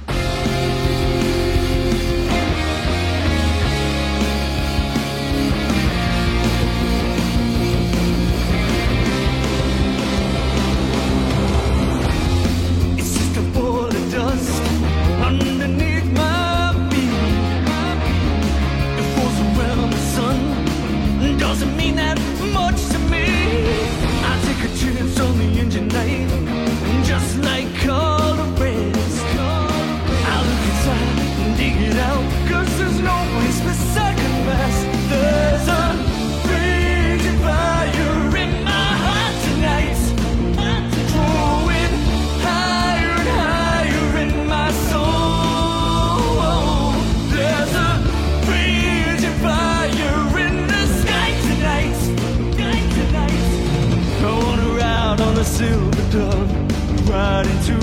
[56.16, 57.75] Dove, ride into